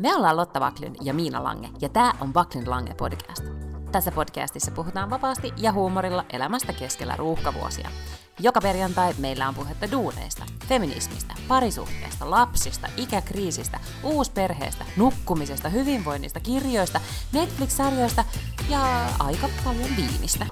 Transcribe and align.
Me 0.00 0.14
ollaan 0.16 0.36
Lotta 0.36 0.60
Vaklin 0.60 0.96
ja 1.00 1.14
Miina 1.14 1.44
Lange, 1.44 1.68
ja 1.80 1.88
tämä 1.88 2.12
on 2.20 2.34
Vaklin 2.34 2.70
Lange 2.70 2.94
podcast. 2.94 3.44
Tässä 3.92 4.12
podcastissa 4.12 4.70
puhutaan 4.70 5.10
vapaasti 5.10 5.52
ja 5.56 5.72
huumorilla 5.72 6.24
elämästä 6.32 6.72
keskellä 6.72 7.16
ruuhkavuosia. 7.16 7.90
Joka 8.38 8.60
perjantai 8.60 9.14
meillä 9.18 9.48
on 9.48 9.54
puhetta 9.54 9.90
duuneista, 9.90 10.44
feminismistä, 10.66 11.34
parisuhteesta, 11.48 12.30
lapsista, 12.30 12.88
ikäkriisistä, 12.96 13.80
uusperheestä, 14.02 14.84
nukkumisesta, 14.96 15.68
hyvinvoinnista, 15.68 16.40
kirjoista, 16.40 17.00
Netflix-sarjoista 17.32 18.24
ja 18.68 19.06
aika 19.18 19.48
paljon 19.64 19.88
viinistä. 19.96 20.46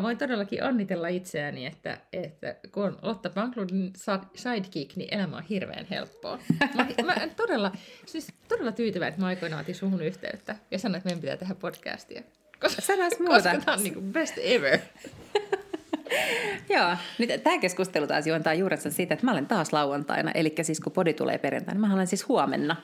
Mä 0.00 0.02
voin 0.04 0.18
todellakin 0.18 0.64
onnitella 0.64 1.08
itseäni, 1.08 1.66
että, 1.66 1.98
että 2.12 2.56
kun 2.72 2.84
on 2.84 2.98
Lotta 3.02 3.30
Banklundin 3.30 3.92
sidekick, 4.34 4.96
niin 4.96 5.14
elämä 5.14 5.36
on 5.36 5.42
hirveän 5.42 5.86
helppoa. 5.90 6.38
Mä, 6.74 6.86
mä 7.04 7.14
todella, 7.36 7.72
siis 8.06 8.28
todella 8.48 8.72
tyytyväinen, 8.72 9.08
että 9.08 9.20
mä 9.20 9.26
aikoinaan 9.26 9.60
otin 9.60 9.74
suhun 9.74 10.02
yhteyttä 10.02 10.56
ja 10.70 10.78
sanoin, 10.78 10.96
että 10.96 11.08
meidän 11.08 11.20
pitää 11.20 11.36
tehdä 11.36 11.54
podcastia. 11.54 12.22
Koska, 12.60 12.82
Sanois 12.82 13.18
muuta. 13.18 13.34
koska 13.34 13.64
tämä 13.64 13.76
on 13.76 13.82
niin 13.82 14.12
best 14.12 14.34
ever. 14.38 14.78
Joo, 16.74 16.96
nyt 17.18 17.42
tämä 17.42 17.58
keskustelu 17.58 18.06
taas 18.06 18.26
juontaa 18.26 18.54
juurensa 18.54 18.90
siitä, 18.90 19.14
että 19.14 19.26
mä 19.26 19.32
olen 19.32 19.46
taas 19.46 19.72
lauantaina, 19.72 20.30
eli 20.30 20.54
siis 20.62 20.80
kun 20.80 20.92
podi 20.92 21.14
tulee 21.14 21.38
perjantaina, 21.38 21.80
mä 21.80 21.94
olen 21.94 22.06
siis 22.06 22.28
huomenna 22.28 22.76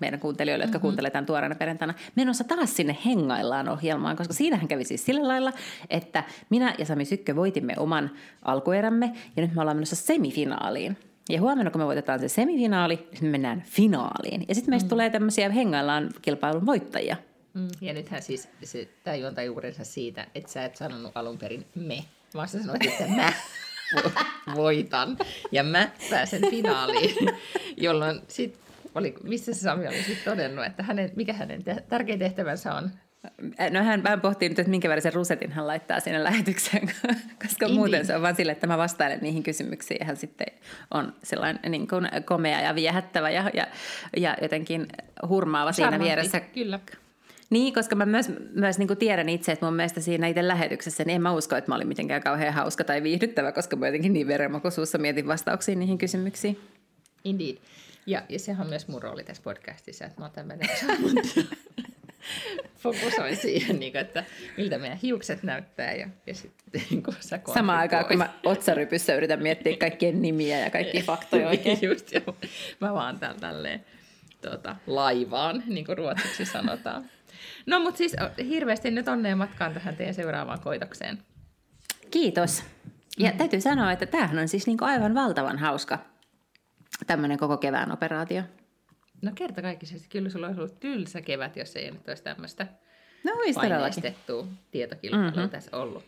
meidän 0.00 0.20
kuuntelijoille, 0.20 0.64
jotka 0.64 0.78
mm-hmm. 0.78 0.82
kuuntelevat 0.82 1.12
tämän 1.12 1.26
tuoreena 1.26 1.54
perjantaina, 1.54 1.94
menossa 2.14 2.44
taas 2.44 2.76
sinne 2.76 2.96
hengaillaan 3.06 3.68
ohjelmaan, 3.68 4.16
koska 4.16 4.34
siinähän 4.34 4.68
kävi 4.68 4.84
siis 4.84 5.04
sillä 5.04 5.28
lailla, 5.28 5.52
että 5.90 6.24
minä 6.50 6.74
ja 6.78 6.86
Sami 6.86 7.04
Sykkö 7.04 7.36
voitimme 7.36 7.74
oman 7.76 8.10
alkuerämme, 8.42 9.12
ja 9.36 9.42
nyt 9.42 9.54
me 9.54 9.60
ollaan 9.60 9.76
menossa 9.76 9.96
semifinaaliin. 9.96 10.96
Ja 11.28 11.40
huomenna, 11.40 11.70
kun 11.70 11.80
me 11.80 11.86
voitetaan 11.86 12.20
se 12.20 12.28
semifinaali, 12.28 12.96
niin 12.96 13.24
me 13.24 13.30
mennään 13.30 13.62
finaaliin. 13.66 14.44
Ja 14.48 14.54
sitten 14.54 14.72
meistä 14.72 14.86
mm. 14.86 14.90
tulee 14.90 15.10
tämmöisiä 15.10 15.48
hengaillaan 15.48 16.10
kilpailun 16.22 16.66
voittajia. 16.66 17.16
Mm. 17.54 17.68
Ja 17.80 17.92
nythän 17.92 18.22
siis 18.22 18.48
se, 18.64 18.88
tämä 19.04 19.16
juontaa 19.16 19.44
juurensa 19.44 19.84
siitä, 19.84 20.26
että 20.34 20.52
sä 20.52 20.64
et 20.64 20.76
sanonut 20.76 21.12
alun 21.14 21.38
perin 21.38 21.66
me, 21.74 22.04
vaan 22.34 22.48
sä 22.48 22.58
sanoit, 22.58 22.84
että 22.84 23.06
mä 23.06 23.32
voitan 24.54 25.16
ja 25.52 25.62
mä 25.62 25.90
pääsen 26.10 26.50
finaaliin, 26.50 27.16
jolloin 27.76 28.20
sitten 28.28 28.65
oli, 28.96 29.14
missä 29.22 29.54
se 29.54 29.60
Sami 29.60 29.88
oli 29.88 29.96
sitten 29.96 30.32
todennut, 30.32 30.66
että 30.66 30.82
hänen, 30.82 31.12
mikä 31.16 31.32
hänen 31.32 31.64
te- 31.64 31.84
tärkein 31.88 32.18
tehtävänsä 32.18 32.74
on? 32.74 32.90
No 33.70 33.82
hän 33.82 34.02
vähän 34.02 34.20
pohtii 34.20 34.48
nyt, 34.48 34.58
että 34.58 34.70
minkä 34.70 34.88
värisen 34.88 35.12
rusetin 35.12 35.52
hän 35.52 35.66
laittaa 35.66 36.00
sinne 36.00 36.24
lähetykseen, 36.24 36.90
koska 37.42 37.66
Indeed. 37.66 37.76
muuten 37.78 38.06
se 38.06 38.16
on 38.16 38.22
vaan 38.22 38.36
sille, 38.36 38.52
että 38.52 38.66
mä 38.66 38.78
vastailen 38.78 39.18
niihin 39.22 39.42
kysymyksiin 39.42 39.98
ja 40.00 40.06
hän 40.06 40.16
sitten 40.16 40.46
on 40.90 41.12
sellainen 41.22 41.70
niin 41.70 41.88
kuin 41.88 42.08
komea 42.24 42.60
ja 42.60 42.74
viehättävä 42.74 43.30
ja, 43.30 43.50
ja, 43.54 43.66
ja 44.16 44.36
jotenkin 44.42 44.86
hurmaava 45.28 45.72
Charmantti, 45.72 46.04
siinä 46.04 46.16
vieressä. 46.16 46.40
Kyllä. 46.40 46.80
Niin, 47.50 47.74
koska 47.74 47.94
mä 47.94 48.06
myös, 48.06 48.32
myös 48.54 48.78
niin 48.78 48.88
kuin 48.88 48.98
tiedän 48.98 49.28
itse, 49.28 49.52
että 49.52 49.66
mun 49.66 49.74
mielestä 49.74 50.00
siinä 50.00 50.26
itse 50.26 50.48
lähetyksessä, 50.48 51.04
niin 51.04 51.16
en 51.16 51.22
mä 51.22 51.32
usko, 51.32 51.56
että 51.56 51.70
mä 51.70 51.74
olin 51.74 51.88
mitenkään 51.88 52.22
kauhean 52.22 52.54
hauska 52.54 52.84
tai 52.84 53.02
viihdyttävä, 53.02 53.52
koska 53.52 53.76
mä 53.76 53.86
jotenkin 53.86 54.12
niin 54.12 54.26
verenmakoisuussa 54.26 54.98
mietin 54.98 55.26
vastauksia 55.26 55.74
niihin 55.74 55.98
kysymyksiin. 55.98 56.60
Indeed. 57.24 57.56
Ja, 58.06 58.22
ja 58.28 58.38
sehän 58.38 58.64
on 58.64 58.68
myös 58.68 58.88
mun 58.88 59.02
rooli 59.02 59.24
tässä 59.24 59.42
podcastissa, 59.42 60.04
että 60.04 60.20
mä 60.20 60.24
oon 60.24 60.34
tämmöinen 60.34 60.68
fokusoin 62.78 63.36
siihen, 63.36 63.80
niin 63.80 63.92
kuin, 63.92 64.00
että 64.00 64.24
miltä 64.56 64.78
meidän 64.78 64.98
hiukset 64.98 65.42
näyttää 65.42 65.94
ja, 65.94 66.08
ja 66.26 66.34
sitten 66.34 66.82
niin 66.90 67.02
kuin 67.02 67.16
sä 67.20 67.40
Samaan 67.54 67.78
aikaan, 67.78 68.04
kun 68.04 68.18
mä 68.18 68.32
otsarypyssä 68.44 69.14
yritän 69.14 69.42
miettiä 69.42 69.76
kaikkien 69.76 70.22
nimiä 70.22 70.58
ja 70.58 70.70
kaikki 70.70 71.02
faktoja 71.06 71.48
oikein. 71.48 71.78
Just, 71.82 72.12
ja 72.12 72.20
mä 72.80 72.94
vaan 72.94 73.18
täällä 73.18 73.40
tälleen 73.40 73.84
tuota, 74.40 74.76
laivaan, 74.86 75.62
niin 75.66 75.86
kuin 75.86 75.98
ruotsiksi 75.98 76.44
sanotaan. 76.44 77.10
No 77.66 77.80
mutta 77.80 77.98
siis 77.98 78.16
hirveästi 78.48 78.90
nyt 78.90 79.08
onnea 79.08 79.36
matkaan 79.36 79.74
tähän 79.74 79.96
teidän 79.96 80.14
seuraavaan 80.14 80.60
koitokseen. 80.60 81.18
Kiitos. 82.10 82.62
Ja 83.18 83.30
mm. 83.30 83.38
täytyy 83.38 83.60
sanoa, 83.60 83.92
että 83.92 84.06
tämähän 84.06 84.38
on 84.38 84.48
siis 84.48 84.66
niin 84.66 84.78
kuin 84.78 84.88
aivan 84.88 85.14
valtavan 85.14 85.58
hauska 85.58 85.98
tämmöinen 87.06 87.38
koko 87.38 87.56
kevään 87.56 87.92
operaatio. 87.92 88.42
No 89.22 89.32
kerta 89.34 89.62
kaikkisesti, 89.62 90.08
kyllä 90.08 90.30
sulla 90.30 90.46
olisi 90.46 90.60
ollut 90.60 90.80
tylsä 90.80 91.22
kevät, 91.22 91.56
jos 91.56 91.76
ei 91.76 91.90
nyt 91.90 92.08
olisi 92.08 92.22
tämmöistä 92.22 92.66
no, 93.24 93.32
paineistettua 93.54 94.46
tietokilpailua 94.70 95.30
mm-hmm. 95.30 95.50
tässä 95.50 95.76
ollut. 95.76 96.04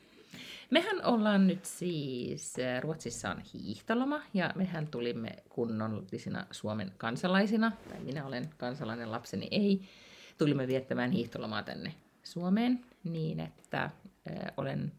Mehän 0.71 1.04
ollaan 1.04 1.47
nyt 1.47 1.65
siis, 1.65 2.59
äh, 2.59 2.82
Ruotsissa 2.82 3.31
on 3.31 3.43
hiihtoloma 3.54 4.22
ja 4.34 4.53
mehän 4.54 4.87
tulimme 4.87 5.31
kunnollisina 5.49 6.47
Suomen 6.50 6.93
kansalaisina, 6.99 7.72
tai 7.88 8.00
minä 8.00 8.26
olen 8.26 8.50
kansalainen, 8.56 9.10
lapseni 9.10 9.49
ei, 9.50 9.81
tulimme 10.38 10.66
viettämään 10.66 11.10
hiihtolomaa 11.10 11.62
tänne 11.62 11.94
Suomeen 12.22 12.84
niin, 13.05 13.41
että 13.41 13.82
äh, 13.82 13.93
olen 14.56 14.93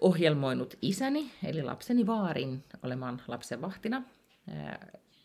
ohjelmoinut 0.00 0.74
isäni, 0.82 1.30
eli 1.44 1.62
lapseni 1.62 2.06
vaarin, 2.06 2.64
olemaan 2.82 3.22
lapsen 3.28 3.62
vahtina 3.62 4.02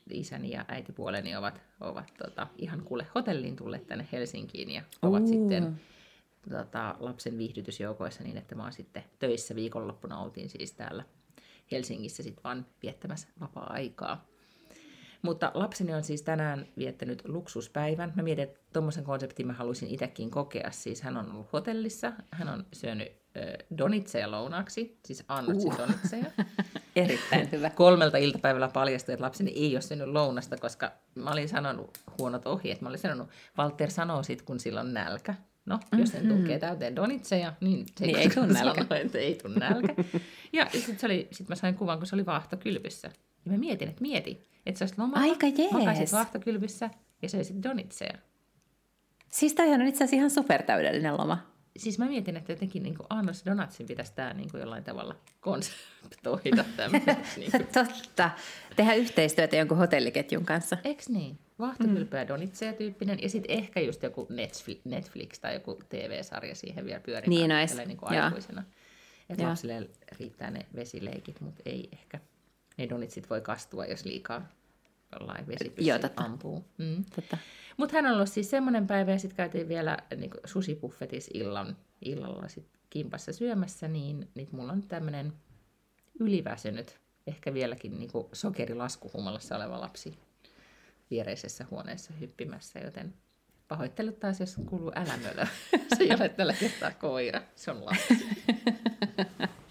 isäni 0.10 0.52
ja 0.52 0.66
äitipuoleni 0.68 1.36
ovat, 1.36 1.62
ovat 1.82 2.14
tota, 2.18 2.48
ihan 2.58 2.82
kuule 2.82 3.08
hotelliin 3.16 3.56
tulleet 3.56 3.88
tänne 3.88 4.08
Helsinkiin 4.12 4.72
ja 4.72 4.82
ovat 5.02 5.24
uh. 5.24 5.30
sitten 5.30 5.82
tota, 6.50 6.96
lapsen 7.00 7.38
viihdytysjoukoissa 7.38 8.24
niin, 8.24 8.38
että 8.38 8.56
mä 8.56 8.64
oon 8.64 8.74
sitten 8.74 9.04
töissä 9.20 9.56
viikonloppuna 9.56 10.20
oltiin 10.20 10.50
siis 10.50 10.74
täällä 10.74 11.04
Helsingissä 11.72 12.24
sitten 12.24 12.44
vaan 12.44 12.66
viettämässä 12.84 13.28
vapaa-aikaa. 13.40 14.26
Mutta 15.22 15.52
lapseni 15.54 15.94
on 15.94 16.04
siis 16.04 16.22
tänään 16.22 16.68
viettänyt 16.78 17.22
luksuspäivän. 17.28 18.14
Mä 18.16 18.24
mietin, 18.24 18.44
että 18.44 18.60
tuommoisen 18.74 19.04
konseptin 19.04 19.48
mä 19.48 19.54
haluaisin 19.54 19.90
itsekin 19.90 20.32
kokea. 20.32 20.72
Siis 20.72 21.02
hän 21.02 21.18
on 21.18 21.32
ollut 21.32 21.54
hotellissa, 21.54 22.14
hän 22.32 22.50
on 22.50 22.66
syönyt 22.74 23.12
donitseja 23.78 24.32
lounaaksi, 24.32 25.00
siis 25.06 25.24
annotsi 25.28 25.68
uh. 25.68 25.78
donitseja. 25.78 26.26
Erittäin 26.96 27.52
hyvä. 27.52 27.70
Kolmelta 27.70 28.18
iltapäivällä 28.18 28.68
paljastui, 28.68 29.14
että 29.14 29.26
lapseni 29.26 29.52
ei 29.56 29.76
ole 29.76 29.82
syönyt 29.82 30.08
lounasta, 30.08 30.58
koska 30.58 30.92
mä 31.16 31.32
olin 31.32 31.50
sanonut 31.50 31.98
huonot 32.20 32.46
ohjeet. 32.46 32.82
Mä 32.82 32.90
olin 32.90 33.00
sanonut, 33.00 33.30
Walter 33.58 33.92
sanoo 33.92 34.24
sit, 34.24 34.42
kun 34.42 34.60
sillä 34.60 34.80
on 34.80 34.94
nälkä. 34.94 35.36
No, 35.66 35.76
mm-hmm. 35.78 36.00
jos 36.00 36.10
sen 36.10 36.26
mhm. 36.26 36.38
tukee 36.38 36.60
täyteen 36.60 36.96
donitseja, 36.96 37.54
niin 37.62 37.86
se 37.98 38.06
niin 38.06 38.18
ei 38.18 38.30
tule 38.30 38.48
nälkä. 38.54 38.84
Sanoi, 38.84 39.02
että 39.02 39.18
ei 39.18 39.36
tule 39.36 39.56
nälkä. 39.56 39.94
ja 40.54 40.68
sitten 40.72 41.10
sit 41.32 41.50
mä 41.50 41.56
sain 41.56 41.76
kuvan, 41.76 41.98
kun 41.98 42.08
se 42.08 42.16
oli 42.16 42.26
vaahtokylvyssä. 42.26 43.12
Ja 43.46 43.52
mä 43.52 43.58
mietin, 43.58 43.90
että 43.90 44.02
mieti, 44.02 44.48
että 44.66 44.80
sä 44.80 44.84
olisit 44.84 44.98
lomalla, 44.98 45.30
Aika 45.30 45.48
jees. 45.48 45.72
makaisit 45.72 46.12
vaahtokylvyssä 46.12 46.90
ja 47.22 47.30
söisit 47.30 47.64
donitseja. 47.64 48.18
Siis 49.30 49.54
toi 49.54 49.74
on 49.74 49.82
itse 49.82 50.04
asiassa 50.04 50.16
ihan 50.16 50.30
supertäydellinen 50.30 51.18
loma 51.18 51.55
siis 51.78 52.00
mä 52.00 52.06
mietin, 52.06 52.38
että 52.38 52.52
jotenkin 52.52 52.84
niin 52.84 52.96
kuin 52.98 53.08
Annos 53.10 53.46
Donatsin 53.46 53.88
pitäisi 53.88 54.14
tämä 54.16 54.34
niin 54.34 54.52
kuin 54.52 54.62
jollain 54.62 54.84
tavalla 54.84 55.16
konseptoida 55.40 56.66
niin 57.38 57.52
kuin. 57.52 57.68
Totta. 57.74 58.30
Tehdä 58.76 58.94
yhteistyötä 58.94 59.56
jonkun 59.56 59.78
hotelliketjun 59.78 60.46
kanssa. 60.46 60.78
Eks 60.84 61.10
niin? 61.10 61.40
Vahtokylpyä 61.60 62.24
mm. 62.24 62.28
Donitseja 62.28 62.74
tyyppinen 62.74 63.20
ja 63.22 63.30
sitten 63.30 63.58
ehkä 63.58 63.80
just 63.80 64.04
joku 64.04 64.28
Netflix 64.84 65.40
tai 65.42 65.54
joku 65.54 65.80
TV-sarja 65.90 66.56
siihen 66.56 66.86
vielä 66.86 67.00
pyörimään. 67.00 67.30
Niin 67.30 67.50
nois. 67.50 67.88
Niin 67.88 67.98
kuin 67.98 68.22
aikuisena. 68.22 68.64
Että 69.30 69.44
lapsille 69.44 69.90
riittää 70.20 70.52
ne 70.52 70.66
vesileikit, 70.76 71.42
mutta 71.42 71.62
ei 71.66 71.90
ehkä. 71.94 72.20
Ne 72.78 72.90
donitsit 72.90 73.30
voi 73.30 73.42
kastua, 73.42 73.86
jos 73.86 74.06
liikaa 74.06 74.48
jollain 75.20 75.48
vesipyssy 75.48 75.92
ampuu. 76.16 76.66
Mm. 76.78 77.06
Mutta 77.78 77.96
hän 77.96 78.06
on 78.06 78.14
ollut 78.14 78.30
siis 78.30 78.50
semmoinen 78.50 78.88
päivä, 78.88 79.12
ja 79.12 79.20
sitten 79.20 79.38
käytiin 79.38 79.68
vielä 79.68 79.98
niin 80.16 80.32
susipuffetis 80.46 81.30
illan, 81.34 81.78
illalla 82.02 82.48
sit 82.48 82.68
kimpassa 82.90 83.34
syömässä, 83.34 83.88
niin, 83.88 84.30
niin 84.36 84.48
mulla 84.52 84.72
on 84.72 84.82
tämmöinen 84.82 85.34
yliväsynyt, 86.20 87.00
ehkä 87.28 87.54
vieläkin 87.54 88.00
niin 88.00 88.10
sokerilaskuhumalassa 88.34 89.56
oleva 89.56 89.82
lapsi 89.82 90.20
viereisessä 91.12 91.66
huoneessa 91.72 92.14
hyppimässä, 92.14 92.80
joten 92.80 93.14
pahoittelut 93.68 94.20
taas, 94.20 94.40
jos 94.40 94.56
kuuluu 94.66 94.92
älämölö. 94.96 95.46
Se 95.98 96.04
ei 96.04 96.16
ole 96.16 96.30
tällä 96.30 96.54
kertaa 96.54 96.92
koira, 96.92 97.42
se 97.56 97.72
on 97.72 97.86
lapsi. 97.86 98.18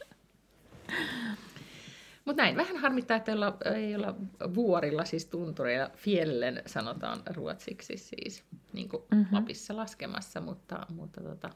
Mutta 2.24 2.42
näin, 2.42 2.56
vähän 2.56 2.76
harmittaa, 2.76 3.16
että 3.16 3.32
ei 3.32 3.36
olla, 3.36 3.56
ei 3.74 3.94
olla 3.94 4.14
vuorilla, 4.54 5.04
siis 5.04 5.26
tuntureilla, 5.26 5.90
fjällen 5.96 6.62
sanotaan 6.66 7.22
ruotsiksi 7.26 7.96
siis, 7.96 8.44
niin 8.72 8.88
kuin 8.88 9.02
mm-hmm. 9.10 9.34
Lapissa 9.36 9.76
laskemassa, 9.76 10.40
mutta, 10.40 10.86
mutta 10.94 11.20
tota, 11.20 11.50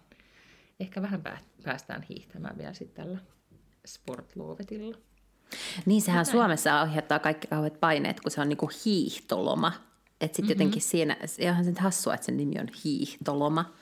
ehkä 0.80 1.02
vähän 1.02 1.22
päästään 1.64 2.02
hiihtämään 2.02 2.58
vielä 2.58 2.74
sitten 2.74 3.04
tällä 3.04 3.18
sportlovetilla. 3.86 4.96
Niin, 5.86 6.02
sehän 6.02 6.16
Näin. 6.16 6.26
Suomessa 6.26 6.80
aiheuttaa 6.80 7.18
kaikki 7.18 7.46
kauheat 7.46 7.80
paineet, 7.80 8.20
kun 8.20 8.30
se 8.30 8.40
on 8.40 8.48
niinku 8.48 8.70
hiihtoloma. 8.84 9.72
Että 10.20 10.36
sitten 10.36 10.42
mm-hmm. 10.42 10.50
jotenkin 10.50 10.82
siinä, 10.82 11.16
ihan 11.38 11.64
sen 11.64 11.76
hassua, 11.78 12.14
että 12.14 12.26
sen 12.26 12.36
nimi 12.36 12.54
on 12.60 12.68
hiihtoloma. 12.84 13.72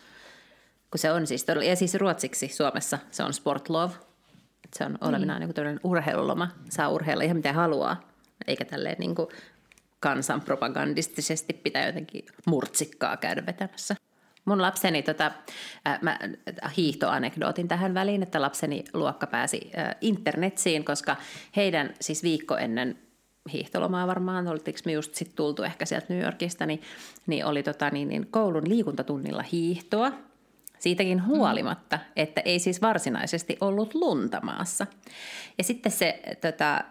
Kun 0.90 0.98
se 0.98 1.12
on 1.12 1.26
siis 1.26 1.44
todella, 1.44 1.64
ja 1.64 1.76
siis 1.76 1.94
ruotsiksi 1.94 2.48
Suomessa 2.48 2.98
se 3.10 3.22
on 3.22 3.34
sportlov, 3.34 3.90
se 4.74 4.84
on 4.84 4.98
olevinaan 5.00 5.40
niin. 5.40 5.52
niin 5.64 5.80
urheiluloma. 5.84 6.48
Saa 6.70 6.88
urheilla 6.88 7.24
ihan 7.24 7.36
mitä 7.36 7.52
haluaa. 7.52 8.00
eikä 8.46 8.64
tälleen 8.64 8.96
niin 8.98 9.14
kuin 9.14 9.28
kansanpropagandistisesti 10.00 11.52
pitää 11.52 11.86
jotenkin 11.86 12.24
murtsikkaa 12.46 13.16
käydä 13.16 13.46
vetämässä. 13.46 13.96
Mun 14.44 14.62
lapseni, 14.62 15.02
tota, 15.02 15.32
äh, 15.88 15.98
mä 16.02 16.18
hiihtoanekdootin 16.76 17.68
tähän 17.68 17.94
väliin, 17.94 18.22
että 18.22 18.42
lapseni 18.42 18.84
luokka 18.94 19.26
pääsi 19.26 19.70
äh, 19.78 19.96
internetsiin, 20.00 20.84
koska 20.84 21.16
heidän 21.56 21.94
siis 22.00 22.22
viikko 22.22 22.56
ennen 22.56 22.98
hiihtolomaa 23.52 24.06
varmaan, 24.06 24.48
oltiinko 24.48 24.80
me 24.84 24.92
just 24.92 25.14
sitten 25.14 25.36
tultu 25.36 25.62
ehkä 25.62 25.86
sieltä 25.86 26.06
New 26.08 26.22
Yorkista, 26.22 26.66
niin, 26.66 26.82
niin 27.26 27.44
oli 27.46 27.62
tota, 27.62 27.90
niin, 27.90 28.08
niin 28.08 28.26
koulun 28.30 28.68
liikuntatunnilla 28.68 29.42
hiihtoa. 29.42 30.12
Siitäkin 30.86 31.26
huolimatta, 31.26 31.98
että 32.16 32.40
ei 32.44 32.58
siis 32.58 32.82
varsinaisesti 32.82 33.56
ollut 33.60 33.94
lunta 33.94 34.40
maassa. 34.40 34.86
Ja 35.58 35.64
sitten 35.64 35.92
se 35.92 36.20
tota, 36.40 36.84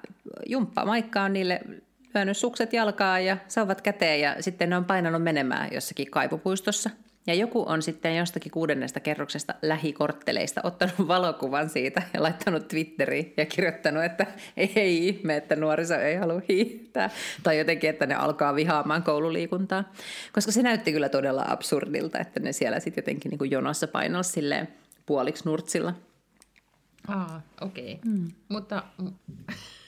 jumppa 0.46 0.86
Maikka 0.86 1.22
on 1.22 1.34
niille 1.34 1.62
lyönyt 2.16 2.38
sukset 2.38 2.74
jalkaa 2.74 3.20
ja 3.20 3.38
sauvat 3.48 3.82
käteen 3.82 4.22
ja 4.22 4.36
sitten 4.40 4.70
ne 4.70 4.78
on 4.78 4.86
painanut 4.86 5.24
menemään 5.24 5.70
jossakin 5.74 6.12
kaipupuistossa– 6.12 6.90
ja 7.28 7.34
joku 7.34 7.64
on 7.68 7.82
sitten 7.82 8.18
jostakin 8.18 8.52
kuudennesta 8.52 9.00
kerroksesta 9.00 9.54
lähikortteleista 9.62 10.62
ottanut 10.64 11.08
valokuvan 11.08 11.70
siitä 11.70 12.02
ja 12.14 12.24
laittanut 12.24 12.68
Twitteriin 12.68 13.34
ja 13.38 13.46
kirjoittanut, 13.46 14.04
että 14.04 14.28
ei 14.58 15.08
ihme, 15.08 15.36
että 15.36 15.56
nuoriso 15.56 15.96
ei 15.96 16.16
halua 16.16 16.42
hiihtää. 16.50 17.10
Tai 17.44 17.58
jotenkin, 17.58 17.90
että 17.90 18.06
ne 18.06 18.16
alkaa 18.16 18.56
vihaamaan 18.56 19.04
koululiikuntaa. 19.04 19.94
Koska 20.34 20.52
se 20.52 20.62
näytti 20.62 20.92
kyllä 20.92 21.10
todella 21.10 21.46
absurdilta, 21.48 22.20
että 22.20 22.40
ne 22.40 22.52
siellä 22.52 22.80
sitten 22.80 23.02
jotenkin 23.02 23.30
niin 23.30 23.40
kuin 23.40 23.52
jonossa 23.52 23.88
painoilla 23.88 24.24
silleen 24.24 24.68
puoliksi 25.06 25.46
nurtsilla. 25.46 25.94
Aa, 27.08 27.42
okei. 27.62 27.94
Okay. 27.94 28.12
Mm. 28.12 28.32
Mutta 28.50 28.84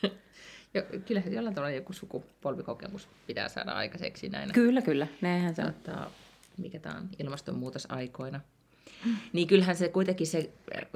jo, 0.73 0.83
kyllähän 1.05 1.33
jollain 1.33 1.55
tavalla 1.55 1.75
joku 1.75 1.93
sukupolvikokemus 1.93 3.07
pitää 3.27 3.49
saada 3.49 3.71
aikaiseksi 3.71 4.29
näin. 4.29 4.53
Kyllä, 4.53 4.81
kyllä. 4.81 5.07
Näinhän 5.21 5.55
se 5.55 5.61
on. 5.61 5.73
Tota, 5.73 6.09
mikä 6.57 6.79
tämä 6.79 6.95
on, 6.97 7.09
ilmastonmuutosaikoina. 7.19 8.39
Niin 9.33 9.47
kyllähän 9.47 9.75
se 9.75 9.89
kuitenkin 9.89 10.27
se, 10.27 10.49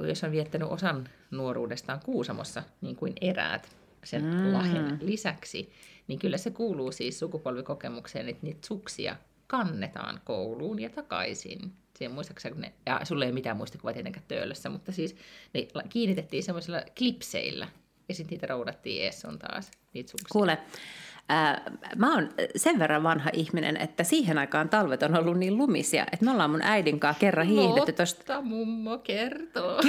jos 0.08 0.24
on 0.24 0.32
viettänyt 0.32 0.68
osan 0.68 1.08
nuoruudestaan 1.30 2.00
Kuusamossa, 2.04 2.62
niin 2.80 2.96
kuin 2.96 3.12
eräät 3.20 3.76
sen 4.04 4.24
mm. 4.24 4.52
lahen 4.52 4.98
lisäksi, 5.02 5.72
niin 6.08 6.18
kyllä 6.18 6.38
se 6.38 6.50
kuuluu 6.50 6.92
siis 6.92 7.18
sukupolvikokemukseen, 7.18 8.28
että 8.28 8.46
niitä 8.46 8.66
suksia 8.66 9.16
kannetaan 9.46 10.20
kouluun 10.24 10.80
ja 10.80 10.90
takaisin. 10.90 11.72
Siihen 11.98 12.14
muistaakseni, 12.14 12.60
ne, 12.60 12.72
ja 12.86 13.00
sulle 13.04 13.26
ei 13.26 13.32
mitään 13.32 13.56
muistikuvaa 13.56 13.92
tietenkään 13.92 14.26
töölössä, 14.28 14.68
mutta 14.68 14.92
siis 14.92 15.16
ne 15.54 15.66
kiinnitettiin 15.88 16.42
semmoisilla 16.42 16.82
klipseillä, 16.98 17.68
ja 18.08 18.14
sitten 18.14 18.30
niitä 18.34 18.46
roudattiin 18.46 19.02
ees 19.02 19.24
on 19.24 19.38
taas, 19.38 19.70
niitä 19.94 20.10
suksia. 20.10 20.28
Kuule, 20.32 20.58
mä 21.96 22.14
oon 22.14 22.28
sen 22.56 22.78
verran 22.78 23.02
vanha 23.02 23.30
ihminen, 23.32 23.76
että 23.76 24.04
siihen 24.04 24.38
aikaan 24.38 24.68
talvet 24.68 25.02
on 25.02 25.18
ollut 25.18 25.38
niin 25.38 25.56
lumisia, 25.56 26.06
että 26.12 26.24
me 26.24 26.30
ollaan 26.30 26.50
mun 26.50 26.62
äidin 26.62 27.00
kanssa 27.00 27.20
kerran 27.20 27.46
hiihdetty. 27.46 27.94
Mutta 28.18 28.42
mummo 28.42 28.98
kertoo. 29.08 29.80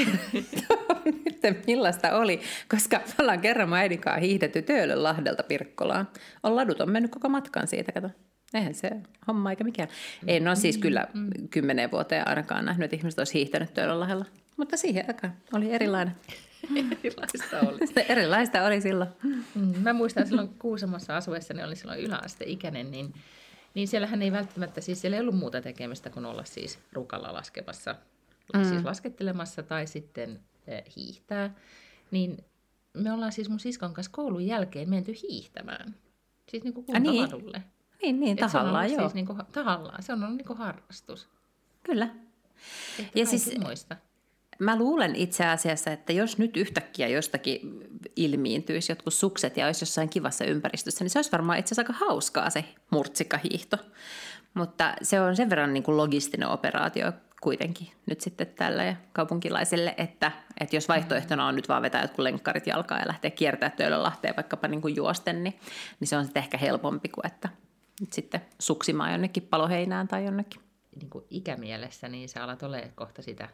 Nyt 1.05 1.67
millaista 1.67 2.17
oli, 2.17 2.41
koska 2.69 2.97
me 2.97 3.13
ollaan 3.19 3.41
kerran 3.41 3.69
mun 3.69 3.77
äidin 3.77 4.01
kanssa 4.01 4.19
hiihdetty 4.19 4.61
Töölön 4.61 5.03
Lahdelta 5.03 5.43
Pirkkolaan. 5.43 6.07
On 6.43 6.55
ladut 6.55 6.81
on 6.81 6.91
mennyt 6.91 7.11
koko 7.11 7.29
matkan 7.29 7.67
siitä, 7.67 7.91
kato. 7.91 8.09
Eihän 8.53 8.73
se 8.73 8.91
homma 9.27 9.49
eikä 9.49 9.63
mikään. 9.63 9.89
En 10.27 10.47
ole 10.47 10.55
siis 10.55 10.77
kyllä 10.77 11.07
mm. 11.13 11.29
kymmenen 11.49 11.91
vuoteen 11.91 12.27
ainakaan 12.27 12.65
nähnyt, 12.65 12.85
että 12.85 12.95
ihmiset 12.95 13.19
olisi 13.19 13.33
hiihtänyt 13.33 13.73
Töölön 13.73 13.99
Lahdella. 13.99 14.25
Mutta 14.57 14.77
siihen 14.77 15.05
aikaan 15.07 15.33
oli 15.53 15.71
erilainen. 15.71 16.15
Erilaista 16.91 17.59
oli. 17.59 17.79
Erilaista 18.09 18.65
oli 18.65 18.81
silloin. 18.81 19.09
Mm, 19.55 19.79
mä 19.79 19.93
muistan 19.93 20.27
silloin 20.27 20.49
Kuusamossa 20.49 21.17
asuessa, 21.17 21.53
niin 21.53 21.65
oli 21.65 21.75
silloin 21.75 21.99
yläasteikäinen, 21.99 22.91
niin, 22.91 23.13
niin 23.73 23.87
siellähän 23.87 24.21
ei 24.21 24.31
välttämättä, 24.31 24.81
siis 24.81 25.01
siellä 25.01 25.17
ei 25.17 25.21
ollut 25.21 25.37
muuta 25.37 25.61
tekemistä 25.61 26.09
kuin 26.09 26.25
olla 26.25 26.43
siis 26.43 26.79
rukalla 26.91 27.33
laskemassa, 27.33 27.95
mm. 28.53 28.63
siis 28.63 28.83
laskettelemassa 28.83 29.63
tai 29.63 29.87
sitten 29.87 30.39
eh, 30.67 30.83
hiihtää. 30.95 31.53
Niin 32.11 32.37
me 32.93 33.11
ollaan 33.11 33.31
siis 33.31 33.49
mun 33.49 33.59
siskon 33.59 33.93
kanssa 33.93 34.11
koulun 34.11 34.45
jälkeen 34.45 34.89
menty 34.89 35.13
hiihtämään. 35.23 35.95
Siis 36.49 36.63
niin 36.63 36.73
kuin 36.73 36.85
kuntavadulle. 36.85 37.57
Niin. 37.57 37.72
Niin, 38.03 38.19
niin 38.19 38.37
tahallaan, 38.37 38.91
joo. 38.91 39.01
Siis 39.01 39.13
niin 39.13 39.25
kuin, 39.25 39.39
tahallaan, 39.51 40.03
se 40.03 40.13
on 40.13 40.23
ollut 40.23 40.37
niin 40.37 40.47
kuin 40.47 40.57
harrastus. 40.57 41.27
Kyllä. 41.83 42.09
Ehkä 42.99 43.19
ja 43.19 43.25
siis, 43.25 43.59
muista. 43.59 43.95
Mä 44.59 44.77
luulen 44.77 45.15
itse 45.15 45.45
asiassa, 45.45 45.91
että 45.91 46.13
jos 46.13 46.37
nyt 46.37 46.57
yhtäkkiä 46.57 47.07
jostakin 47.07 47.59
ilmiintyisi 48.15 48.91
jotkut 48.91 49.13
sukset 49.13 49.57
ja 49.57 49.65
olisi 49.65 49.81
jossain 49.83 50.09
kivassa 50.09 50.45
ympäristössä, 50.45 51.03
niin 51.03 51.09
se 51.09 51.19
olisi 51.19 51.31
varmaan 51.31 51.59
itse 51.59 51.73
asiassa 51.73 51.93
aika 51.93 52.05
hauskaa 52.05 52.49
se 52.49 52.65
murtsikkahiihto. 52.89 53.77
Mutta 54.53 54.93
se 55.01 55.21
on 55.21 55.35
sen 55.35 55.49
verran 55.49 55.73
niin 55.73 55.83
kuin 55.83 55.97
logistinen 55.97 56.49
operaatio 56.49 57.11
kuitenkin 57.41 57.87
nyt 58.05 58.21
sitten 58.21 58.47
tällä 58.47 58.83
ja 58.83 58.95
kaupunkilaisille, 59.13 59.93
että, 59.97 60.31
että 60.59 60.75
jos 60.75 60.87
vaihtoehtona 60.87 61.47
on 61.47 61.55
nyt 61.55 61.69
vaan 61.69 61.81
vetää 61.81 62.01
jotkut 62.01 62.23
lenkkarit 62.23 62.67
jalkaa 62.67 62.99
ja 62.99 63.07
lähteä 63.07 63.31
kiertää 63.31 63.69
Töölönlahteen 63.69 64.35
vaikkapa 64.35 64.67
niin 64.67 64.81
kuin 64.81 64.95
juosten, 64.95 65.43
niin, 65.43 65.59
niin 65.99 66.07
se 66.07 66.17
on 66.17 66.23
sitten 66.23 66.43
ehkä 66.43 66.57
helpompi 66.57 67.09
kuin 67.09 67.27
että 67.27 67.49
sitten 68.11 68.41
suksimaan 68.59 69.11
jonnekin 69.11 69.43
paloheinään 69.43 70.07
tai 70.07 70.25
jonnekin. 70.25 70.61
Niin 70.95 71.09
kuin 71.09 71.25
ikämielessä, 71.29 72.09
niin 72.09 72.29
sä 72.29 72.43
alat 72.43 72.63
ole 72.63 72.91
kohta 72.95 73.21
sitä 73.21 73.49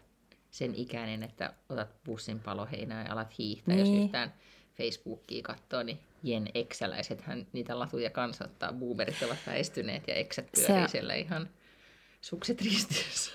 sen 0.52 0.76
ikäinen, 0.76 1.24
että 1.24 1.54
otat 1.70 2.04
bussin 2.04 2.40
paloheinää 2.40 3.06
ja 3.06 3.14
alat 3.14 3.38
hiihtää. 3.38 3.76
Niin. 3.76 3.94
Jos 3.94 4.04
yhtään 4.06 4.34
Facebookia 4.78 5.44
katsoo, 5.44 5.84
niin 5.84 6.00
Jen 6.24 6.50
Exäläisethän 6.54 7.48
niitä 7.54 7.80
latuja 7.80 8.10
kanssa 8.10 8.46
ottaa. 8.46 8.74
Boomerit 8.74 9.22
ovat 9.22 9.38
väistyneet 9.48 10.08
ja 10.08 10.14
Exät 10.14 10.50
pyörii 10.52 10.88
se... 10.88 10.92
siellä 10.92 11.14
ihan 11.14 11.50
sukset 12.22 12.62
ristiössä. 12.62 13.32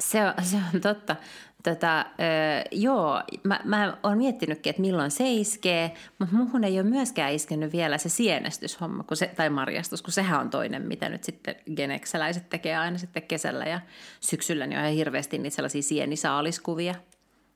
Se 0.00 0.26
on, 0.26 0.34
se 0.44 0.56
on 0.74 0.80
totta. 0.80 1.16
Tota, 1.70 1.98
öö, 1.98 2.62
joo, 2.70 3.22
mä, 3.42 3.60
mä 3.64 3.96
oon 4.02 4.18
miettinytkin, 4.18 4.70
että 4.70 4.82
milloin 4.82 5.10
se 5.10 5.32
iskee, 5.32 5.92
mutta 6.18 6.36
muuhun 6.36 6.64
ei 6.64 6.80
ole 6.80 6.88
myöskään 6.88 7.32
iskenyt 7.32 7.72
vielä 7.72 7.98
se 7.98 8.08
sienestyshomma 8.08 9.02
kun 9.02 9.16
se, 9.16 9.26
tai 9.36 9.50
marjastus, 9.50 10.02
kun 10.02 10.12
sehän 10.12 10.40
on 10.40 10.50
toinen, 10.50 10.82
mitä 10.82 11.08
nyt 11.08 11.24
sitten 11.24 11.56
genekseläiset 11.76 12.48
tekee 12.48 12.76
aina 12.76 12.98
sitten 12.98 13.22
kesällä 13.22 13.64
ja 13.64 13.80
syksyllä, 14.20 14.66
niin 14.66 14.78
on 14.78 14.84
ihan 14.84 14.96
hirveästi 14.96 15.38
niitä 15.38 15.54
sellaisia 15.54 15.82
sienisaaliskuvia. 15.82 16.94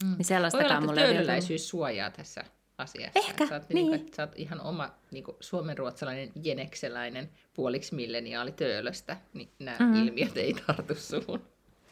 Mm. 0.05 0.15
Niin 0.17 0.25
sellaistakaan 0.25 0.87
mulle 0.87 1.05
ei 1.05 1.59
suojaa 1.59 2.11
tässä 2.11 2.45
asiassa. 2.79 3.19
Ehkä, 3.19 3.47
sä 3.47 3.55
oot, 3.55 3.69
niin. 3.69 3.91
niin 3.91 4.01
kuin, 4.01 4.15
sä 4.15 4.23
oot 4.23 4.33
ihan 4.37 4.61
oma 4.61 4.91
niin 5.11 5.25
kuin 5.25 5.37
suomenruotsalainen 5.41 6.31
jenekseläinen 6.43 7.31
puoliksi 7.55 7.95
milleniaali 7.95 8.53
töölöstä, 8.53 9.17
niin 9.35 9.49
nämä 9.59 9.77
mm. 9.79 9.95
ilmiöt 9.95 10.37
ei 10.37 10.55
tartu 10.67 10.95
suhun. 10.95 11.43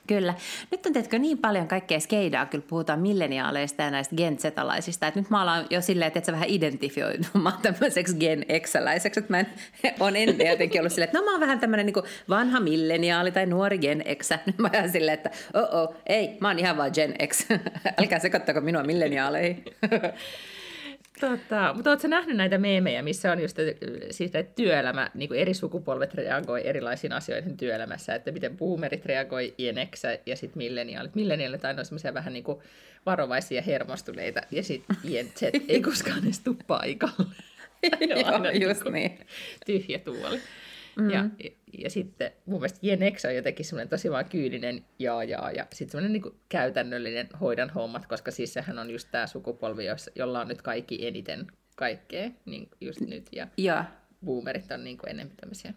Kyllä. 0.08 0.34
Nyt 0.70 0.86
on 0.86 0.92
teetkö 0.92 1.18
niin 1.18 1.38
paljon 1.38 1.68
kaikkea 1.68 2.00
skeidaa, 2.00 2.46
kyllä 2.46 2.64
puhutaan 2.68 3.00
milleniaaleista 3.00 3.82
ja 3.82 3.90
näistä 3.90 4.16
gen 4.16 4.36
että 4.90 5.12
nyt 5.14 5.30
mä 5.30 5.42
alan 5.42 5.66
jo 5.70 5.80
silleen, 5.80 6.06
että 6.06 6.26
sä 6.26 6.32
vähän 6.32 6.48
identifioitumaan 6.48 7.58
tämmöiseksi 7.62 8.16
gen 8.16 8.44
exäläiseksi, 8.48 9.20
että 9.20 9.32
mä 9.32 9.40
en, 9.40 9.46
on 10.00 10.16
ennen 10.16 10.46
jotenkin 10.46 10.80
ollut 10.80 10.92
silleen, 10.92 11.08
että 11.08 11.18
no 11.18 11.24
mä 11.24 11.30
oon 11.30 11.40
vähän 11.40 11.60
tämmöinen 11.60 11.86
niin 11.86 12.04
vanha 12.28 12.60
milleniaali 12.60 13.32
tai 13.32 13.46
nuori 13.46 13.78
gen 13.78 14.02
exä. 14.04 14.38
Nyt 14.46 14.58
mä 14.58 14.70
oon 14.74 14.90
silleen, 14.90 15.14
että 15.14 15.30
oh, 15.54 15.80
oh 15.82 15.94
ei, 16.06 16.38
mä 16.40 16.48
oon 16.48 16.58
ihan 16.58 16.76
vaan 16.76 16.90
gen 16.94 17.14
x, 17.26 17.46
älkää 17.98 18.18
sekoittako 18.18 18.60
minua 18.60 18.82
milleniaaleihin. 18.82 19.64
Tota, 21.20 21.72
mutta 21.74 21.90
oletko 21.90 22.08
nähnyt 22.08 22.36
näitä 22.36 22.58
meemejä, 22.58 23.02
missä 23.02 23.32
on 23.32 23.40
just 23.40 23.56
siitä, 24.10 24.38
että 24.38 24.54
työelämä, 24.54 25.10
niin 25.14 25.28
kuin 25.28 25.40
eri 25.40 25.54
sukupolvet 25.54 26.14
reagoi 26.14 26.66
erilaisiin 26.68 27.12
asioihin 27.12 27.56
työelämässä, 27.56 28.14
että 28.14 28.32
miten 28.32 28.56
boomerit 28.56 29.06
reagoi 29.06 29.54
ienexä 29.58 30.18
ja 30.26 30.36
sitten 30.36 30.58
milleniaalit. 30.58 31.14
Milleniaalit 31.14 31.64
aina 31.64 31.80
on 31.80 31.84
semmoisia 31.84 32.14
vähän 32.14 32.32
niin 32.32 32.44
kuin 32.44 32.58
varovaisia 33.06 33.62
hermostuneita 33.62 34.40
ja 34.50 34.62
sitten 34.62 34.96
ien 35.04 35.26
Z 35.36 35.42
ei 35.68 35.82
koskaan 35.82 36.24
edes 36.24 36.40
tule 36.40 36.56
paikalle. 36.66 37.34
Joo, 38.08 38.50
just 38.50 38.84
niin. 38.84 38.92
niin. 38.92 39.18
Tyhjä 39.66 39.98
tuoli. 39.98 40.40
Mm. 40.98 41.10
Ja, 41.10 41.24
ja 41.78 41.90
sitten 41.90 42.32
mun 42.46 42.60
mielestä 42.60 42.78
Jenex 42.82 43.24
on 43.24 43.36
jotenkin 43.36 43.66
semmoinen 43.66 43.88
tosi 43.88 44.10
vaan 44.10 44.24
kyyninen 44.24 44.84
jaa 44.98 45.24
jaa 45.24 45.50
ja 45.50 45.66
sitten 45.72 45.92
semmoinen 45.92 46.12
niin 46.12 46.34
käytännöllinen 46.48 47.28
hoidan 47.40 47.70
hommat, 47.70 48.06
koska 48.06 48.30
siis 48.30 48.52
sehän 48.52 48.78
on 48.78 48.90
just 48.90 49.08
tämä 49.10 49.26
sukupolvi, 49.26 49.84
jolla 50.14 50.40
on 50.40 50.48
nyt 50.48 50.62
kaikki 50.62 51.06
eniten 51.06 51.46
kaikkea 51.76 52.30
niin 52.44 52.68
just 52.80 53.00
nyt 53.00 53.28
ja, 53.32 53.48
ja. 53.56 53.84
boomerit 54.24 54.72
on 54.72 54.84
niin 54.84 54.98
enemmän 55.06 55.36
tämmöisiä. 55.36 55.74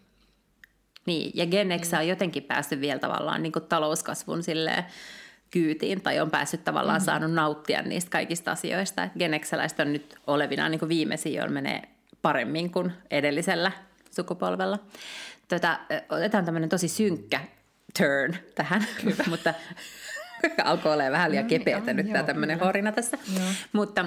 Niin, 1.05 1.31
ja 1.33 1.45
Gen 1.45 1.79
X 1.79 1.91
mm. 1.91 1.97
on 1.97 2.07
jotenkin 2.07 2.43
päässyt 2.43 2.81
vielä 2.81 2.99
tavallaan 2.99 3.43
niin 3.43 3.51
kuin 3.51 3.65
talouskasvun 3.65 4.43
silleen, 4.43 4.83
kyytiin 5.51 6.01
tai 6.01 6.19
on 6.19 6.31
päässyt 6.31 6.63
tavallaan 6.63 6.97
mm-hmm. 6.97 7.05
saanut 7.05 7.31
nauttia 7.31 7.81
niistä 7.81 8.09
kaikista 8.09 8.51
asioista. 8.51 9.09
Gen 9.19 9.31
on 9.79 9.93
nyt 9.93 10.15
olevina 10.27 10.69
niin 10.69 10.79
kuin 10.79 10.89
viimeisiä, 10.89 11.39
joilla 11.39 11.53
menee 11.53 11.81
paremmin 12.21 12.71
kuin 12.71 12.91
edellisellä 13.11 13.71
sukupolvella. 14.11 14.79
Tota, 15.47 15.79
otetaan 16.09 16.45
tämmöinen 16.45 16.69
tosi 16.69 16.87
synkkä 16.87 17.39
turn 17.97 18.35
tähän, 18.55 18.85
mutta 19.29 19.53
Alkoi 20.63 20.93
olla 20.93 21.11
vähän 21.11 21.31
liian 21.31 21.43
No 21.43 21.49
niin, 21.49 21.59
kepeätä 21.59 21.91
on, 21.91 21.97
nyt 21.97 22.11
tämä 22.11 22.23
tämmöinen 22.23 22.59
horina 22.59 22.91
tässä. 22.91 23.17
Joo. 23.35 23.47
Mutta, 23.73 24.05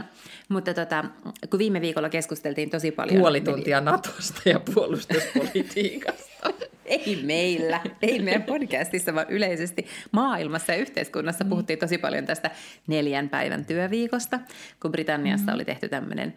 mutta 0.48 0.74
tota, 0.74 1.04
kun 1.50 1.58
viime 1.58 1.80
viikolla 1.80 2.08
keskusteltiin 2.08 2.70
tosi 2.70 2.90
paljon... 2.90 3.18
Puoli 3.20 3.40
tuntia 3.40 3.80
Natosta 3.80 4.48
ja 4.48 4.60
puolustuspolitiikasta. 4.74 6.24
Ei 6.84 7.22
meillä, 7.22 7.80
ei 8.02 8.22
meidän 8.22 8.42
podcastissa, 8.42 9.14
vaan 9.14 9.26
yleisesti 9.28 9.86
maailmassa 10.12 10.72
ja 10.72 10.78
yhteiskunnassa 10.78 11.44
puhuttiin 11.44 11.78
tosi 11.78 11.98
paljon 11.98 12.26
tästä 12.26 12.50
neljän 12.86 13.28
päivän 13.28 13.64
työviikosta, 13.64 14.40
kun 14.82 14.92
Britanniassa 14.92 15.52
oli 15.52 15.64
tehty 15.64 15.88
tämmöinen, 15.88 16.34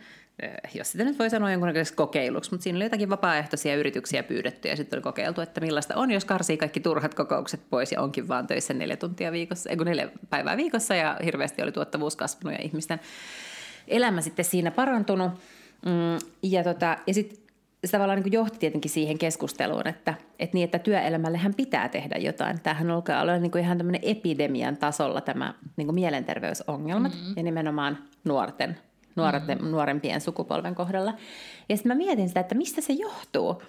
jos 0.73 0.91
sitä 0.91 1.03
nyt 1.03 1.19
voi 1.19 1.29
sanoa 1.29 1.51
jonkunnäköiseksi 1.51 1.95
kokeiluksi, 1.95 2.51
mutta 2.51 2.63
siinä 2.63 2.77
oli 2.77 2.85
jotakin 2.85 3.09
vapaaehtoisia 3.09 3.75
yrityksiä 3.75 4.23
pyydetty 4.23 4.67
ja 4.67 4.75
sitten 4.75 4.97
oli 4.97 5.03
kokeiltu, 5.03 5.41
että 5.41 5.61
millaista 5.61 5.95
on, 5.95 6.11
jos 6.11 6.25
karsii 6.25 6.57
kaikki 6.57 6.79
turhat 6.79 7.13
kokoukset 7.13 7.61
pois 7.69 7.91
ja 7.91 8.01
onkin 8.01 8.27
vaan 8.27 8.47
töissä 8.47 8.73
neljä 8.73 8.97
tuntia 8.97 9.31
viikossa, 9.31 9.69
ei 9.69 9.77
kun 9.77 9.85
neljä 9.85 10.09
päivää 10.29 10.57
viikossa 10.57 10.95
ja 10.95 11.17
hirveästi 11.25 11.61
oli 11.61 11.71
tuottavuus 11.71 12.15
kasvanut 12.15 12.59
ja 12.59 12.65
ihmisten 12.65 12.99
elämä 13.87 14.21
sitten 14.21 14.45
siinä 14.45 14.71
parantunut. 14.71 15.31
Mm, 15.85 16.29
ja 16.43 16.63
tota, 16.63 16.97
ja 17.07 17.13
sitten 17.13 17.37
se 17.85 17.91
tavallaan 17.91 18.19
niin 18.19 18.33
johti 18.33 18.59
tietenkin 18.59 18.91
siihen 18.91 19.17
keskusteluun, 19.17 19.87
että, 19.87 20.13
että, 20.39 20.53
niin, 20.53 20.63
että 20.63 20.79
työelämällehän 20.79 21.53
pitää 21.53 21.89
tehdä 21.89 22.15
jotain. 22.17 22.61
Tämähän 22.61 22.91
alkaa 22.91 23.21
olla 23.21 23.37
niin 23.37 23.51
kuin 23.51 23.63
ihan 23.63 23.77
tämmöinen 23.77 24.01
epidemian 24.03 24.77
tasolla 24.77 25.21
tämä 25.21 25.53
niin 25.77 25.87
kuin 25.87 25.95
mielenterveysongelmat 25.95 27.13
mm. 27.13 27.33
ja 27.35 27.43
nimenomaan 27.43 27.97
nuorten, 28.23 28.77
nuorten, 29.17 29.57
mm. 29.61 29.71
nuorempien 29.71 30.21
sukupolven 30.21 30.75
kohdalla. 30.75 31.13
Ja 31.69 31.77
sitten 31.77 31.89
mä 31.89 31.95
mietin 31.95 32.27
sitä, 32.27 32.39
että 32.39 32.55
mistä 32.55 32.81
se 32.81 32.93
johtuu. 32.93 33.61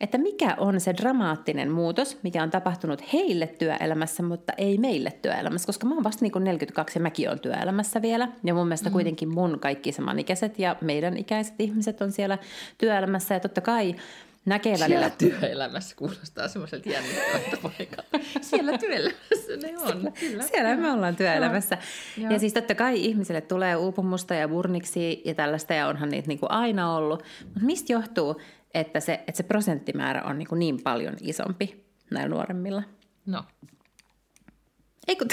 Että 0.00 0.18
mikä 0.18 0.54
on 0.58 0.80
se 0.80 0.94
dramaattinen 0.96 1.70
muutos, 1.70 2.18
mikä 2.22 2.42
on 2.42 2.50
tapahtunut 2.50 3.12
heille 3.12 3.46
työelämässä, 3.46 4.22
mutta 4.22 4.52
ei 4.58 4.78
meille 4.78 5.12
työelämässä, 5.22 5.66
koska 5.66 5.86
mä 5.86 5.94
oon 5.94 6.04
vasta 6.04 6.24
niin 6.24 6.32
kuin 6.32 6.44
42 6.44 6.98
ja 6.98 7.02
mäkin 7.02 7.30
on 7.30 7.40
työelämässä 7.40 8.02
vielä. 8.02 8.28
Ja 8.44 8.54
mun 8.54 8.66
mielestä 8.66 8.88
mm. 8.88 8.92
kuitenkin 8.92 9.34
mun 9.34 9.58
kaikki 9.60 9.92
samanikäiset 9.92 10.58
ja 10.58 10.76
meidän 10.80 11.16
ikäiset 11.16 11.54
ihmiset 11.58 12.00
on 12.00 12.12
siellä 12.12 12.38
työelämässä 12.78 13.34
ja 13.34 13.40
totta 13.40 13.60
kai 13.60 13.94
näkee 14.46 14.78
välillä... 14.78 15.10
Siellä 15.18 15.38
työelämässä 15.40 15.96
kuulostaa 15.96 16.48
semmoiselta 16.48 16.88
jännittävältä 16.88 17.56
paikalta. 17.62 18.18
Siellä 18.40 18.78
työelämässä 18.78 19.56
ne 19.62 19.78
on, 19.78 20.12
kyllä. 20.20 20.42
Siellä 20.42 20.76
me 20.76 20.92
ollaan 20.92 21.16
työelämässä. 21.16 21.78
Joo. 22.16 22.32
Ja 22.32 22.38
siis 22.38 22.52
totta 22.52 22.74
kai 22.74 23.04
ihmisille 23.04 23.40
tulee 23.40 23.76
uupumusta 23.76 24.34
ja 24.34 24.48
burniksi 24.48 25.22
ja 25.24 25.34
tällaista, 25.34 25.74
ja 25.74 25.88
onhan 25.88 26.08
niitä 26.08 26.28
niin 26.28 26.38
kuin 26.38 26.50
aina 26.50 26.96
ollut. 26.96 27.22
Mutta 27.44 27.60
mistä 27.60 27.92
johtuu, 27.92 28.40
että 28.74 29.00
se, 29.00 29.12
että 29.12 29.36
se 29.36 29.42
prosenttimäärä 29.42 30.22
on 30.22 30.38
niin, 30.38 30.48
kuin 30.48 30.58
niin 30.58 30.82
paljon 30.82 31.14
isompi 31.20 31.84
näillä 32.10 32.34
nuoremmilla? 32.34 32.82
No. 33.26 33.44
Ei 35.08 35.16
kun 35.16 35.28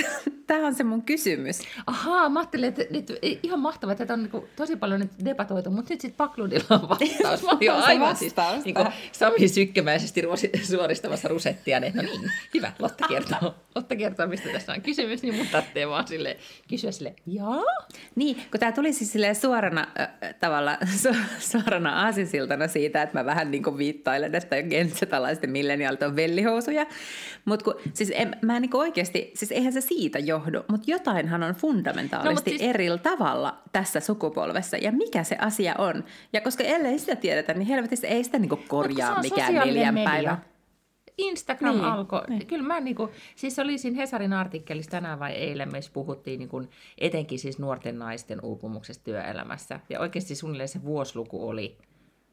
tämä 0.48 0.68
on 0.68 0.76
se 0.76 0.84
mun 0.84 1.02
kysymys. 1.02 1.60
Ahaa, 1.88 2.30
mä 2.30 2.40
ajattelin, 2.40 2.68
että 2.68 2.84
nyt, 2.90 3.14
ihan 3.44 3.60
mahtavaa, 3.60 3.92
että 3.92 4.06
tätä 4.06 4.14
on 4.14 4.24
niin 4.24 4.44
tosi 4.56 4.76
paljon 4.76 5.00
nyt 5.00 5.12
debatoitu, 5.26 5.70
mutta 5.70 5.94
nyt 5.94 6.02
sitten 6.02 6.18
Pakludilla 6.18 6.66
on 6.70 6.90
vastaus. 6.90 7.44
Mä 7.44 7.52
olin 7.52 7.84
se 7.84 7.92
aivan 7.92 8.16
siis 8.16 8.36
niin 8.66 8.76
kuin. 8.76 8.88
Sami 9.12 9.48
sykkemäisesti 9.48 10.22
suoristamassa 10.64 11.28
rusettia, 11.28 11.80
niin 11.80 11.96
no 11.96 12.02
niin, 12.02 12.32
hyvä, 12.54 12.72
Lotta 12.80 13.08
kertoo. 13.08 13.56
Lotta 13.76 13.96
kertoo, 13.96 14.28
mistä 14.28 14.50
tässä 14.50 14.74
on 14.74 14.82
kysymys, 14.82 15.22
niin 15.22 15.36
mun 15.36 15.48
tarvitsee 15.52 15.88
vaan 15.88 16.08
sille, 16.08 16.38
kysyä 16.70 16.92
sille, 16.92 17.16
jaa? 17.26 17.64
Niin, 18.16 18.36
kun 18.36 18.60
tämä 18.60 18.72
tuli 18.72 18.94
siis 18.94 19.12
silleen 19.12 19.36
suorana 19.36 19.88
äh, 20.00 20.36
tavalla, 20.40 20.78
su, 21.02 21.10
suorana 21.40 22.04
aasinsiltana 22.04 22.68
siitä, 22.68 23.02
että 23.02 23.20
mä 23.20 23.26
vähän 23.26 23.52
niin 23.52 23.64
kuin 23.64 23.78
viittailen, 23.78 24.36
että 24.36 24.64
gensetalaisten 24.64 25.50
milleniaalit 25.50 26.04
on 26.04 26.16
vellihousuja. 26.16 26.86
Mutta 27.46 27.72
siis 27.94 28.12
en, 28.16 28.36
mä 28.42 28.60
niin 28.60 28.76
oikeasti, 28.76 29.32
siis 29.36 29.52
eihän 29.58 29.74
se 29.74 29.82
siitä 29.82 30.20
johdu, 30.20 30.64
mutta 30.72 30.92
jotainhan 30.92 31.44
on 31.44 31.56
fundamentaalisesti 31.56 32.50
No, 32.52 32.56
no, 32.56 32.60
siis- 32.60 32.70
eri 32.70 32.88
tavalla 33.04 33.58
tässä 33.72 34.00
sukupolvessa. 34.00 34.78
Ja 34.78 34.92
mikä 34.92 35.24
se 35.24 35.36
asia 35.40 35.76
on? 35.78 36.04
Ja 36.34 36.42
koska 36.42 36.64
ellei 36.64 37.00
sitä 37.00 37.16
tiedetä, 37.16 37.54
niin 37.54 37.68
helvetissä 37.68 38.08
ei 38.08 38.24
sitä 38.24 38.40
niin 38.40 38.50
kun 38.50 38.64
korjaa 38.68 39.16
on 39.16 39.22
mikään 39.22 39.54
neljän 39.54 39.94
media. 39.94 40.10
päivän. 40.10 40.38
Instagram 41.18 41.76
Niin, 41.76 41.86
alkoi. 41.86 42.22
niin. 42.28 42.40
Niin. 42.40 42.48
Kyllä 42.48 42.64
mä 42.68 42.80
niinku, 42.80 43.10
siis 43.36 43.60
oli 43.60 43.78
siinä 43.78 43.98
Hesarin 43.98 44.34
artikkelissa 44.34 44.92
tänään 44.92 45.20
vai 45.20 45.32
eilen, 45.32 45.72
missä 45.72 45.92
puhuttiin 45.94 46.40
niinku, 46.40 46.64
etenkin 46.98 47.40
siis 47.40 47.60
nuorten 47.60 48.00
naisten 48.00 48.40
uupumuksesta 48.44 49.04
työelämässä. 49.04 49.80
Ja 49.90 50.00
oikeasti 50.00 50.36
suunnilleen 50.36 50.70
se 50.70 50.84
vuosiluku 50.84 51.48
oli 51.50 51.78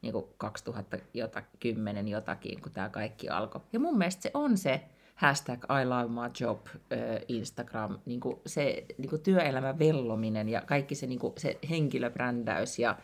niinku 0.01 0.33
2010 0.37 2.07
jotakin, 2.07 2.61
kun 2.61 2.71
tämä 2.71 2.89
kaikki 2.89 3.29
alkoi. 3.29 3.61
Ja 3.73 3.79
mun 3.79 3.97
mielestä 3.97 4.21
se 4.21 4.31
on 4.33 4.57
se 4.57 4.81
hashtag 5.15 5.63
I 5.63 5.85
love 5.85 6.07
my 6.07 6.29
job 6.39 6.59
ö, 6.91 7.19
Instagram, 7.27 7.99
niinku 8.05 8.41
se 8.45 8.85
niinku 8.97 9.17
työelämän 9.17 9.79
vellominen 9.79 10.49
ja 10.49 10.61
kaikki 10.61 10.95
se, 10.95 11.07
niinku, 11.07 11.33
se 11.37 11.57
henkilöbrändäys 11.69 12.79
ja 12.79 12.97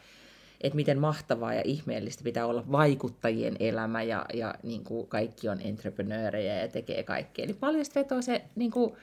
että 0.62 0.76
miten 0.76 1.00
mahtavaa 1.00 1.54
ja 1.54 1.62
ihmeellistä 1.66 2.24
pitää 2.24 2.46
olla 2.46 2.64
vaikuttajien 2.72 3.56
elämä 3.60 4.04
ja, 4.04 4.26
ja 4.34 4.56
niin 4.64 4.84
kuin 4.84 5.08
kaikki 5.08 5.50
on 5.50 5.62
entreprenöörejä 5.62 6.56
ja 6.56 6.68
tekee 6.68 7.04
kaikkea. 7.04 7.46
Eli 7.46 7.54
paljon 7.54 7.86
vetoo 7.96 8.22
se 8.22 8.42
niin 8.56 8.72
kuin 8.72 8.94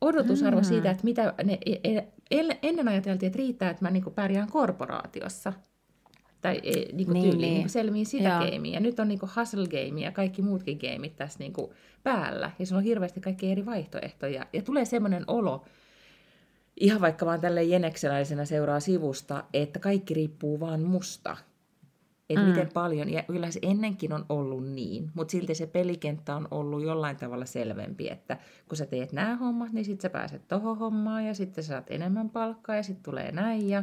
odotusarvo 0.00 0.60
mm. 0.60 0.64
siitä, 0.64 0.90
että 0.90 1.04
mitä 1.04 1.34
ne, 1.44 1.58
e- 1.66 1.96
e- 2.30 2.58
ennen 2.62 2.88
ajateltiin, 2.88 3.26
että 3.26 3.38
riittää, 3.38 3.70
että 3.70 3.84
mä 3.84 3.90
niin 3.90 4.02
kuin 4.02 4.14
pärjään 4.14 4.50
korporaatiossa. 4.50 5.52
Tai 6.40 6.60
e, 6.62 6.72
niin 6.92 7.06
kuin 7.06 7.14
Niin, 7.14 7.22
tyyliin 7.22 7.40
niin. 7.40 7.40
niin. 7.40 7.62
kuin 7.62 7.70
selviin 7.70 8.06
sitä 8.06 8.48
Joo. 8.52 8.64
Ja 8.64 8.80
nyt 8.80 9.00
on 9.00 9.08
niin 9.08 9.18
kuin 9.18 9.30
hustle 9.36 9.66
game 9.68 10.00
ja 10.00 10.12
kaikki 10.12 10.42
muutkin 10.42 10.78
gameit 10.78 11.16
tässä 11.16 11.38
niin 11.38 11.52
kuin 11.52 11.70
päällä. 12.02 12.50
Ja 12.58 12.66
sulla 12.66 12.78
on 12.78 12.84
hirveästi 12.84 13.20
kaikki 13.20 13.52
eri 13.52 13.66
vaihtoehtoja. 13.66 14.46
Ja 14.52 14.62
tulee 14.62 14.84
semmoinen 14.84 15.24
olo, 15.26 15.64
ihan 16.80 17.00
vaikka 17.00 17.26
vaan 17.26 17.40
tälle 17.40 17.62
jenekseläisenä 17.62 18.44
seuraa 18.44 18.80
sivusta, 18.80 19.44
että 19.54 19.78
kaikki 19.78 20.14
riippuu 20.14 20.60
vaan 20.60 20.82
musta. 20.82 21.36
Että 22.30 22.40
Mm. 22.40 22.46
mm. 22.46 22.54
miten 22.54 22.72
paljon, 22.74 23.10
ja 23.10 23.22
kyllä 23.22 23.50
se 23.50 23.60
ennenkin 23.62 24.12
on 24.12 24.26
ollut 24.28 24.68
niin, 24.68 25.10
mutta 25.14 25.32
silti 25.32 25.54
se 25.54 25.66
pelikenttä 25.66 26.36
on 26.36 26.48
ollut 26.50 26.82
jollain 26.82 27.16
tavalla 27.16 27.46
selvempi, 27.46 28.08
että 28.08 28.38
kun 28.68 28.76
sä 28.76 28.86
teet 28.86 29.12
nämä 29.12 29.36
hommat, 29.36 29.72
niin 29.72 29.84
sitten 29.84 30.02
sä 30.02 30.10
pääset 30.10 30.48
tohon 30.48 30.78
hommaan, 30.78 31.26
ja 31.26 31.34
sitten 31.34 31.64
sä 31.64 31.68
saat 31.68 31.90
enemmän 31.90 32.30
palkkaa, 32.30 32.76
ja 32.76 32.82
sitten 32.82 33.02
tulee 33.02 33.32
näin, 33.32 33.68
ja, 33.68 33.82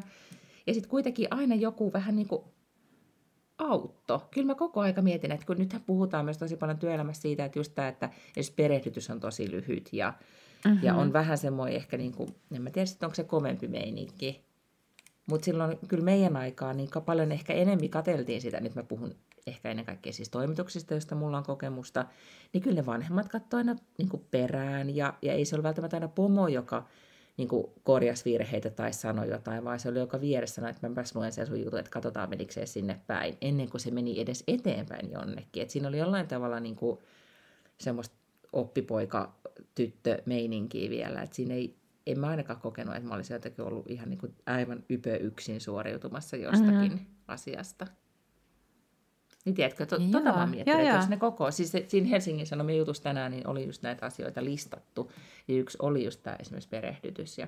ja 0.67 0.73
sitten 0.73 0.89
kuitenkin 0.89 1.27
aina 1.31 1.55
joku 1.55 1.93
vähän 1.93 2.15
niin 2.15 2.27
kuin 2.27 2.41
autto. 3.57 4.27
Kyllä 4.31 4.47
mä 4.47 4.55
koko 4.55 4.79
aika 4.79 5.01
mietin, 5.01 5.31
että 5.31 5.45
kun 5.45 5.57
nythän 5.57 5.83
puhutaan 5.85 6.25
myös 6.25 6.37
tosi 6.37 6.57
paljon 6.57 6.79
työelämässä 6.79 7.21
siitä, 7.21 7.45
että 7.45 7.59
just 7.59 7.75
tämä, 7.75 7.87
että 7.87 8.09
jos 8.35 8.51
perehdytys 8.51 9.09
on 9.09 9.19
tosi 9.19 9.51
lyhyt 9.51 9.89
ja, 9.91 10.13
mm-hmm. 10.65 10.83
ja 10.83 10.95
on 10.95 11.13
vähän 11.13 11.37
semmoinen 11.37 11.75
ehkä, 11.75 11.97
niin 11.97 12.13
kuin, 12.13 12.29
en 12.51 12.61
mä 12.61 12.69
tiedä 12.69 12.85
sitten 12.85 13.07
onko 13.07 13.15
se 13.15 13.23
kovempi 13.23 13.67
meininki, 13.67 14.45
mutta 15.29 15.45
silloin 15.45 15.77
kyllä 15.87 16.03
meidän 16.03 16.37
aikaan 16.37 16.77
niin 16.77 16.89
paljon 17.05 17.31
ehkä 17.31 17.53
enemmän 17.53 17.89
kateltiin 17.89 18.41
sitä, 18.41 18.59
nyt 18.59 18.75
mä 18.75 18.83
puhun 18.83 19.15
ehkä 19.47 19.69
ennen 19.69 19.85
kaikkea 19.85 20.13
siis 20.13 20.29
toimituksista, 20.29 20.93
joista 20.93 21.15
mulla 21.15 21.37
on 21.37 21.43
kokemusta, 21.43 22.05
niin 22.53 22.61
kyllä 22.61 22.75
ne 22.75 22.85
vanhemmat 22.85 23.29
katsoivat 23.29 23.67
aina 23.67 23.81
niin 23.97 24.25
perään 24.31 24.95
ja, 24.95 25.13
ja 25.21 25.33
ei 25.33 25.45
se 25.45 25.55
ole 25.55 25.63
välttämättä 25.63 25.97
aina 25.97 26.07
pomo, 26.07 26.47
joka 26.47 26.85
niin 27.37 27.47
kuin 27.47 27.67
korjasi 27.83 28.25
virheitä 28.25 28.69
tai 28.69 28.93
sanoi 28.93 29.29
jotain, 29.29 29.63
vaan 29.63 29.79
se 29.79 29.89
oli 29.89 29.99
joka 29.99 30.21
vieressä 30.21 30.55
sanoi, 30.55 30.69
että 30.69 30.89
mäpäs 30.89 31.15
luen 31.15 31.31
sen 31.31 31.47
sun 31.47 31.63
jutun, 31.63 31.79
että 31.79 31.91
katsotaan 31.91 32.29
menikö 32.29 32.53
se 32.53 32.65
sinne 32.65 33.01
päin, 33.07 33.37
ennen 33.41 33.69
kuin 33.69 33.81
se 33.81 33.91
meni 33.91 34.21
edes 34.21 34.43
eteenpäin 34.47 35.11
jonnekin. 35.11 35.63
Et 35.63 35.69
siinä 35.69 35.87
oli 35.87 35.97
jollain 35.97 36.27
tavalla 36.27 36.59
niin 36.59 36.75
kuin 36.75 36.99
semmoista 37.77 38.15
oppipoika 38.53 39.35
tyttö 39.75 40.21
meininkiä 40.25 40.89
vielä, 40.89 41.21
että 41.21 41.35
siinä 41.35 41.53
ei, 41.53 41.75
en 42.07 42.19
mä 42.19 42.27
ainakaan 42.27 42.61
kokenut, 42.61 42.95
että 42.95 43.07
mä 43.07 43.15
olisin 43.15 43.35
jotenkin 43.35 43.65
ollut 43.65 43.91
ihan 43.91 44.09
niin 44.09 44.19
kuin 44.19 44.35
aivan 44.45 44.83
ypö 44.89 45.15
yksin 45.15 45.61
suoriutumassa 45.61 46.37
jostakin 46.37 46.91
mm-hmm. 46.91 47.05
asiasta. 47.27 47.87
Niin 49.47 49.55
tiedätkö, 49.55 49.85
to, 49.85 49.95
Joo, 49.95 50.07
tota 50.11 50.37
mä 50.37 50.45
mietin, 50.45 50.71
joo, 50.71 50.79
että 50.79 50.91
joo. 50.91 50.97
jos 50.97 51.09
ne 51.09 51.17
koko, 51.17 51.51
siis 51.51 51.71
se, 51.71 51.85
siinä 51.87 52.07
Helsingin 52.07 52.47
Sanomien 52.47 52.77
jutussa 52.77 53.03
tänään 53.03 53.31
niin 53.31 53.47
oli 53.47 53.65
just 53.65 53.81
näitä 53.81 54.05
asioita 54.05 54.43
listattu, 54.43 55.11
ja 55.47 55.55
yksi 55.55 55.77
oli 55.81 56.05
just 56.05 56.23
tämä 56.23 56.35
esimerkiksi 56.39 56.69
perehdytys 56.69 57.37
ja, 57.37 57.47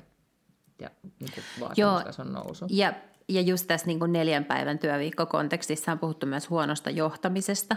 ja 0.82 0.90
niin 1.20 1.32
vaatimustason 1.60 2.34
nousu. 2.34 2.66
Ja, 2.70 2.94
ja 3.30 3.42
just 3.42 3.68
tässä 3.68 3.88
niin 3.88 4.00
kuin 4.00 4.14
neljän 4.14 4.46
päivän 4.46 4.80
työviikkokontekstissa 4.80 5.92
on 5.92 6.00
puhuttu 6.00 6.26
myös 6.26 6.50
huonosta 6.50 6.90
johtamisesta. 6.90 7.76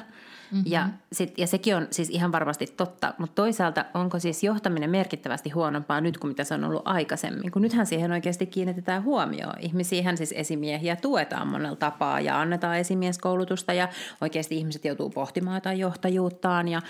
Mm-hmm. 0.52 0.64
Ja, 0.66 0.88
sit, 1.12 1.38
ja 1.38 1.46
sekin 1.46 1.76
on 1.76 1.88
siis 1.90 2.10
ihan 2.10 2.32
varmasti 2.32 2.66
totta, 2.66 3.14
mutta 3.18 3.34
toisaalta 3.34 3.84
onko 3.94 4.18
siis 4.18 4.44
johtaminen 4.44 4.90
merkittävästi 4.90 5.50
huonompaa 5.50 6.00
nyt 6.00 6.18
kuin 6.18 6.28
mitä 6.28 6.44
se 6.44 6.54
on 6.54 6.64
ollut 6.64 6.82
aikaisemmin? 6.84 7.50
Kun 7.50 7.62
nythän 7.62 7.86
siihen 7.86 8.12
oikeasti 8.12 8.46
kiinnitetään 8.46 9.04
huomioon. 9.04 9.54
Ihmisiähän 9.60 10.16
siis 10.16 10.34
esimiehiä 10.36 10.96
tuetaan 10.96 11.48
monella 11.48 11.76
tapaa 11.76 12.20
ja 12.20 12.40
annetaan 12.40 12.78
esimieskoulutusta 12.78 13.72
ja 13.72 13.88
oikeasti 14.20 14.56
ihmiset 14.56 14.84
joutuu 14.84 15.10
pohtimaan 15.10 15.56
jotain 15.56 15.78
johtajuuttaan 15.78 16.68
ja 16.68 16.82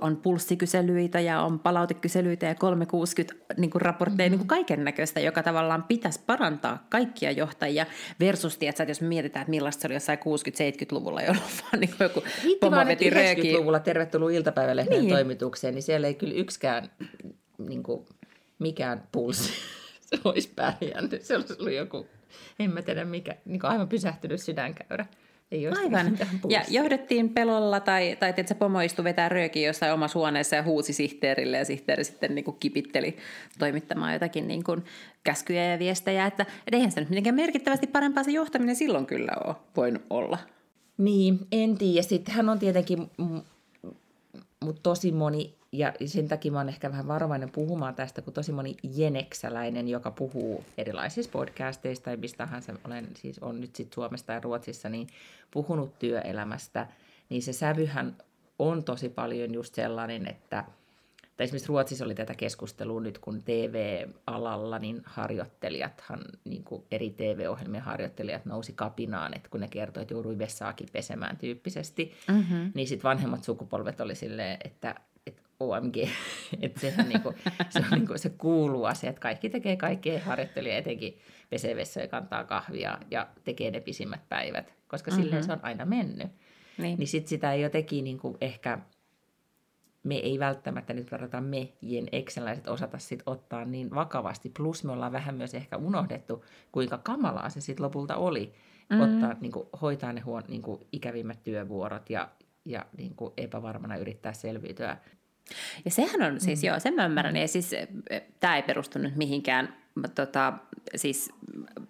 on 0.00 0.16
pulssikyselyitä 0.16 1.20
ja 1.20 1.40
on 1.40 1.58
palautekyselyitä 1.58 2.46
ja 2.46 2.54
360 2.54 3.44
niin 3.56 3.70
kuin 3.70 3.82
raportteja, 3.82 4.28
mm-hmm. 4.28 4.32
niin 4.32 4.48
kuin 4.48 4.48
kaiken 4.48 4.84
näköistä, 4.84 5.20
joka 5.20 5.42
tavallaan 5.42 5.82
pitäisi 5.82 6.20
parantaa 6.26 6.86
kaikkia 6.88 7.30
johtajia 7.30 7.86
versus, 8.20 8.58
tiedätkö, 8.58 8.82
että 8.82 8.90
jos 8.90 9.00
me 9.00 9.08
mietitään, 9.08 9.40
että 9.42 9.50
millaista 9.50 9.80
se 9.80 9.86
oli 9.88 9.94
jossain 9.94 10.18
60-70-luvulla, 10.18 11.22
jolloin 11.22 11.46
vaan 11.62 11.80
niin 11.80 11.94
joku 12.00 12.24
Hitti 12.44 12.58
pomo 12.60 12.86
veti 12.86 13.08
että 13.08 13.20
röökiä. 13.20 13.52
90-luvulla 13.54 13.78
tervetuloa 13.80 14.30
iltapäivälehden 14.30 14.98
Niin. 15.00 15.10
toimitukseen, 15.14 15.74
niin 15.74 15.82
siellä 15.82 16.06
ei 16.06 16.14
kyllä 16.14 16.34
yksikään 16.34 16.90
niin 17.58 17.82
kuin, 17.82 18.06
mikään 18.58 19.08
pulssi 19.12 19.52
se 20.08 20.18
olisi 20.24 20.50
pärjännyt. 20.56 21.22
Se 21.22 21.36
olisi 21.36 21.54
ollut 21.58 21.72
joku, 21.72 22.06
en 22.58 22.70
mä 22.74 22.82
tiedä 22.82 23.04
mikä, 23.04 23.36
niin 23.44 23.64
aivan 23.64 23.88
pysähtynyt 23.88 24.42
sydänkäyrä. 24.42 25.06
Ei 25.52 25.68
olisi 25.68 25.82
Aivan. 25.82 26.18
Ja 26.48 26.62
johdettiin 26.68 27.28
pelolla 27.28 27.80
tai, 27.80 28.16
tai 28.20 28.30
että 28.30 28.46
se 28.46 28.54
pomo 28.54 28.80
istui 28.80 29.04
vetää 29.04 29.28
röökiä 29.28 29.68
jossain 29.68 29.92
omassa 29.92 30.18
huoneessa 30.18 30.56
ja 30.56 30.62
huusi 30.62 30.92
sihteerille 30.92 31.56
ja 31.56 31.64
sihteeri 31.64 32.04
sitten 32.04 32.34
niin 32.34 32.44
kuin 32.44 32.56
kipitteli 32.60 33.16
toimittamaan 33.58 34.12
jotakin 34.12 34.48
niin 34.48 34.64
kuin 34.64 34.84
käskyjä 35.24 35.64
ja 35.64 35.78
viestejä. 35.78 36.26
Että, 36.26 36.42
että 36.42 36.76
eihän 36.76 36.92
se 36.92 37.00
nyt 37.00 37.08
mitenkään 37.08 37.36
merkittävästi 37.36 37.86
parempaa 37.86 38.24
se 38.24 38.30
johtaminen 38.30 38.76
silloin 38.76 39.06
kyllä 39.06 39.32
ole 39.44 39.54
voinut 39.76 40.02
olla. 40.10 40.38
Niin, 40.98 41.38
en 41.52 41.78
tiedä. 41.78 42.02
Sittenhän 42.02 42.48
on 42.48 42.58
tietenkin, 42.58 43.10
mutta 44.64 44.82
tosi 44.82 45.12
moni, 45.12 45.54
ja 45.74 45.92
sen 46.06 46.28
takia 46.28 46.52
mä 46.52 46.58
oon 46.58 46.68
ehkä 46.68 46.90
vähän 46.90 47.08
varovainen 47.08 47.50
puhumaan 47.50 47.94
tästä, 47.94 48.22
kun 48.22 48.32
tosi 48.32 48.52
moni 48.52 48.76
jeneksäläinen, 48.82 49.88
joka 49.88 50.10
puhuu 50.10 50.64
erilaisissa 50.78 51.30
podcasteista 51.32 52.04
tai 52.04 52.16
mistä 52.16 52.38
tahansa, 52.38 52.72
olen 52.84 53.08
siis 53.16 53.38
on 53.38 53.60
nyt 53.60 53.76
sitten 53.76 53.94
Suomesta 53.94 54.32
ja 54.32 54.40
Ruotsissa, 54.40 54.88
niin 54.88 55.06
puhunut 55.50 55.98
työelämästä, 55.98 56.86
niin 57.28 57.42
se 57.42 57.52
sävyhän 57.52 58.16
on 58.58 58.84
tosi 58.84 59.08
paljon 59.08 59.54
just 59.54 59.74
sellainen, 59.74 60.26
että– 60.26 60.64
tai 61.36 61.44
esimerkiksi 61.44 61.68
Ruotsissa 61.68 62.04
oli 62.04 62.14
tätä 62.14 62.34
keskustelua 62.34 63.00
nyt, 63.00 63.18
kun 63.18 63.42
TV-alalla, 63.42 64.78
niin 64.78 65.02
harjoittelijathan, 65.04 66.20
niin 66.44 66.64
kuin 66.64 66.82
eri 66.90 67.10
TV-ohjelmien 67.10 67.82
harjoittelijat 67.82 68.44
nousi 68.44 68.72
kapinaan, 68.72 69.36
että 69.36 69.48
kun 69.48 69.60
ne 69.60 69.68
kertoi, 69.68 70.02
että 70.02 70.14
joudui 70.14 70.38
vessaakin 70.38 70.88
pesemään 70.92 71.36
tyyppisesti, 71.36 72.12
mm-hmm. 72.28 72.72
niin 72.74 72.88
sitten 72.88 73.08
vanhemmat 73.08 73.44
sukupolvet 73.44 74.00
oli 74.00 74.14
silleen, 74.14 74.58
että 74.64 74.94
OMG, 75.60 75.96
että 76.62 76.80
sehän 76.80 77.08
niinku, 77.08 77.34
se 77.68 77.78
on 77.78 77.84
niinku 77.90 78.12
se 78.18 78.30
kuuluu 78.30 78.84
asia, 78.84 79.10
että 79.10 79.20
kaikki 79.20 79.50
tekee 79.50 79.76
kaikkea, 79.76 80.24
harjoittelija 80.24 80.76
etenkin 80.76 81.18
pesee 81.50 81.76
vessoja, 81.76 82.08
kantaa 82.08 82.44
kahvia 82.44 82.98
ja 83.10 83.28
tekee 83.44 83.70
ne 83.70 83.80
pisimmät 83.80 84.28
päivät, 84.28 84.74
koska 84.88 85.10
mm-hmm. 85.10 85.22
silleen 85.22 85.44
se 85.44 85.52
on 85.52 85.60
aina 85.62 85.84
mennyt. 85.84 86.28
Niin, 86.78 86.98
niin 86.98 87.08
sitten 87.08 87.28
sitä 87.28 87.52
ei 87.52 87.62
jotenkin 87.62 88.04
niinku 88.04 88.36
ehkä 88.40 88.78
me 90.04 90.14
ei 90.14 90.38
välttämättä 90.38 90.94
nyt 90.94 91.12
verrataan 91.12 91.44
me, 91.44 91.72
jen 91.82 92.06
ekseläiset, 92.12 92.68
osata 92.68 92.98
sit 92.98 93.22
ottaa 93.26 93.64
niin 93.64 93.94
vakavasti. 93.94 94.52
Plus 94.56 94.84
me 94.84 94.92
ollaan 94.92 95.12
vähän 95.12 95.34
myös 95.34 95.54
ehkä 95.54 95.76
unohdettu, 95.76 96.44
kuinka 96.72 96.98
kamalaa 96.98 97.50
se 97.50 97.60
sitten 97.60 97.84
lopulta 97.84 98.16
oli. 98.16 98.52
Mm. 98.90 99.00
Ottaa, 99.00 99.34
niin 99.40 99.52
kuin, 99.52 99.68
hoitaa 99.82 100.12
ne 100.12 100.20
huon, 100.20 100.42
niin 100.48 100.62
kuin, 100.62 100.80
ikävimmät 100.92 101.42
työvuorot 101.42 102.10
ja, 102.10 102.28
ja 102.64 102.86
niin 102.96 103.14
kuin, 103.14 103.32
epävarmana 103.36 103.96
yrittää 103.96 104.32
selviytyä. 104.32 104.96
Ja 105.84 105.90
sehän 105.90 106.22
on 106.22 106.40
siis, 106.40 106.62
mm. 106.62 106.66
joo, 106.66 106.80
sen 106.80 106.94
mä 106.94 107.04
ymmärrän. 107.04 107.36
Ja 107.36 107.48
siis 107.48 107.70
tämä 108.40 108.56
ei 108.56 108.62
perustu 108.62 108.98
nyt 108.98 109.16
mihinkään 109.16 109.74
tota, 110.14 110.52
siis, 110.96 111.32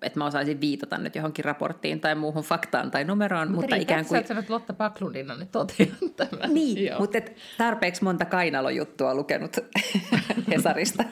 että 0.02 0.18
mä 0.18 0.26
osaisin 0.26 0.60
viitata 0.60 0.98
nyt 0.98 1.14
johonkin 1.14 1.44
raporttiin 1.44 2.00
tai 2.00 2.14
muuhun 2.14 2.42
faktaan 2.42 2.90
tai 2.90 3.04
numeroon. 3.04 3.48
Mutta, 3.48 3.60
mutta 3.60 3.76
ikään 3.76 4.06
kuin... 4.06 4.26
Sä, 4.26 4.38
että 4.38 4.52
Lotta 4.52 4.72
Paklundin 4.72 5.30
on 5.30 5.38
nyt 5.38 5.52
totean 5.52 5.96
tämän. 6.16 6.54
Niin, 6.54 6.86
Joo. 6.86 6.98
mutta 7.00 7.18
et 7.18 7.36
tarpeeksi 7.58 8.04
monta 8.04 8.24
kainalojuttua 8.24 9.14
lukenut 9.14 9.56
Hesarista 10.50 11.04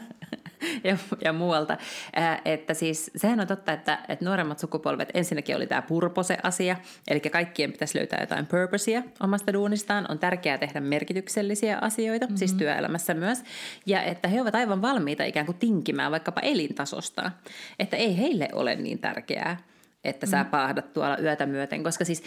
ja, 0.84 0.98
ja 1.24 1.32
muualta. 1.32 1.76
Ää, 2.16 2.40
että 2.44 2.74
siis 2.74 3.10
sehän 3.16 3.40
on 3.40 3.46
totta, 3.46 3.72
että, 3.72 3.98
että 4.08 4.24
nuoremmat 4.24 4.58
sukupolvet, 4.58 5.10
ensinnäkin 5.14 5.56
oli 5.56 5.66
tämä 5.66 5.82
purpose-asia, 5.82 6.76
eli 7.08 7.20
kaikkien 7.20 7.72
pitäisi 7.72 7.98
löytää 7.98 8.20
jotain 8.20 8.46
purposea 8.46 9.02
omasta 9.20 9.52
duunistaan. 9.52 10.06
On 10.08 10.18
tärkeää 10.18 10.58
tehdä 10.58 10.80
merkityksellisiä 10.80 11.78
asioita, 11.80 12.26
mm-hmm. 12.26 12.36
siis 12.36 12.54
työelämässä 12.54 13.14
myös. 13.14 13.42
Ja 13.86 14.02
että 14.02 14.28
he 14.28 14.40
ovat 14.40 14.54
aivan 14.54 14.82
valmiita 14.82 15.24
ikään 15.24 15.46
kuin 15.46 15.58
tinkimään 15.58 16.12
vaikkapa 16.12 16.40
elintasosta. 16.40 17.30
Että 17.78 17.96
ei 17.96 18.18
heille 18.18 18.48
ole 18.52 18.76
niin 18.76 18.98
tärkeää, 18.98 19.56
että 20.04 20.26
sä 20.26 20.42
mm. 20.42 20.50
paahdat 20.50 20.92
tuolla 20.92 21.18
yötä 21.18 21.46
myöten, 21.46 21.82
koska 21.82 22.04
siis 22.04 22.22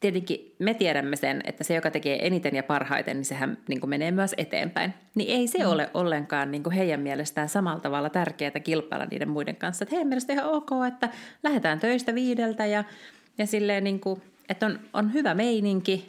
tietenkin 0.00 0.54
me 0.58 0.74
tiedämme 0.74 1.16
sen, 1.16 1.40
että 1.44 1.64
se, 1.64 1.74
joka 1.74 1.90
tekee 1.90 2.26
eniten 2.26 2.56
ja 2.56 2.62
parhaiten, 2.62 3.16
niin 3.16 3.24
sehän 3.24 3.58
niin 3.68 3.80
kuin 3.80 3.90
menee 3.90 4.10
myös 4.10 4.34
eteenpäin. 4.36 4.94
Niin 5.14 5.30
ei 5.30 5.46
se 5.46 5.58
mm. 5.58 5.70
ole 5.70 5.90
ollenkaan 5.94 6.50
niin 6.50 6.62
kuin 6.62 6.72
heidän 6.72 7.00
mielestään 7.00 7.48
samalla 7.48 7.80
tavalla 7.80 8.10
tärkeää 8.10 8.60
kilpailla 8.64 9.06
niiden 9.06 9.28
muiden 9.28 9.56
kanssa. 9.56 9.82
Että 9.82 9.94
heidän 9.94 10.08
mielestä 10.08 10.32
ihan 10.32 10.50
ok, 10.50 10.70
että 10.88 11.08
lähdetään 11.42 11.80
töistä 11.80 12.14
viideltä 12.14 12.66
ja, 12.66 12.84
ja 13.38 13.46
silleen 13.46 13.84
niin 13.84 14.00
kuin, 14.00 14.22
että 14.48 14.66
on, 14.66 14.80
on 14.92 15.12
hyvä 15.12 15.34
meininki 15.34 16.08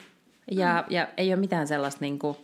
ja, 0.51 0.83
mm. 0.87 0.95
ja 0.95 1.07
ei 1.17 1.33
ole 1.33 1.39
mitään 1.39 1.67
sellaista 1.67 2.01
niin 2.01 2.19
kuin, 2.19 2.37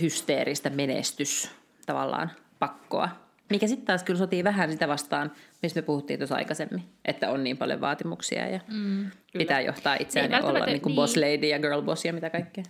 hysteeristä 0.00 0.70
menestys 0.70 1.50
tavallaan 1.86 2.30
pakkoa. 2.58 3.08
Mikä 3.50 3.66
sitten 3.66 3.86
taas 3.86 4.02
kyllä 4.02 4.18
sotii 4.18 4.44
vähän 4.44 4.72
sitä 4.72 4.88
vastaan, 4.88 5.32
mistä 5.62 5.80
me 5.80 5.84
puhuttiin 5.84 6.18
tuossa 6.18 6.34
aikaisemmin, 6.34 6.82
että 7.04 7.30
on 7.30 7.44
niin 7.44 7.56
paljon 7.56 7.80
vaatimuksia 7.80 8.48
ja 8.48 8.60
mm, 8.72 9.10
pitää 9.38 9.60
johtaa 9.60 9.96
itseään 10.00 10.30
ja 10.30 10.44
olla 10.44 10.66
niin 10.66 10.80
kuin 10.80 10.90
niin. 10.90 10.96
boss 10.96 11.16
lady 11.16 11.46
ja 11.46 11.58
girl 11.58 11.82
boss 11.82 12.04
ja 12.04 12.12
mitä 12.12 12.30
kaikkea. 12.30 12.64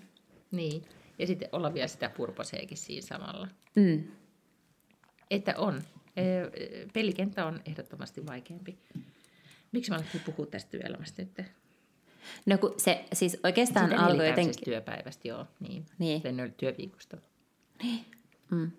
Niin, 0.51 0.83
ja 1.19 1.27
sitten 1.27 1.49
olla 1.53 1.75
vielä 1.75 1.89
sitä 1.89 2.11
purposeekin 2.17 2.77
siinä 2.77 3.07
samalla. 3.07 3.49
Mm. 3.75 4.05
Että 5.31 5.55
on. 5.57 5.83
Pelikenttä 6.93 7.47
on 7.47 7.61
ehdottomasti 7.67 8.27
vaikeampi. 8.27 8.79
Miksi 9.73 9.91
mä 9.91 9.97
alettiin 9.97 10.25
puhua 10.25 10.47
tästä 10.47 10.71
työelämästä 10.71 11.23
nyt? 11.23 11.47
No 12.47 12.59
kun 12.59 12.75
se 12.77 13.05
siis 13.13 13.39
oikeastaan 13.45 13.93
alkoi 13.93 14.29
jotenkin... 14.29 14.65
työpäivästä, 14.65 15.29
joo. 15.29 15.47
Niin. 15.61 15.87
niin. 15.99 16.23
työviikosta. 16.57 17.17
Niin. 17.83 18.05
Mm. 18.51 18.71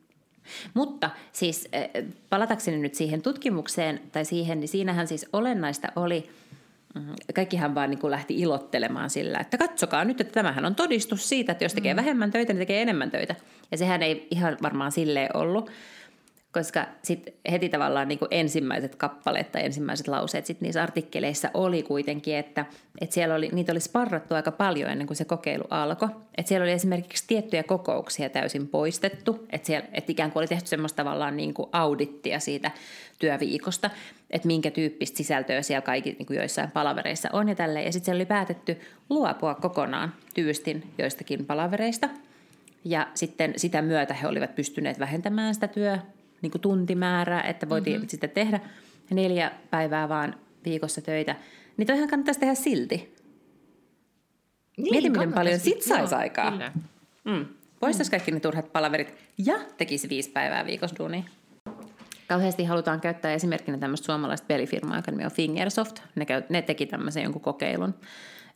Mutta 0.74 1.10
siis 1.32 1.70
palatakseni 2.30 2.78
nyt 2.78 2.96
siihen 2.96 3.22
tutkimukseen 3.22 4.02
tai 4.12 4.26
siihen, 4.26 4.60
niin 4.60 4.68
siinähän 4.68 5.08
siis 5.08 5.26
olennaista 5.34 5.88
oli, 5.96 6.30
mm, 6.96 7.02
kaikkihan 7.36 7.76
vaan 7.76 7.90
niin 7.90 8.00
kuin 8.00 8.12
lähti 8.12 8.40
ilottelemaan 8.40 9.10
sillä, 9.10 9.40
että 9.40 9.58
katsokaa 9.58 10.06
nyt, 10.06 10.22
että 10.22 10.34
tämähän 10.34 10.66
on 10.66 10.76
todistus 10.76 11.30
siitä, 11.30 11.52
että 11.52 11.66
jos 11.66 11.74
tekee 11.74 11.94
mm. 11.94 11.98
vähemmän 11.98 12.32
töitä, 12.32 12.54
niin 12.54 12.60
tekee 12.60 12.82
enemmän 12.82 13.12
töitä. 13.12 13.36
Ja 13.72 13.78
sehän 13.78 14.04
ei 14.04 14.28
ihan 14.32 14.58
varmaan 14.62 14.92
silleen 14.92 15.38
ollut, 15.38 15.72
koska 16.56 16.86
sitten 17.04 17.34
heti 17.52 17.70
tavallaan 17.70 18.08
niin 18.08 18.20
ensimmäiset 18.32 18.96
kappaleet 18.96 19.52
tai 19.52 19.66
ensimmäiset 19.66 20.08
lauseet 20.08 20.46
sit 20.46 20.62
niissä 20.62 20.84
artikkeleissa 20.84 21.50
oli 21.54 21.84
kuitenkin, 21.84 22.36
että, 22.36 22.66
että 23.02 23.14
siellä 23.14 23.36
oli, 23.36 23.50
niitä 23.54 23.72
oli 23.72 23.80
sparrattu 23.80 24.36
aika 24.36 24.52
paljon 24.52 24.92
ennen 24.92 25.08
kuin 25.08 25.18
se 25.18 25.26
kokeilu 25.26 25.64
alkoi. 25.70 26.10
Että 26.38 26.50
siellä 26.50 26.64
oli 26.64 26.72
esimerkiksi 26.72 27.24
tiettyjä 27.28 27.64
kokouksia 27.64 28.30
täysin 28.30 28.68
poistettu, 28.68 29.46
että, 29.50 29.68
siellä, 29.68 29.88
että 29.94 30.12
ikään 30.12 30.32
kuin 30.32 30.42
oli 30.42 30.48
tehty 30.48 30.68
semmoista 30.68 31.04
tavallaan 31.04 31.38
niin 31.38 31.54
kuin 31.54 31.70
audittia 31.72 32.40
siitä 32.40 32.72
työviikosta, 33.20 33.90
että 34.32 34.48
minkä 34.48 34.72
tyyppistä 34.72 35.18
sisältöä 35.18 35.62
siellä 35.62 35.82
kaikki 35.82 36.12
niin 36.12 36.26
kuin 36.26 36.38
joissain 36.38 36.72
palavereissa 36.72 37.30
on 37.34 37.50
ja 37.50 37.56
tälleen. 37.56 37.86
Ja 37.86 37.92
sitten 37.92 38.06
siellä 38.06 38.18
oli 38.18 38.26
päätetty 38.26 38.80
luopua 39.10 39.56
kokonaan 39.56 40.14
tyystin 40.34 40.84
joistakin 40.98 41.46
palavereista, 41.46 42.10
ja 42.86 43.08
sitten 43.14 43.54
sitä 43.58 43.82
myötä 43.82 44.14
he 44.14 44.28
olivat 44.28 44.56
pystyneet 44.56 45.00
vähentämään 45.00 45.54
sitä 45.54 45.68
työ, 45.68 45.98
niin 46.42 46.52
kuin 46.52 46.62
tuntimäärää, 46.62 47.42
että 47.42 47.70
voitiin 47.70 47.96
mm-hmm. 47.96 48.10
sitten 48.10 48.30
tehdä 48.30 48.60
neljä 49.10 49.52
päivää 49.70 50.10
vaan 50.10 50.36
viikossa 50.66 51.02
töitä. 51.02 51.36
Niin 51.78 51.88
toihan 51.88 52.10
kannattaisi 52.10 52.40
tehdä 52.40 52.56
silti. 52.56 53.16
Niin, 54.78 54.92
Mietin, 54.92 55.12
miten 55.12 55.34
paljon 55.34 55.60
sit 55.60 55.82
saisi 55.82 56.16
aikaa. 56.16 56.52
Kyllä. 56.52 56.72
Mm. 57.24 57.46
Poistaisi 57.80 58.10
mm. 58.10 58.12
kaikki 58.12 58.32
ne 58.32 58.40
turhat 58.40 58.74
palaverit 58.74 59.14
ja 59.38 59.60
tekisi 59.78 60.10
viisi 60.10 60.30
päivää 60.30 60.66
viikossa 60.66 60.96
duunia. 61.00 61.24
Kauheasti 62.28 62.64
halutaan 62.64 63.02
käyttää 63.02 63.34
esimerkkinä 63.34 63.78
tämmöistä 63.78 64.06
suomalaista 64.06 64.46
pelifirmaa, 64.48 64.98
joka 64.98 65.12
nimi 65.12 65.26
on 65.26 65.32
Fingersoft. 65.32 66.00
Ne, 66.16 66.26
käy, 66.26 66.44
ne 66.50 66.62
teki 66.62 66.86
tämmöisen 66.86 67.24
jonkun 67.24 67.42
kokeilun, 67.42 67.94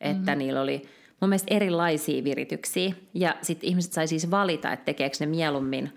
että 0.01 0.17
mm-hmm. 0.17 0.37
niillä 0.37 0.61
oli 0.61 0.81
mun 1.21 1.29
mielestä 1.29 1.55
erilaisia 1.55 2.23
virityksiä. 2.23 2.93
Ja 3.13 3.35
sitten 3.41 3.69
ihmiset 3.69 3.93
sai 3.93 4.07
siis 4.07 4.31
valita, 4.31 4.73
että 4.73 4.85
tekeekö 4.85 5.17
ne 5.19 5.25
mieluummin 5.25 5.93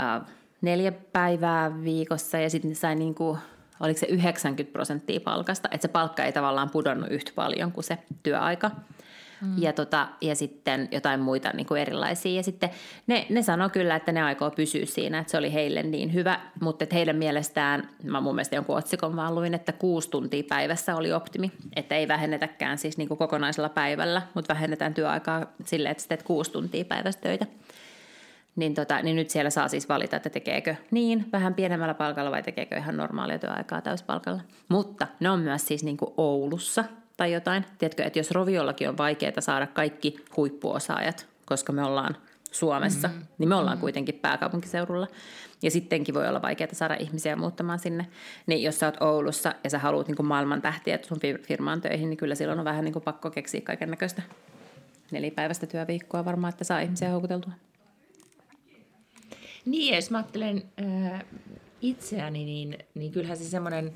äh, 0.00 0.22
neljä 0.60 0.92
päivää 0.92 1.82
viikossa 1.84 2.38
ja 2.38 2.50
sitten 2.50 2.74
sai 2.74 2.94
niin 2.94 3.14
kuin, 3.14 3.38
oliko 3.80 4.00
se 4.00 4.06
90 4.06 4.72
prosenttia 4.72 5.20
palkasta, 5.20 5.68
että 5.72 5.82
se 5.82 5.92
palkka 5.92 6.24
ei 6.24 6.32
tavallaan 6.32 6.70
pudonnut 6.70 7.10
yhtä 7.10 7.32
paljon 7.34 7.72
kuin 7.72 7.84
se 7.84 7.98
työaika. 8.22 8.70
Mm. 9.40 9.62
Ja, 9.62 9.72
tota, 9.72 10.08
ja 10.20 10.34
sitten 10.34 10.88
jotain 10.90 11.20
muita 11.20 11.50
niin 11.54 11.66
kuin 11.66 11.80
erilaisia. 11.80 12.36
Ja 12.36 12.42
sitten 12.42 12.70
ne, 13.06 13.26
ne 13.30 13.42
sanoi 13.42 13.70
kyllä, 13.70 13.96
että 13.96 14.12
ne 14.12 14.22
aikoo 14.22 14.50
pysyä 14.50 14.86
siinä, 14.86 15.18
että 15.18 15.30
se 15.30 15.38
oli 15.38 15.52
heille 15.52 15.82
niin 15.82 16.14
hyvä, 16.14 16.40
mutta 16.60 16.84
että 16.84 16.96
heidän 16.96 17.16
mielestään, 17.16 17.88
mä 18.02 18.20
mun 18.20 18.34
mielestä 18.34 18.56
jonkun 18.56 18.76
otsikon 18.76 19.16
vaan 19.16 19.34
luin, 19.34 19.54
että 19.54 19.72
kuusi 19.72 20.10
tuntia 20.10 20.42
päivässä 20.48 20.96
oli 20.96 21.12
optimi, 21.12 21.52
että 21.76 21.96
ei 21.96 22.08
vähennetäkään 22.08 22.78
siis 22.78 22.98
niin 22.98 23.08
kuin 23.08 23.18
kokonaisella 23.18 23.68
päivällä, 23.68 24.22
mutta 24.34 24.54
vähennetään 24.54 24.94
työaikaa 24.94 25.46
silleen, 25.64 25.92
että 25.92 26.04
teet 26.08 26.22
kuusi 26.22 26.52
tuntia 26.52 26.84
päivässä 26.84 27.20
töitä 27.20 27.46
niin, 28.56 28.74
tota, 28.74 29.02
niin 29.02 29.16
nyt 29.16 29.30
siellä 29.30 29.50
saa 29.50 29.68
siis 29.68 29.88
valita, 29.88 30.16
että 30.16 30.30
tekeekö 30.30 30.74
niin 30.90 31.26
vähän 31.32 31.54
pienemmällä 31.54 31.94
palkalla 31.94 32.30
vai 32.30 32.42
tekeekö 32.42 32.76
ihan 32.76 32.96
normaalia 32.96 33.38
työaikaa 33.38 33.80
täyspalkalla. 33.80 34.40
Mutta 34.68 35.06
ne 35.20 35.30
on 35.30 35.40
myös 35.40 35.66
siis 35.66 35.84
niin 35.84 35.96
kuin 35.96 36.14
Oulussa 36.16 36.84
tai 37.16 37.32
jotain. 37.32 37.64
Tiedätkö, 37.78 38.04
että 38.04 38.18
jos 38.18 38.30
Roviollakin 38.30 38.88
on 38.88 38.98
vaikeaa 38.98 39.40
saada 39.40 39.66
kaikki 39.66 40.16
huippuosaajat, 40.36 41.26
koska 41.46 41.72
me 41.72 41.84
ollaan 41.84 42.16
Suomessa, 42.50 43.08
mm-hmm. 43.08 43.26
niin 43.38 43.48
me 43.48 43.54
ollaan 43.54 43.76
mm-hmm. 43.76 43.80
kuitenkin 43.80 44.14
pääkaupunkiseudulla. 44.14 45.06
Ja 45.62 45.70
sittenkin 45.70 46.14
voi 46.14 46.28
olla 46.28 46.42
vaikeaa 46.42 46.74
saada 46.74 46.96
ihmisiä 47.00 47.36
muuttamaan 47.36 47.78
sinne. 47.78 48.06
Niin 48.46 48.62
jos 48.62 48.78
sä 48.78 48.86
oot 48.86 49.02
Oulussa 49.02 49.54
ja 49.64 49.70
sä 49.70 49.78
haluat 49.78 50.08
niin 50.08 50.26
maailman 50.26 50.62
tähtiä 50.62 50.98
sun 51.02 51.18
firmaan 51.42 51.80
töihin, 51.80 52.10
niin 52.10 52.18
kyllä 52.18 52.34
silloin 52.34 52.58
on 52.58 52.64
vähän 52.64 52.84
niin 52.84 52.92
kuin 52.92 53.02
pakko 53.02 53.30
keksiä 53.30 53.60
kaiken 53.60 53.90
näköistä 53.90 54.22
nelipäiväistä 55.10 55.66
työviikkoa 55.66 56.24
varmaan, 56.24 56.48
että 56.52 56.64
saa 56.64 56.80
ihmisiä 56.80 57.10
houkuteltua. 57.10 57.52
Niin, 59.66 59.94
jos 59.94 60.10
mä 60.10 60.18
ajattelen 60.18 60.62
äh, 60.82 61.24
itseäni, 61.80 62.44
niin, 62.44 62.78
niin 62.94 63.12
kyllähän 63.12 63.36
se 63.36 63.44
semmoinen 63.44 63.92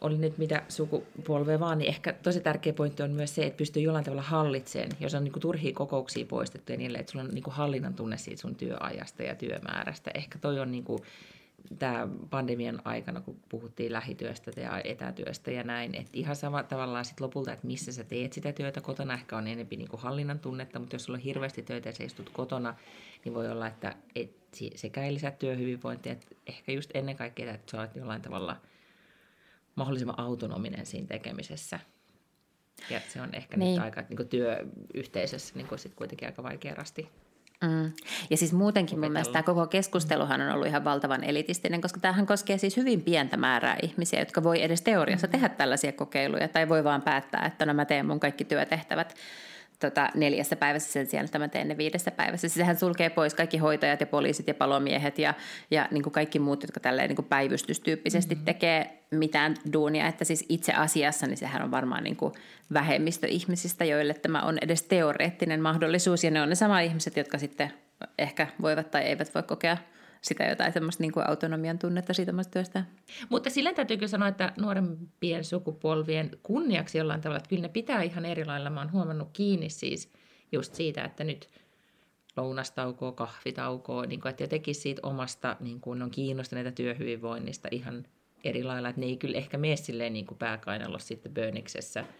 oli 0.00 0.18
nyt 0.18 0.38
mitä 0.38 0.62
sukupolvea 0.68 1.60
vaan, 1.60 1.78
niin 1.78 1.88
ehkä 1.88 2.12
tosi 2.12 2.40
tärkeä 2.40 2.72
pointti 2.72 3.02
on 3.02 3.10
myös 3.10 3.34
se, 3.34 3.46
että 3.46 3.56
pystyy 3.56 3.82
jollain 3.82 4.04
tavalla 4.04 4.22
hallitsemaan, 4.22 4.96
jos 5.00 5.14
on 5.14 5.24
niin 5.24 5.32
kuin 5.32 5.40
turhia 5.40 5.72
kokouksia 5.72 6.26
poistettu 6.26 6.72
ja 6.72 6.78
niille, 6.78 6.98
että 6.98 7.12
sulla 7.12 7.24
on 7.24 7.30
niin 7.30 7.42
kuin 7.42 7.54
hallinnan 7.54 7.94
tunne 7.94 8.16
siitä 8.16 8.40
sun 8.40 8.54
työajasta 8.54 9.22
ja 9.22 9.34
työmäärästä. 9.34 10.10
Ehkä 10.14 10.38
toi 10.38 10.60
on 10.60 10.70
niin 10.70 10.84
kuin, 10.84 11.00
tämä 11.78 12.08
pandemian 12.30 12.82
aikana, 12.84 13.20
kun 13.20 13.36
puhuttiin 13.48 13.92
lähityöstä 13.92 14.60
ja 14.60 14.80
etätyöstä 14.84 15.50
ja 15.50 15.62
näin, 15.62 15.94
että 15.94 16.10
ihan 16.12 16.36
sama 16.36 16.62
tavallaan 16.62 17.04
sit 17.04 17.20
lopulta, 17.20 17.52
että 17.52 17.66
missä 17.66 17.92
sä 17.92 18.04
teet 18.04 18.32
sitä 18.32 18.52
työtä 18.52 18.80
kotona, 18.80 19.14
ehkä 19.14 19.36
on 19.36 19.46
enemmän 19.46 19.78
niin 19.78 19.88
kuin 19.88 20.00
hallinnan 20.00 20.38
tunnetta, 20.38 20.78
mutta 20.78 20.94
jos 20.94 21.04
sulla 21.04 21.16
on 21.16 21.22
hirveästi 21.22 21.62
töitä 21.62 21.88
ja 21.88 21.92
sä 21.92 22.04
istut 22.04 22.30
kotona, 22.30 22.74
niin 23.24 23.34
voi 23.34 23.50
olla, 23.50 23.66
että 23.66 23.96
et 24.14 24.39
sekä 24.74 25.04
ei 25.04 25.14
lisää 25.14 25.30
työhyvinvointia, 25.30 26.12
että 26.12 26.26
ehkä 26.46 26.72
just 26.72 26.90
ennen 26.94 27.16
kaikkea, 27.16 27.54
että 27.54 27.70
sä 27.70 27.78
olet 27.78 27.96
jollain 27.96 28.22
tavalla– 28.22 28.56
mahdollisimman 29.74 30.20
autonominen 30.20 30.86
siinä 30.86 31.06
tekemisessä. 31.06 31.80
Ja 32.90 33.00
se 33.08 33.20
on 33.20 33.34
ehkä 33.34 33.56
niin. 33.56 33.74
nyt 33.74 33.84
aika 33.84 34.02
niin 34.08 34.28
työyhteisössä 34.28 35.54
niin 35.54 35.78
sit 35.78 35.94
kuitenkin 35.94 36.28
aika 36.28 36.42
vaikea 36.42 36.74
rasti 36.74 37.08
Mm. 37.64 37.92
Ja 38.30 38.36
siis 38.36 38.52
muutenkin 38.52 38.94
opetella. 38.94 39.06
mun 39.06 39.12
mielestä 39.12 39.32
tämä 39.32 39.42
koko 39.42 39.66
keskusteluhan 39.66 40.40
on 40.40 40.52
ollut 40.52 40.66
ihan 40.66 40.84
valtavan 40.84 41.24
elitistinen, 41.24 41.80
koska 41.80 42.00
tämähän 42.00 42.26
koskee 42.26 42.58
siis 42.58 42.76
hyvin 42.76 43.02
pientä 43.02 43.36
määrää 43.36 43.76
ihmisiä, 43.82 44.18
jotka 44.18 44.42
voi 44.42 44.62
edes 44.62 44.82
teoriassa 44.82 45.26
mm-hmm. 45.26 45.40
tehdä 45.40 45.48
tällaisia 45.48 45.92
kokeiluja 45.92 46.48
tai 46.48 46.68
voi 46.68 46.84
vaan 46.84 47.02
päättää, 47.02 47.46
että 47.46 47.66
no 47.66 47.74
mä 47.74 47.84
teen 47.84 48.06
mun 48.06 48.20
kaikki 48.20 48.44
työtehtävät 48.44 49.14
tota, 49.80 50.08
neljässä 50.14 50.56
päivässä 50.56 50.92
sen 50.92 51.06
sijaan, 51.06 51.24
että 51.24 51.38
mä 51.38 51.48
teen 51.48 51.68
ne 51.68 51.76
viidessä 51.76 52.10
päivässä. 52.10 52.48
Siis 52.48 52.54
sehän 52.54 52.76
sulkee 52.76 53.10
pois 53.10 53.34
kaikki 53.34 53.58
hoitajat 53.58 54.00
ja 54.00 54.06
poliisit 54.06 54.48
ja 54.48 54.54
palomiehet 54.54 55.18
ja, 55.18 55.34
ja 55.70 55.88
niin 55.90 56.02
kuin 56.02 56.12
kaikki 56.12 56.38
muut, 56.38 56.62
jotka 56.62 56.80
tälleen 56.80 57.08
niin 57.08 57.16
kuin 57.16 57.28
päivystystyyppisesti 57.28 58.34
mm-hmm. 58.34 58.44
tekee 58.44 59.02
mitään 59.10 59.54
duunia. 59.72 60.06
Että 60.06 60.24
siis 60.24 60.44
itse 60.48 60.72
asiassa 60.72 61.26
niin 61.26 61.36
sehän 61.36 61.62
on 61.62 61.70
varmaan 61.70 62.04
niin 62.04 62.16
kuin 62.16 62.34
vähemmistö 62.72 63.26
ihmisistä, 63.26 63.84
joille 63.84 64.14
tämä 64.14 64.42
on 64.42 64.58
edes 64.62 64.82
teoreettinen 64.82 65.60
mahdollisuus. 65.60 66.24
Ja 66.24 66.30
ne 66.30 66.42
on 66.42 66.48
ne 66.48 66.54
sama 66.54 66.80
ihmiset, 66.80 67.16
jotka 67.16 67.38
sitten 67.38 67.72
ehkä 68.18 68.46
voivat 68.62 68.90
tai 68.90 69.02
eivät 69.02 69.34
voi 69.34 69.42
kokea– 69.42 69.76
sitä 70.20 70.44
jotain 70.44 70.72
semmoista 70.72 71.02
niin 71.02 71.12
kuin 71.12 71.28
autonomian 71.28 71.78
tunnetta 71.78 72.14
siitä 72.14 72.32
omasta 72.32 72.50
työstä. 72.50 72.84
Mutta 73.28 73.50
sillä 73.50 73.72
täytyykö 73.72 74.08
sanoa, 74.08 74.28
että 74.28 74.52
nuorempien 74.60 75.44
sukupolvien 75.44 76.30
kunniaksi 76.42 76.98
jollain 76.98 77.20
tavalla, 77.20 77.36
että 77.36 77.48
kyllä 77.48 77.62
ne 77.62 77.68
pitää 77.68 78.02
ihan 78.02 78.24
eri 78.24 78.44
lailla. 78.44 78.70
Mä 78.70 78.80
oon 78.80 78.92
huomannut 78.92 79.28
kiinni 79.32 79.70
siis 79.70 80.12
just 80.52 80.74
siitä, 80.74 81.04
että 81.04 81.24
nyt 81.24 81.48
lounastaukoa, 82.36 83.12
kahvitaukoa, 83.12 84.06
niin 84.06 84.20
kuin, 84.20 84.30
että 84.30 84.42
jotenkin 84.42 84.74
siitä 84.74 85.00
omasta 85.04 85.56
niin 85.60 85.80
kuin 85.80 86.02
on 86.02 86.10
kiinnostuneita 86.10 86.72
työhyvinvoinnista 86.72 87.68
ihan 87.70 88.06
eri 88.44 88.64
lailla, 88.64 88.88
että 88.88 89.00
ne 89.00 89.06
ei 89.06 89.16
kyllä 89.16 89.38
ehkä 89.38 89.58
mene 89.58 89.76
silleen 89.76 90.12
niin 90.12 90.26
kuin 90.26 90.38
pääkainalossa 90.38 91.08
sitten 91.08 91.34
Böniksessä– 91.34 92.04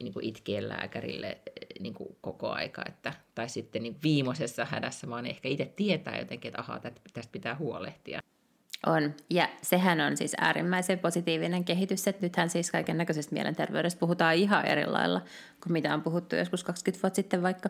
niin 0.00 0.12
kuin 0.12 0.24
itkien 0.24 0.68
lääkärille 0.68 1.26
eh, 1.26 1.80
niin 1.80 1.94
kuin 1.94 2.16
koko 2.20 2.50
aika. 2.50 2.82
Että, 2.88 3.14
tai 3.34 3.48
sitten 3.48 3.82
niin 3.82 3.96
viimeisessä 4.02 4.64
hädässä 4.64 5.08
vaan 5.08 5.26
ehkä 5.26 5.48
itse 5.48 5.72
tietää 5.76 6.18
jotenkin, 6.18 6.48
että 6.48 6.60
ahaa, 6.60 6.80
tästä 7.12 7.32
pitää 7.32 7.56
huolehtia. 7.56 8.20
On, 8.86 9.14
ja 9.30 9.48
sehän 9.62 10.00
on 10.00 10.16
siis 10.16 10.34
äärimmäisen 10.40 10.98
positiivinen 10.98 11.64
kehitys, 11.64 12.08
että 12.08 12.22
nythän 12.22 12.50
siis 12.50 12.70
kaiken 12.70 12.96
näköisestä 12.96 13.34
mielenterveydestä 13.34 14.00
puhutaan 14.00 14.34
ihan 14.34 14.66
eri 14.66 14.86
lailla 14.86 15.20
kuin 15.62 15.72
mitä 15.72 15.94
on 15.94 16.02
puhuttu 16.02 16.36
joskus 16.36 16.64
20 16.64 17.02
vuotta 17.02 17.16
sitten 17.16 17.42
vaikka. 17.42 17.68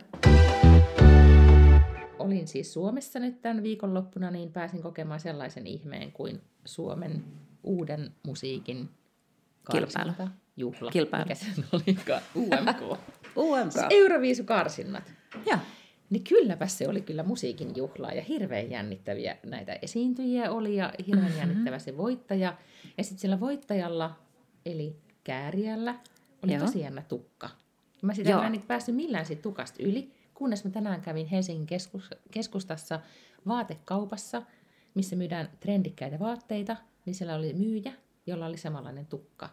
Olin 2.18 2.48
siis 2.48 2.72
Suomessa 2.72 3.18
nyt 3.18 3.42
tämän 3.42 3.62
viikonloppuna, 3.62 4.30
niin 4.30 4.52
pääsin 4.52 4.82
kokemaan 4.82 5.20
sellaisen 5.20 5.66
ihmeen 5.66 6.12
kuin 6.12 6.40
Suomen 6.64 7.24
uuden 7.62 8.14
musiikin 8.22 8.88
kilpailu 9.72 10.12
juhla. 10.56 10.90
Kilpailu. 10.90 11.24
Mikä 11.24 11.34
sen 11.34 11.64
olikaan? 11.72 12.22
UMK. 12.36 12.98
UMK. 13.36 13.72
Siis 13.72 13.84
Euroviisukarsinnat. 13.90 15.12
Joo. 15.46 15.58
Niin 16.10 16.24
kylläpä 16.24 16.66
se 16.66 16.88
oli 16.88 17.00
kyllä 17.00 17.22
musiikin 17.22 17.76
juhlaa 17.76 18.12
ja 18.12 18.22
hirveän 18.22 18.70
jännittäviä 18.70 19.36
näitä 19.46 19.78
esiintyjiä 19.82 20.50
oli 20.50 20.76
ja 20.76 20.92
hirveän 21.06 21.26
mm-hmm. 21.26 21.38
jännittävä 21.38 21.78
se 21.78 21.96
voittaja. 21.96 22.56
Ja 22.98 23.04
sitten 23.04 23.20
sillä 23.20 23.40
voittajalla, 23.40 24.16
eli 24.66 24.96
kääriällä, 25.24 25.94
oli 26.44 26.52
Joo. 26.52 26.66
tosi 26.66 26.80
jännä 26.80 27.02
tukka. 27.02 27.50
Mä 28.02 28.14
sitä 28.14 28.46
en 28.46 28.52
niin 28.52 28.62
päässyt 28.62 28.94
millään 28.94 29.26
siitä 29.26 29.42
tukasta 29.42 29.82
yli, 29.82 30.12
kunnes 30.34 30.64
mä 30.64 30.70
tänään 30.70 31.00
kävin 31.00 31.26
Helsingin 31.26 31.66
keskus, 31.66 32.10
keskustassa 32.30 33.00
vaatekaupassa, 33.48 34.42
missä 34.94 35.16
myydään 35.16 35.48
trendikkäitä 35.60 36.18
vaatteita, 36.18 36.76
niin 37.06 37.14
siellä 37.14 37.34
oli 37.34 37.52
myyjä, 37.52 37.92
jolla 38.26 38.46
oli 38.46 38.56
samanlainen 38.56 39.06
tukka 39.06 39.48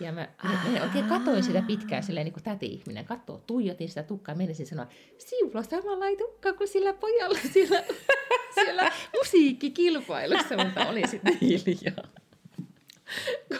ja 0.00 0.12
mä, 0.12 0.28
mä 0.44 0.82
oikein 0.82 1.04
katoin 1.04 1.42
sitä 1.42 1.62
pitkään 1.66 2.02
silleen 2.02 2.24
niin 2.24 2.32
kuin 2.32 2.44
täti-ihminen. 2.44 3.04
Katsoo, 3.04 3.42
tuijotin 3.46 3.88
sitä 3.88 4.02
tukkaa 4.02 4.32
ja 4.32 4.36
menisin 4.36 4.66
sanoa, 4.66 4.86
sinulla 5.18 5.58
on 5.58 5.64
samanlainen 5.64 6.18
tukka 6.18 6.52
kuin 6.52 6.68
sillä 6.68 6.92
pojalla 6.92 7.38
siellä, 7.52 7.82
siellä 8.64 8.92
musiikkikilpailussa, 9.18 10.64
mutta 10.64 10.86
oli 10.86 11.08
sitten 11.08 11.38
hiljaa. 11.40 12.08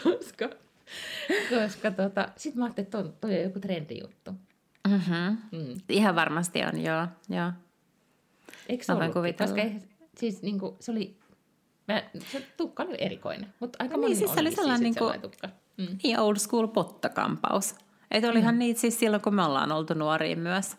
koska 0.03 0.49
koska 1.49 1.91
tota, 1.91 2.29
sitten 2.35 2.59
mä 2.59 2.65
ajattelin, 2.65 2.85
että 2.85 3.01
toi, 3.01 3.13
toi 3.21 3.37
on 3.37 3.43
joku 3.43 3.59
trendijuttu. 3.59 4.31
Mm-hmm. 4.87 5.37
Mm. 5.51 5.81
Ihan 5.89 6.15
varmasti 6.15 6.63
on, 6.63 6.81
joo. 6.81 7.07
joo. 7.29 7.51
Eikö 8.69 8.83
se 8.83 8.93
ollut? 8.93 9.37
Koska 9.37 9.61
siis, 10.17 10.41
niin 10.41 10.59
kuin, 10.59 10.75
se 10.79 10.91
oli 10.91 11.17
Mä, 11.87 12.03
se 12.31 12.47
tukka 12.57 12.83
oli 12.83 12.97
erikoinen, 12.99 13.53
mutta 13.59 13.77
aika 13.81 13.97
niin, 13.97 14.15
siis 14.15 14.33
se 14.33 14.39
oli 14.39 14.51
sellainen, 14.51 14.83
niin 14.83 14.95
kuin, 14.95 15.21
tukka. 15.21 15.49
Mm. 15.77 15.97
Niin 16.03 16.19
old 16.19 16.37
school 16.37 16.67
pottakampaus. 16.67 17.75
Että 18.11 18.29
olihan 18.29 18.55
mm. 18.55 18.59
niitä 18.59 18.81
siis 18.81 18.99
silloin, 18.99 19.21
kun 19.21 19.35
me 19.35 19.43
ollaan 19.43 19.71
oltu 19.71 19.93
nuoria 19.93 20.35
myös. 20.35 20.77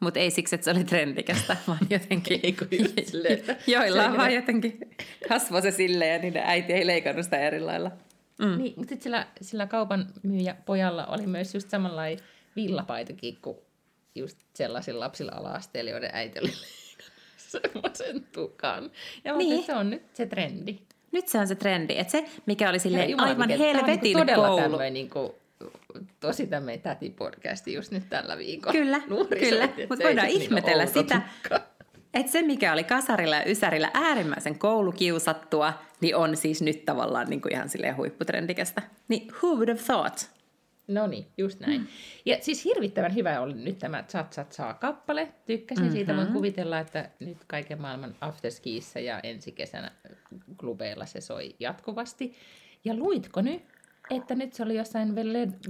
Mutta 0.00 0.20
ei 0.20 0.30
siksi, 0.30 0.54
että 0.54 0.64
se 0.64 0.70
oli 0.70 0.84
trendikästä, 0.84 1.56
vaan 1.68 1.86
jotenkin 1.90 2.40
ei, 2.42 2.56
joilla 3.74 4.16
vaan 4.16 4.34
jotenkin 4.34 4.80
kasvoi 5.28 5.62
se 5.62 5.70
silleen 5.70 6.12
ja 6.12 6.18
niiden 6.18 6.42
äiti 6.46 6.72
ei 6.72 6.86
leikannut 6.86 7.24
sitä 7.24 7.38
eri 7.38 7.60
lailla. 7.60 7.90
Mm. 8.38 8.58
Niin, 8.58 8.74
mutta 8.76 8.88
sitten 8.88 9.02
sillä, 9.02 9.26
sillä 9.40 9.66
kaupan 9.66 10.06
myyjä 10.22 10.56
pojalla 10.66 11.06
oli 11.06 11.26
myös 11.26 11.54
just 11.54 11.70
samanlainen 11.70 12.24
villapaitakin 12.56 13.38
kuin 13.42 13.56
just 14.14 14.38
sellaisilla 14.54 15.00
lapsilla 15.00 15.32
ala 15.34 15.60
joiden 15.90 16.10
äiti 16.12 16.38
oli 16.38 16.52
semmoisen 17.50 18.26
tukan. 18.32 18.90
Ja 19.24 19.36
niin. 19.36 19.64
se 19.64 19.74
on 19.74 19.90
nyt 19.90 20.02
se 20.14 20.26
trendi. 20.26 20.78
Nyt 21.12 21.28
se 21.28 21.38
on 21.38 21.48
se 21.48 21.54
trendi. 21.54 21.98
Että 21.98 22.10
se, 22.10 22.24
mikä 22.46 22.70
oli 22.70 22.78
sille 22.78 23.14
aivan 23.18 23.48
mikä, 23.48 23.58
helvetin 23.58 24.16
on 24.16 24.26
niin 24.26 24.36
todella 24.36 24.90
niin 24.90 25.10
kuin, 25.10 25.32
tosi 26.20 26.46
tämmöinen 26.46 26.80
täti-podcasti 26.80 27.72
just 27.72 27.92
nyt 27.92 28.08
tällä 28.10 28.38
viikolla. 28.38 28.72
Kyllä, 28.72 29.00
kyllä. 29.48 29.68
Mutta 29.88 30.04
voidaan 30.04 30.26
niinku 30.26 30.44
ihmetellä 30.44 30.84
niin 30.84 30.92
sitä, 30.92 31.22
että 32.14 32.32
se, 32.32 32.42
mikä 32.42 32.72
oli 32.72 32.84
kasarilla 32.84 33.36
ja 33.36 33.50
ysärillä 33.50 33.90
äärimmäisen 33.94 34.58
koulukiusattua, 34.58 35.72
niin 36.00 36.16
on 36.16 36.36
siis 36.36 36.62
nyt 36.62 36.84
tavallaan 36.84 37.26
niin 37.30 37.40
kuin 37.40 37.52
ihan 37.52 37.68
silleen 37.68 37.96
huipputrendikästä. 37.96 38.82
Niin 39.08 39.32
who 39.32 39.54
would 39.54 39.68
have 39.68 39.80
thought? 39.86 40.39
No 40.90 41.06
niin, 41.06 41.26
just 41.38 41.60
näin. 41.60 41.80
Mm. 41.80 41.86
Ja 42.24 42.36
siis 42.40 42.64
hirvittävän 42.64 43.14
hyvä 43.14 43.40
oli 43.40 43.54
nyt 43.54 43.78
tämä 43.78 44.02
Chat 44.02 44.32
Chat 44.32 44.52
Saa 44.52 44.74
kappale. 44.74 45.28
Tykkäsin 45.46 45.84
mm-hmm. 45.84 45.96
siitä. 45.96 46.16
Voin 46.16 46.32
kuvitella, 46.32 46.78
että 46.78 47.10
nyt 47.20 47.38
kaiken 47.46 47.80
maailman 47.80 48.14
afterskiissa 48.20 49.00
ja 49.00 49.20
ensi 49.22 49.52
kesänä 49.52 49.92
klubeilla 50.56 51.06
se 51.06 51.20
soi 51.20 51.54
jatkuvasti. 51.60 52.34
Ja 52.84 52.94
luitko 52.94 53.42
nyt, 53.42 53.62
että 54.10 54.34
nyt 54.34 54.52
se 54.52 54.62
oli 54.62 54.76
jossain 54.76 55.14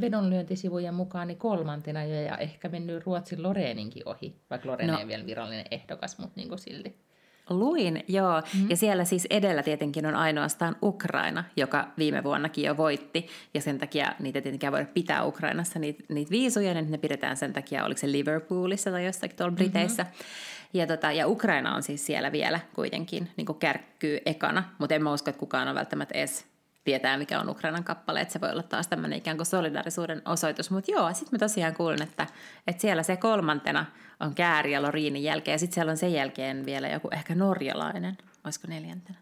vedonlyöntisivujen 0.01 0.95
mukaan 0.95 1.29
niin 1.29 1.39
kolmantena 1.39 2.05
ja 2.05 2.37
ehkä 2.37 2.69
mennyt 2.69 3.05
Ruotsin 3.05 3.43
Loreeninkin 3.43 4.09
ohi, 4.09 4.37
vaikka 4.51 4.69
Loreen 4.69 4.91
no. 4.91 4.99
ei 4.99 5.07
vielä 5.07 5.27
virallinen 5.27 5.67
ehdokas, 5.71 6.19
mutta 6.19 6.33
niin 6.37 6.49
kuin 6.49 6.59
silti. 6.59 7.10
Luin, 7.51 8.05
joo. 8.09 8.43
Mm. 8.55 8.71
Ja 8.71 8.77
siellä 8.77 9.05
siis 9.05 9.27
edellä 9.31 9.63
tietenkin 9.63 10.07
on 10.07 10.15
ainoastaan 10.15 10.77
Ukraina, 10.83 11.45
joka 11.57 11.89
viime 11.99 12.25
vuonnakin 12.25 12.65
jo 12.65 12.77
voitti. 12.77 13.27
Ja 13.55 13.61
sen 13.61 13.79
takia 13.79 14.13
niitä 14.19 14.41
tietenkään 14.41 14.73
voida 14.73 14.87
pitää 14.95 15.25
Ukrainassa 15.25 15.79
niitä, 15.79 16.05
niitä 16.09 16.31
viisuja, 16.31 16.75
niin 16.75 16.91
ne 16.91 16.99
pidetään 16.99 17.37
sen 17.37 17.53
takia, 17.53 17.85
oliko 17.85 17.99
se 18.01 18.13
Liverpoolissa 18.13 18.91
tai 18.91 19.07
jossakin 19.07 19.37
tuolla 19.37 19.55
Briteissä. 19.55 20.03
Mm-hmm. 20.03 20.25
Ja, 20.73 20.87
tota, 20.87 21.13
ja 21.13 21.29
Ukraina 21.29 21.75
on 21.75 21.83
siis 21.83 22.07
siellä 22.07 22.33
vielä 22.33 22.61
kuitenkin 22.75 23.29
niin 23.37 23.47
kärkkyy 23.59 24.19
ekana, 24.27 24.65
mutta 24.79 24.95
en 24.95 25.03
mä 25.03 25.13
usko, 25.13 25.31
että 25.31 25.41
kukaan 25.41 25.69
on 25.69 25.75
välttämättä 25.75 26.19
edes 26.19 26.50
tietää, 26.85 27.19
mikä 27.19 27.41
on 27.41 27.49
Ukrainan 27.49 27.85
kappale, 27.85 28.21
että 28.21 28.33
se 28.33 28.41
voi 28.41 28.51
olla 28.51 28.63
taas 28.63 28.89
tämmöinen 28.89 29.19
ikään 29.19 29.37
kuin 29.37 29.47
solidarisuuden 29.47 30.23
osoitus. 30.25 30.71
Mutta 30.71 30.91
joo, 30.93 31.13
sitten 31.13 31.29
mä 31.33 31.39
tosiaan 31.39 31.75
kuulin, 31.75 32.03
että, 32.03 32.27
että 32.67 32.83
siellä 32.83 33.03
se 33.03 33.17
kolmantena 33.17 33.87
on 34.21 34.35
Kääri 34.35 34.73
ja 34.73 34.83
Loriinin 34.83 35.23
jälkeen, 35.23 35.55
ja 35.55 35.59
sitten 35.59 35.75
siellä 35.75 35.91
on 35.91 35.97
sen 35.97 36.13
jälkeen 36.13 36.67
vielä 36.67 36.89
joku 36.89 37.09
ehkä 37.13 37.35
norjalainen, 37.35 38.19
olisiko 38.45 38.69
neljäntenä? 38.69 39.19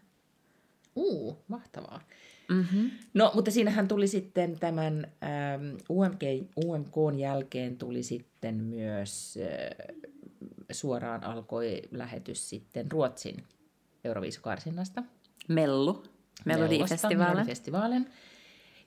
Uu, 0.95 1.43
mahtavaa. 1.47 2.01
Mm-hmm. 2.49 2.91
No, 3.13 3.31
mutta 3.35 3.51
siinähän 3.51 3.87
tuli 3.87 4.07
sitten 4.07 4.59
tämän 4.59 5.07
ähm, 5.23 5.75
UMK, 5.89 6.21
UMKn 6.65 7.19
jälkeen 7.19 7.77
tuli 7.77 8.03
sitten 8.03 8.55
myös 8.55 9.37
äh, 9.41 9.95
suoraan 10.71 11.23
alkoi 11.23 11.81
lähetys 11.91 12.49
sitten 12.49 12.91
Ruotsin 12.91 13.43
Euroviisukarsinnasta. 14.03 15.03
Mellu. 15.47 16.03
Melodifestivalen. 16.45 18.07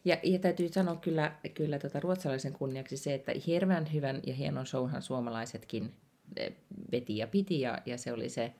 Ja, 0.04 0.16
ja 0.22 0.38
täytyy 0.38 0.68
sanoa 0.68 0.96
kyllä, 0.96 1.32
kyllä 1.54 1.78
tota 1.78 2.00
ruotsalaisen 2.00 2.52
kunniaksi 2.52 2.96
se, 2.96 3.14
että 3.14 3.32
hirveän 3.46 3.92
hyvän 3.92 4.20
ja 4.26 4.34
hienon 4.34 4.66
showhan 4.66 5.02
suomalaisetkin 5.02 5.94
eh, 6.36 6.52
veti 6.92 7.16
ja 7.16 7.26
piti, 7.26 7.60
ja, 7.60 7.78
ja 7.86 7.98
se 7.98 8.12
oli 8.12 8.28
se, 8.28 8.54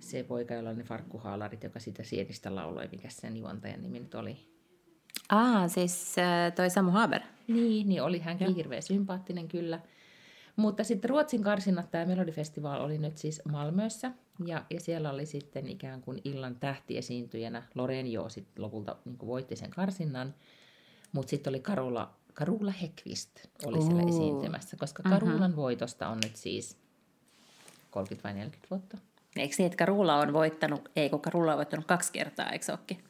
se 0.00 0.22
poika, 0.22 0.54
jolla 0.54 0.70
oli 0.70 0.78
ne 0.78 0.84
farkkuhaalarit, 0.84 1.62
joka 1.62 1.78
sitä 1.78 2.02
sienistä 2.02 2.54
lauloi, 2.54 2.88
mikä 2.92 3.08
sen 3.08 3.36
juontajan 3.36 3.82
nimi 3.82 4.00
nyt 4.00 4.14
oli. 4.14 4.36
Aa, 5.28 5.68
siis 5.68 6.18
äh, 6.18 6.52
toi 6.52 6.70
Samu 6.70 6.90
Haber. 6.90 7.20
Niin, 7.48 7.88
niin 7.88 8.02
oli 8.02 8.18
hänkin 8.18 8.54
hirveän 8.54 8.82
sympaattinen 8.82 9.48
kyllä. 9.48 9.80
Mutta 10.56 10.84
sitten 10.84 11.10
Ruotsin 11.10 11.42
karsinnat, 11.42 11.90
tämä 11.90 12.04
Melodifestival 12.04 12.80
oli 12.80 12.98
nyt 12.98 13.18
siis 13.18 13.42
Malmössä, 13.50 14.12
ja, 14.46 14.64
ja 14.70 14.80
siellä 14.80 15.10
oli 15.10 15.26
sitten 15.26 15.68
ikään 15.68 16.00
kuin 16.00 16.20
illan 16.24 16.56
tähtiesiintyjänä 16.56 17.62
Jo 18.10 18.28
sitten 18.28 18.62
lopulta 18.62 18.96
niin 19.04 19.18
voitti 19.26 19.56
sen 19.56 19.70
karsinnan, 19.70 20.34
mutta 21.12 21.30
sitten 21.30 21.50
oli 21.50 21.60
Karula, 21.60 22.14
Karula 22.34 22.70
Hekvist 22.70 23.30
oli 23.64 23.82
siellä 23.82 24.02
Ooh. 24.02 24.08
esiintymässä, 24.08 24.76
koska 24.76 25.02
Karulan 25.02 25.50
uh-huh. 25.50 25.56
voitosta 25.56 26.08
on 26.08 26.18
nyt 26.22 26.36
siis 26.36 26.78
30 27.90 28.28
vai 28.28 28.34
40 28.34 28.66
vuotta. 28.70 28.98
Eikö 29.36 29.54
niin, 29.58 29.66
että 29.66 29.76
Karula 29.76 30.16
on 30.16 30.32
voittanut, 30.32 30.88
ei 30.96 31.10
kun 31.10 31.20
Karula 31.20 31.52
on 31.52 31.56
voittanut 31.56 31.86
kaksi 31.86 32.12
kertaa, 32.12 32.50
eikö 32.50 32.64
olekin? 32.68 33.04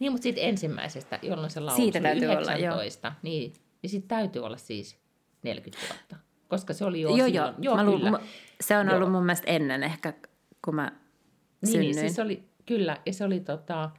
Niin, 0.00 0.12
mutta 0.12 0.22
sitten 0.22 0.44
ensimmäisestä, 0.44 1.18
jolloin 1.22 1.50
se 1.50 1.60
laulu 1.60 1.82
Siitä 1.82 2.00
täytyy 2.00 2.24
19, 2.24 2.52
olla, 2.52 2.64
joo. 2.64 3.14
niin, 3.22 3.52
niin 3.82 3.90
sitten 3.90 4.08
täytyy 4.08 4.44
olla 4.44 4.56
siis 4.56 4.96
40 5.42 5.86
vuotta. 5.88 6.16
Koska 6.48 6.72
se 6.72 6.84
oli 6.84 7.00
jo 7.00 7.08
joo, 7.08 7.28
silloin. 7.28 7.54
Joo, 7.58 7.76
joo 7.76 7.98
kyllä. 7.98 8.10
Lu, 8.10 8.18
se 8.60 8.78
on 8.78 8.88
ollut 8.88 9.00
joo. 9.00 9.10
mun 9.10 9.24
mielestä 9.24 9.50
ennen 9.50 9.82
ehkä, 9.82 10.12
kun 10.70 10.74
mä 10.76 10.92
niin, 11.62 11.72
synnyin. 11.72 11.96
Niin, 11.96 12.00
siis 12.00 12.18
oli, 12.18 12.44
kyllä, 12.66 12.96
ja 13.06 13.12
se 13.12 13.24
oli, 13.24 13.40
tota, 13.40 13.90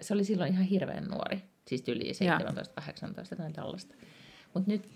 se 0.00 0.14
oli 0.14 0.24
silloin 0.24 0.52
ihan 0.52 0.64
hirveän 0.64 1.04
nuori. 1.04 1.42
Siis 1.66 1.88
yli 1.88 2.12
17-18 3.32 3.36
tai 3.36 3.52
tällaista. 3.52 3.94
Mutta 4.54 4.70
nyt, 4.70 4.88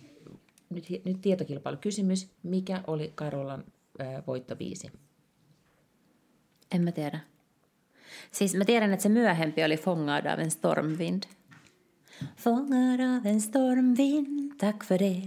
nyt, 0.71 1.05
nyt 1.05 1.21
tietokilpailukysymys. 1.21 2.31
Mikä 2.43 2.81
oli 2.87 3.13
Karolan 3.15 3.65
äh, 4.01 4.23
voittobiisi? 4.27 4.93
En 6.75 6.85
mä 6.85 6.93
tiedä. 6.93 7.21
Siis 8.31 8.55
mä 8.55 8.65
tiedän, 8.65 8.93
että 8.93 9.03
se 9.03 9.09
myöhempi 9.09 9.65
oli 9.65 9.77
Fångad 9.77 10.27
av 10.27 10.39
en 10.39 10.51
stormvind. 10.51 11.23
Fångad 12.37 13.01
av 13.01 13.27
en 13.27 13.41
stormvind, 13.41 14.59
tack 14.59 14.85
för 14.85 14.99
det. 14.99 15.23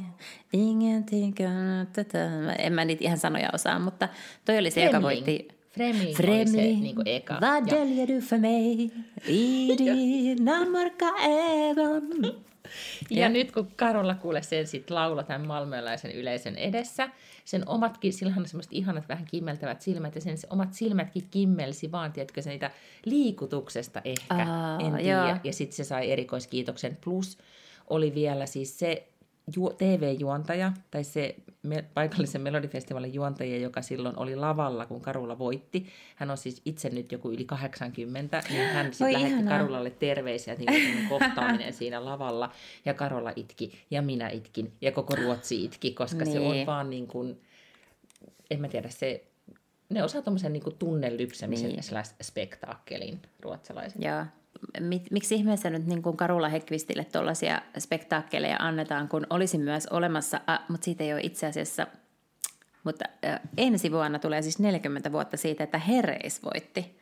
Ingenting 0.51 1.33
kan... 1.33 1.87
En 2.59 2.73
mä 2.73 2.85
niitä 2.85 3.03
ihan 3.03 3.17
sanoja 3.17 3.51
osaa, 3.53 3.79
mutta 3.79 4.07
toi 4.45 4.57
oli 4.57 4.71
se, 4.71 4.81
Fremling. 4.81 4.95
joka 4.95 5.01
voitti... 5.01 5.47
Fremling, 5.71 6.15
Fremling 6.15 6.81
niin 6.81 6.95
kuin 6.95 7.07
eka. 7.07 7.37
vad 7.41 7.69
döljer 7.69 8.07
du 8.07 8.21
för 8.21 8.37
mig 8.37 8.91
i 9.27 9.75
dina 9.77 10.65
mörka 10.65 11.05
ögon? 11.27 12.31
Ja, 13.09 13.19
ja 13.19 13.29
nyt 13.29 13.51
kun 13.51 13.71
Karolla 13.75 14.15
kuule 14.15 14.41
sen 14.41 14.67
sit 14.67 14.89
laula 14.89 15.23
tämän 15.23 15.47
malmöläisen 15.47 16.11
yleisön 16.11 16.55
edessä, 16.55 17.09
sen 17.45 17.69
omatkin, 17.69 18.13
sillähän 18.13 18.41
on 18.41 18.47
semmoiset 18.47 18.73
ihanat 18.73 19.09
vähän 19.09 19.25
kimmeltävät 19.25 19.81
silmät, 19.81 20.15
ja 20.15 20.21
sen 20.21 20.37
omat 20.49 20.73
silmätkin 20.73 21.27
kimmelsi 21.31 21.91
vaan, 21.91 22.13
tiedätkö, 22.13 22.41
se 22.41 22.49
niitä 22.49 22.71
liikutuksesta 23.05 24.01
ehkä, 24.05 24.51
Aa, 24.51 24.79
en 24.79 24.95
tiedä. 24.95 25.39
Ja 25.43 25.53
sitten 25.53 25.75
se 25.75 25.83
sai 25.83 26.11
erikoiskiitoksen. 26.11 26.97
Plus 27.03 27.37
oli 27.89 28.15
vielä 28.15 28.45
siis 28.45 28.79
se 28.79 29.07
TV-juontaja, 29.77 30.71
tai 30.91 31.03
se 31.03 31.35
me, 31.63 31.85
paikallisen 31.93 32.41
melodifestivaalin 32.41 33.13
juontaja, 33.13 33.57
joka 33.57 33.81
silloin 33.81 34.19
oli 34.19 34.35
lavalla, 34.35 34.85
kun 34.85 35.01
Karula 35.01 35.39
voitti. 35.39 35.85
Hän 36.15 36.31
on 36.31 36.37
siis 36.37 36.61
itse 36.65 36.89
nyt 36.89 37.11
joku 37.11 37.31
yli 37.31 37.45
80, 37.45 38.43
niin 38.49 38.69
hän 38.69 38.93
sitten 38.93 39.13
lähetti 39.13 39.33
ihanaa. 39.33 39.57
Karulalle 39.57 39.89
terveisiä, 39.89 40.53
että 40.53 40.71
niin 40.71 41.09
kohtaaminen 41.09 41.73
siinä 41.73 42.05
lavalla. 42.05 42.51
Ja 42.85 42.93
Karola 42.93 43.33
itki, 43.35 43.79
ja 43.91 44.01
minä 44.01 44.29
itkin, 44.29 44.73
ja 44.81 44.91
koko 44.91 45.15
Ruotsi 45.15 45.63
itki, 45.63 45.91
koska 45.91 46.23
niin. 46.23 46.33
se 46.33 46.39
on 46.39 46.51
niin. 46.51 46.65
vaan 46.65 46.89
niin 46.89 47.07
kuin, 47.07 47.41
en 48.51 48.61
mä 48.61 48.67
tiedä, 48.67 48.89
se, 48.89 49.25
ne 49.89 50.03
osaa 50.03 50.21
tuommoisen 50.21 50.53
niin 50.53 50.63
tunnelypsemisen 50.79 51.69
niin. 51.69 51.83
slash 51.83 52.15
spektaakkelin 52.21 53.21
ruotsalaisen. 53.41 54.01
Joo 54.01 54.25
miksi 55.11 55.35
ihmeessä 55.35 55.69
nyt 55.69 55.85
niin 55.85 56.01
kuin 56.01 56.17
Karula 56.17 56.49
Hekvistille 56.49 57.05
tuollaisia 57.05 57.61
spektaakkeleja 57.79 58.57
annetaan, 58.59 59.07
kun 59.09 59.27
olisi 59.29 59.57
myös 59.57 59.87
olemassa, 59.87 60.41
äh, 60.49 60.59
mutta 60.69 60.85
siitä 60.85 61.03
ei 61.03 61.13
ole 61.13 61.21
itse 61.23 61.47
asiassa, 61.47 61.87
mutta 62.83 63.05
äh, 63.25 63.39
ensi 63.57 63.91
vuonna 63.91 64.19
tulee 64.19 64.41
siis 64.41 64.59
40 64.59 65.11
vuotta 65.11 65.37
siitä, 65.37 65.63
että 65.63 65.77
Hereis 65.77 66.43
voitti 66.43 66.99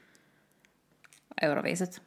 Euroviisut. 1.41 2.01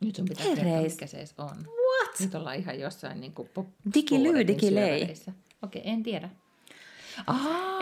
Nyt 0.00 0.16
sun 0.16 0.24
pitää 0.28 0.44
Hereis. 0.44 0.96
kertoa, 0.96 1.18
mikä 1.18 1.26
se 1.26 1.34
on. 1.38 1.56
What? 1.56 2.20
Nyt 2.20 2.34
ollaan 2.34 2.56
ihan 2.56 2.80
jossain 2.80 3.20
niin 3.20 3.32
kuin 3.32 3.48
pop 3.54 3.66
Digilyy, 3.94 4.46
digilei. 4.46 5.02
Okei, 5.02 5.34
okay, 5.62 5.82
en 5.84 6.02
tiedä. 6.02 6.30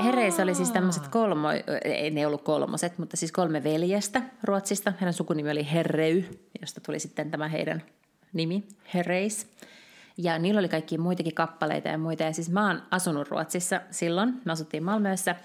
Hereissä 0.05 0.43
oli 0.43 0.55
siis 0.55 0.71
tämmöiset 0.71 1.09
kolmo, 1.09 1.49
ei 1.85 2.11
ne 2.11 2.27
ollut 2.27 2.43
kolmoset, 2.43 2.99
mutta 2.99 3.17
siis 3.17 3.33
kolme 3.33 3.65
veljestä 3.65 4.23
Ruotsista. 4.43 4.93
Heidän 5.01 5.13
sukunimi 5.13 5.51
oli 5.51 5.67
Herrey, 5.73 6.25
josta 6.61 6.81
tuli 6.81 6.99
sitten 6.99 7.31
tämä 7.31 7.49
heidän 7.49 7.83
nimi, 8.33 8.65
Herreis. 8.95 9.47
Ja 10.19 10.39
niillä 10.39 10.59
oli 10.59 10.69
kaikki 10.69 10.99
muitakin 10.99 11.35
kappaleita 11.35 11.89
ja 11.89 11.99
muita. 11.99 12.23
Ja 12.23 12.33
siis 12.33 12.51
mä 12.51 12.67
oon 12.67 12.83
asunut 12.91 13.29
Ruotsissa 13.29 13.81
silloin, 13.91 14.41
me 14.45 14.53
asuttiin 14.53 14.85
Malmössä. 14.85 15.37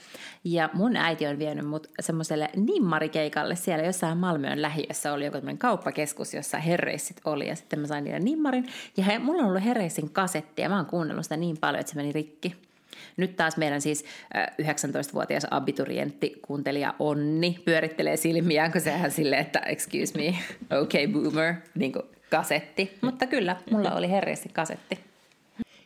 Ja 0.44 0.70
mun 0.74 0.96
äiti 0.96 1.28
on 1.28 1.40
vienyt 1.40 1.66
mut 1.66 1.88
semmoiselle 2.00 2.50
nimmarikeikalle 2.56 3.56
siellä 3.56 3.86
jossain 3.86 4.18
Malmöön 4.18 4.62
lähiössä. 4.62 5.14
Oli 5.14 5.26
joku 5.26 5.38
tämmöinen 5.38 5.58
kauppakeskus, 5.58 6.34
jossa 6.34 6.58
herreissit 6.58 7.22
oli. 7.26 7.48
Ja 7.48 7.56
sitten 7.56 7.80
mä 7.80 7.88
sain 7.88 8.04
niiden 8.04 8.26
nimmarin. 8.26 8.68
Ja 8.98 9.04
he, 9.04 9.20
mulla 9.20 9.42
on 9.42 9.50
ollut 9.50 9.64
herreisin 9.64 10.10
kasetti 10.10 10.62
ja 10.62 10.70
mä 10.70 10.76
oon 10.76 10.86
kuunnellut 10.86 11.26
sitä 11.26 11.38
niin 11.38 11.58
paljon, 11.58 11.80
että 11.80 11.90
se 11.90 11.96
meni 11.96 12.12
rikki. 12.12 12.71
Nyt 13.18 13.36
taas 13.36 13.58
meidän 13.58 13.82
siis 13.82 14.06
19-vuotias 14.62 15.48
abiturientti 15.52 16.40
kuuntelija 16.42 16.94
Onni 17.00 17.60
pyörittelee 17.66 18.18
silmiään, 18.18 18.72
kun 18.72 18.82
sehän 18.82 19.12
silleen, 19.12 19.42
että 19.42 19.60
excuse 19.60 20.18
me, 20.18 20.38
okay 20.82 21.08
boomer, 21.08 21.56
niin 21.76 21.94
kuin 21.94 22.06
kasetti. 22.30 22.98
Mutta 23.02 23.28
kyllä, 23.28 23.56
mulla 23.72 23.96
oli 23.96 24.10
herreesti 24.10 24.50
kasetti. 24.50 25.00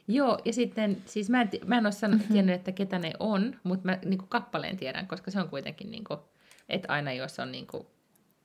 Joo, 0.08 0.40
ja 0.46 0.54
sitten, 0.54 0.98
siis 1.06 1.30
mä 1.30 1.42
en, 1.42 1.50
mä 1.66 1.78
en 1.78 1.86
ole 1.86 1.92
sanonut, 1.92 2.22
mm-hmm. 2.22 2.34
tiennyt, 2.34 2.56
että 2.56 2.72
ketä 2.72 3.00
ne 3.00 3.12
on, 3.20 3.56
mutta 3.64 3.86
mä 3.86 3.98
niin 4.06 4.18
kuin 4.18 4.30
kappaleen 4.30 4.78
tiedän, 4.78 5.08
koska 5.08 5.32
se 5.32 5.40
on 5.40 5.50
kuitenkin, 5.50 5.92
niin 5.92 6.04
kuin, 6.04 6.20
että 6.70 6.94
aina 6.94 7.14
jos 7.14 7.40
on 7.40 7.52
niin 7.52 7.68
kuin, 7.68 7.88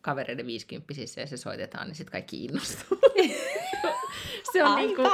kavereiden 0.01 0.47
viisikymppisissä 0.47 1.21
ja 1.21 1.27
se 1.27 1.37
soitetaan, 1.37 1.87
niin 1.87 1.95
sitten 1.95 2.13
kaikki 2.13 2.45
innostuu. 2.45 2.99
se 4.53 4.65
on 4.65 4.77
niin 4.77 4.97
kuin, 4.97 5.09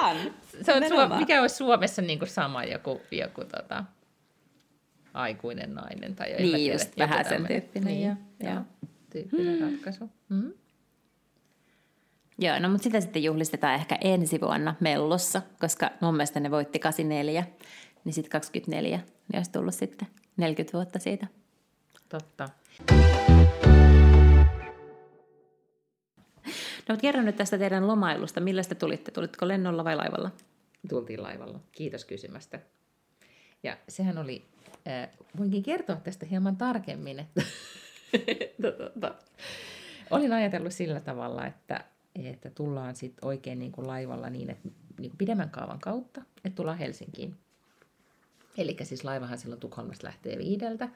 se 0.63 0.75
on 0.75 0.83
Suom- 0.89 1.19
mikä 1.19 1.41
olisi 1.41 1.57
Suomessa 1.57 2.03
niin 2.03 2.19
kuin 2.19 2.29
sama 2.29 2.65
joku, 2.65 3.01
joku 3.11 3.45
tota, 3.45 3.85
aikuinen 5.15 5.75
nainen. 5.75 6.17
Tai 6.17 6.35
niin, 6.39 6.57
tiedä, 6.57 6.73
just 6.73 6.99
vähän 6.99 7.25
sen 7.25 7.47
tyyppinen. 7.47 7.87
Niin, 7.87 8.07
joo, 8.07 8.17
joo. 8.41 8.63
tyyppinen 9.11 9.59
hmm. 9.59 9.73
ratkaisu. 9.73 10.11
Mm-hmm. 10.29 10.53
Joo, 12.39 12.59
no 12.59 12.69
mutta 12.69 12.85
sitä 12.85 13.01
sitten 13.01 13.23
juhlistetaan 13.23 13.75
ehkä 13.75 13.99
ensi 14.01 14.41
vuonna 14.41 14.75
Mellossa, 14.81 15.43
koska 15.61 15.91
mun 16.01 16.15
mielestä 16.15 16.41
ne 16.41 16.51
voitti 16.51 16.79
84, 16.79 17.45
niin 18.05 18.13
sitten 18.13 18.31
24, 18.31 18.97
niin 18.99 19.39
olisi 19.39 19.53
tullut 19.53 19.75
sitten 19.75 20.09
40 20.37 20.79
vuotta 20.79 20.99
siitä. 20.99 21.27
Totta. 22.09 22.49
No 26.89 26.97
kerro 26.97 27.23
nyt 27.23 27.37
tästä 27.37 27.59
teidän 27.59 27.87
lomailusta. 27.87 28.41
Millä 28.41 28.63
te 28.63 28.75
tulitte? 28.75 29.11
Tulitteko 29.11 29.49
lennolla 29.49 29.85
vai 29.85 29.97
laivalla? 29.97 30.31
Tultiin 30.89 31.23
laivalla. 31.23 31.61
Kiitos 31.73 32.05
kysymästä. 32.05 32.61
Ja 33.63 33.77
sehän 33.89 34.19
oli, 34.19 34.45
äh, 34.89 35.09
voinkin 35.39 35.63
kertoa 35.63 35.97
tästä 35.97 36.27
hieman 36.27 36.57
tarkemmin, 36.57 37.19
että 37.19 37.43
tota, 38.63 39.15
olin 40.11 40.33
ajatellut 40.33 40.73
sillä 40.73 41.01
tavalla, 41.01 41.47
että, 41.47 41.85
että 42.15 42.51
tullaan 42.51 42.97
sitten 42.97 43.25
oikein 43.25 43.59
niin 43.59 43.73
kuin 43.73 43.87
laivalla 43.87 44.31
niin, 44.31 44.51
että 44.51 44.69
niin 44.99 45.11
kuin 45.11 45.19
pidemmän 45.19 45.51
kaavan 45.51 45.81
kautta, 45.81 46.23
että 46.45 46.57
tullaan 46.57 46.79
Helsinkiin. 46.79 47.37
Eli 48.59 48.77
siis 48.83 49.05
laivahan 49.05 49.39
silloin 49.39 49.61
Tukholmasta 49.61 50.07
lähtee 50.07 50.39
viideltä. 50.39 50.89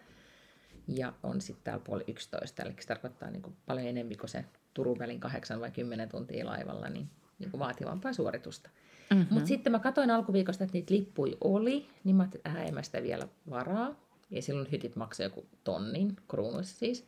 ja 0.88 1.12
on 1.22 1.40
sitten 1.40 1.64
täällä 1.64 1.84
puoli 1.84 2.04
11, 2.06 2.62
eli 2.62 2.74
se 2.80 2.86
tarkoittaa 2.86 3.30
niin 3.30 3.42
kuin 3.42 3.56
paljon 3.66 3.86
enemmän 3.86 4.18
kuin 4.18 4.30
se 4.30 4.44
Turun 4.74 4.98
välin 4.98 5.20
8 5.20 5.60
vai 5.60 5.70
10 5.70 6.08
tuntia 6.08 6.46
laivalla, 6.46 6.88
niin, 6.88 7.10
niin 7.38 7.50
kuin 7.50 7.58
vaativampaa 7.58 8.12
suoritusta. 8.12 8.70
Mm-hmm. 9.10 9.26
Mutta 9.30 9.48
sitten 9.48 9.72
mä 9.72 9.78
katsoin 9.78 10.10
alkuviikosta, 10.10 10.64
että 10.64 10.72
niitä 10.72 10.94
lippuja 10.94 11.36
oli, 11.40 11.86
niin 12.04 12.16
mä 12.16 12.22
ajattelin, 12.22 12.46
että 12.46 12.62
en 12.62 12.74
mä 12.74 12.82
sitä 12.82 13.02
vielä 13.02 13.28
varaa. 13.50 13.94
Ja 14.30 14.42
silloin 14.42 14.68
hytit 14.72 14.96
maksoi 14.96 15.26
joku 15.26 15.46
tonnin, 15.64 16.16
kruunuissa 16.28 16.78
siis. 16.78 17.06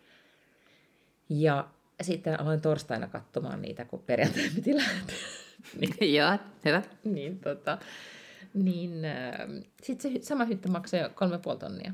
Ja 1.29 1.69
sitten 2.03 2.41
aloin 2.41 2.61
torstaina 2.61 3.09
katsomaan 3.09 3.63
niitä, 3.63 3.85
kun 3.85 4.03
perjantai 4.07 4.51
piti 4.55 4.77
lähteä. 4.77 5.17
niin, 5.81 6.15
Joo, 6.17 6.39
hyvä. 6.65 6.83
Niin, 7.05 7.39
tota, 7.39 7.79
niin 8.55 9.05
äh, 9.05 9.65
sitten 9.83 10.13
se 10.13 10.19
sama 10.23 10.45
hytti 10.45 10.69
maksoi 10.69 11.01
jo 11.01 11.11
kolme 11.15 11.39
puoli 11.39 11.59
tonnia. 11.59 11.93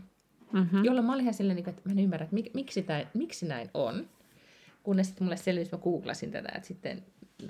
Mm-hmm. 0.52 0.84
Jolloin 0.84 1.06
mä 1.06 1.12
olin 1.12 1.22
ihan 1.22 1.34
silleen, 1.34 1.56
niinku, 1.56 1.70
että 1.70 1.82
mä 1.84 1.92
en 1.92 1.98
ymmärrä, 1.98 2.24
että 2.24 2.34
mik, 2.34 2.54
miksi, 2.54 2.82
tämä, 2.82 3.06
miksi 3.14 3.46
näin 3.46 3.70
on. 3.74 4.08
Kunnes 4.88 5.06
sitten 5.06 5.24
mulle 5.24 5.36
selvisi, 5.36 5.70
mä 5.72 5.78
googlasin 5.78 6.30
tätä, 6.30 6.48
että 6.54 6.68
sitten 6.68 7.02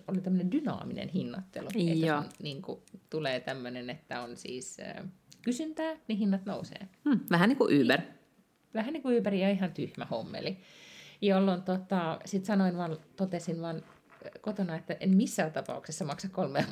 oli 0.09 0.21
tämmöinen 0.21 0.53
dynaaminen 0.53 1.09
hinnoittelu. 1.09 1.69
Joo. 1.75 2.21
Että 2.21 2.35
niin 2.43 2.63
kuin, 2.63 2.81
tulee 3.11 3.41
tämmöinen, 3.41 3.91
että 3.91 4.23
on 4.23 4.37
siis 4.37 4.81
äh, 4.81 5.05
kysyntää, 5.43 5.97
niin 6.09 6.19
hinnat 6.19 6.47
nousee. 6.47 6.89
Hmm, 7.09 7.21
vähän 7.31 7.49
niin 7.49 7.57
kuin 7.57 7.83
Uber. 7.83 8.01
Vähän 8.75 8.93
niin 8.93 9.03
kuin 9.03 9.21
Uber 9.21 9.35
ja 9.35 9.51
ihan 9.51 9.73
tyhmä 9.73 10.05
hommeli. 10.05 10.59
Jolloin 11.21 11.63
tota, 11.63 12.21
sitten 12.25 12.47
sanoin 12.47 12.77
vaan, 12.77 12.97
totesin 13.17 13.61
vaan 13.61 13.83
kotona, 14.41 14.77
että 14.77 14.97
en 15.01 15.17
missään 15.17 15.53
tapauksessa 15.53 16.05
maksa 16.05 16.29
kolme 16.29 16.65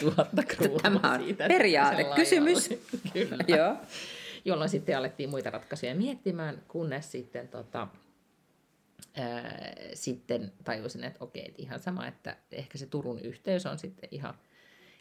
tuhatta 0.00 0.42
kruunua 0.56 0.78
Tämä 0.78 1.12
on 1.12 1.24
siitä, 1.24 1.48
periaatekysymys. 1.48 2.68
Kyllä. 3.12 3.44
Joo. 3.48 3.76
Jolloin 4.44 4.70
sitten 4.70 4.98
alettiin 4.98 5.30
muita 5.30 5.50
ratkaisuja 5.50 5.94
miettimään, 5.94 6.62
kunnes 6.68 7.12
sitten 7.12 7.48
tota, 7.48 7.88
ää, 9.14 9.76
sitten 9.94 10.52
tajusin, 10.64 11.04
että 11.04 11.24
okei, 11.24 11.44
että 11.48 11.62
ihan 11.62 11.80
sama, 11.80 12.06
että 12.06 12.36
ehkä 12.52 12.78
se 12.78 12.86
Turun 12.86 13.20
yhteys 13.20 13.66
on 13.66 13.78
sitten 13.78 14.08
ihan, 14.12 14.34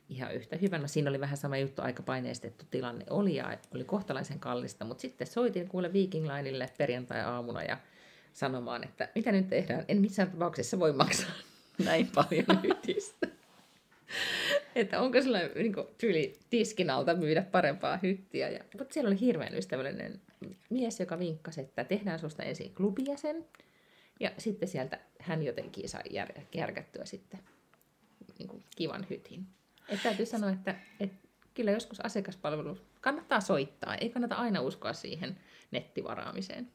ihan 0.09 0.33
yhtä 0.33 0.55
hyvä. 0.55 0.77
No 0.77 0.87
siinä 0.87 1.09
oli 1.09 1.19
vähän 1.19 1.37
sama 1.37 1.57
juttu, 1.57 1.81
aika 1.81 2.03
paineistettu 2.03 2.65
tilanne 2.71 3.05
oli 3.09 3.35
ja 3.35 3.57
oli 3.75 3.83
kohtalaisen 3.83 4.39
kallista, 4.39 4.85
mutta 4.85 5.01
sitten 5.01 5.27
soitin 5.27 5.67
kuule 5.67 5.93
Viking 5.93 6.25
Lineille 6.25 6.69
perjantai-aamuna 6.77 7.63
ja 7.63 7.77
sanomaan, 8.33 8.83
että 8.83 9.09
mitä 9.15 9.31
nyt 9.31 9.49
tehdään, 9.49 9.85
en 9.87 10.01
missään 10.01 10.31
tapauksessa 10.31 10.79
voi 10.79 10.93
maksaa 10.93 11.31
näin 11.85 12.07
paljon 12.15 12.61
hytistä. 12.63 13.27
että 14.75 15.01
onko 15.01 15.21
sulla 15.21 15.37
niin 15.55 15.73
kuin, 15.73 15.87
tyyli 15.97 16.33
tiskin 16.49 16.89
alta 16.89 17.15
myydä 17.15 17.41
parempaa 17.41 17.97
hyttiä. 17.97 18.49
Ja, 18.49 18.63
mutta 18.77 18.93
siellä 18.93 19.07
oli 19.07 19.19
hirveän 19.19 19.55
ystävällinen 19.55 20.21
mies, 20.69 20.99
joka 20.99 21.19
vinkkasi, 21.19 21.61
että 21.61 21.83
tehdään 21.83 22.19
susta 22.19 22.43
ensin 22.43 22.75
klubijäsen. 22.75 23.45
Ja 24.19 24.31
sitten 24.37 24.69
sieltä 24.69 24.99
hän 25.19 25.43
jotenkin 25.43 25.89
sai 25.89 26.03
jär, 26.09 26.29
järkättyä 26.55 27.05
sitten 27.05 27.39
niin 28.39 28.47
kuin 28.47 28.63
kivan 28.75 29.05
hytin. 29.09 29.47
Et 29.89 30.03
täytyy 30.03 30.25
sanoa, 30.25 30.49
että, 30.49 30.75
että 30.99 31.27
kyllä 31.53 31.71
joskus 31.71 32.05
asiakaspalvelu 32.05 32.77
kannattaa 33.01 33.41
soittaa. 33.41 33.95
Ei 33.95 34.09
kannata 34.09 34.35
aina 34.35 34.61
uskoa 34.61 34.93
siihen 34.93 35.37
nettivaraamiseen. 35.71 36.71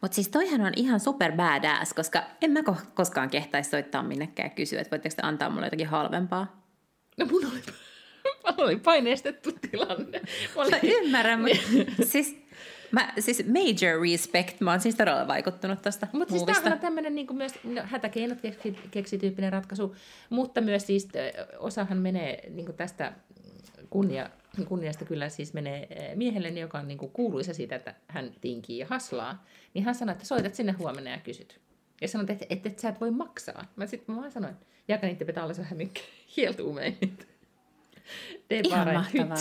Mutta 0.00 0.14
siis 0.14 0.28
toihan 0.28 0.60
on 0.60 0.72
ihan 0.76 1.00
super 1.00 1.32
badass, 1.32 1.94
koska 1.94 2.22
en 2.40 2.50
mä 2.50 2.60
koskaan 2.94 3.30
kehtaisi 3.30 3.70
soittaa 3.70 4.02
minnekään 4.02 4.46
ja 4.46 4.54
kysyä, 4.54 4.80
että 4.80 4.90
voitteko 4.90 5.14
te 5.16 5.22
antaa 5.26 5.50
mulle 5.50 5.66
jotakin 5.66 5.86
halvempaa. 5.86 6.66
No 7.16 7.26
mun 7.26 7.46
oli, 7.46 7.60
mun 8.46 8.66
oli 8.66 8.76
paineistettu 8.76 9.52
tilanne. 9.52 10.20
Mä, 10.56 10.62
olin... 10.62 10.70
mä 10.70 10.78
ymmärrän, 10.82 11.40
mutta 11.40 12.06
siis, 12.12 12.41
mä, 12.92 13.12
siis 13.18 13.44
major 13.46 14.02
respect, 14.10 14.60
mä 14.60 14.70
oon 14.70 14.80
siis 14.80 14.94
todella 14.94 15.26
vaikuttunut 15.26 15.82
tästä 15.82 16.08
Mutta 16.12 16.34
siis 16.34 16.60
tämä 16.62 16.74
on 16.74 16.80
tämmöinen 16.80 17.14
niin 17.14 17.36
myös 17.36 17.52
no, 17.64 17.82
hätäkeinot 17.84 18.40
keksi, 18.40 18.76
keksityyppinen 18.90 19.52
ratkaisu, 19.52 19.96
mutta 20.30 20.60
myös 20.60 20.86
siis 20.86 21.08
osahan 21.58 21.98
menee 21.98 22.50
niin 22.50 22.74
tästä 22.74 23.12
kunnia, 23.90 24.30
kunniasta 24.68 25.04
kyllä 25.04 25.28
siis 25.28 25.54
menee 25.54 26.12
miehelle, 26.14 26.48
joka 26.48 26.78
on 26.78 26.88
niin 26.88 26.98
kuin 26.98 27.12
kuuluisa 27.12 27.54
siitä, 27.54 27.76
että 27.76 27.94
hän 28.08 28.32
tinkii 28.40 28.78
ja 28.78 28.86
haslaa, 28.90 29.44
niin 29.74 29.84
hän 29.84 29.94
sanoi, 29.94 30.12
että 30.12 30.24
soitat 30.24 30.54
sinne 30.54 30.72
huomenna 30.72 31.10
ja 31.10 31.18
kysyt. 31.18 31.60
Ja 32.00 32.08
sanoit, 32.08 32.30
että, 32.30 32.46
että, 32.50 32.68
että 32.68 32.82
sä 32.82 32.88
et 32.88 33.00
voi 33.00 33.10
maksaa. 33.10 33.64
Mä 33.76 33.86
sitten 33.86 34.16
vaan 34.16 34.30
sanoin, 34.30 34.52
että 34.52 34.66
jag 34.88 35.00
kan 35.00 35.10
inte 35.10 35.24
betala 35.24 35.54
så 35.54 35.62
här 35.62 35.76
mycket. 35.76 36.04
Helt 36.36 36.60
omöjligt. 36.60 37.26
Det 38.48 38.58
är 38.58 38.66
Ihan 38.66 38.94
mahtavaa. 38.94 39.38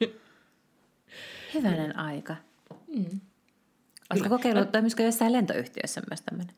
Hyvänen 1.54 1.96
aika. 1.96 2.36
Mm. 2.98 3.20
Oletko 4.10 4.28
kokeillut, 4.28 4.72
toimisiko 4.72 5.02
jossain 5.02 5.32
lentoyhtiössä 5.32 6.02
myös 6.10 6.20
tämmöinen? 6.20 6.54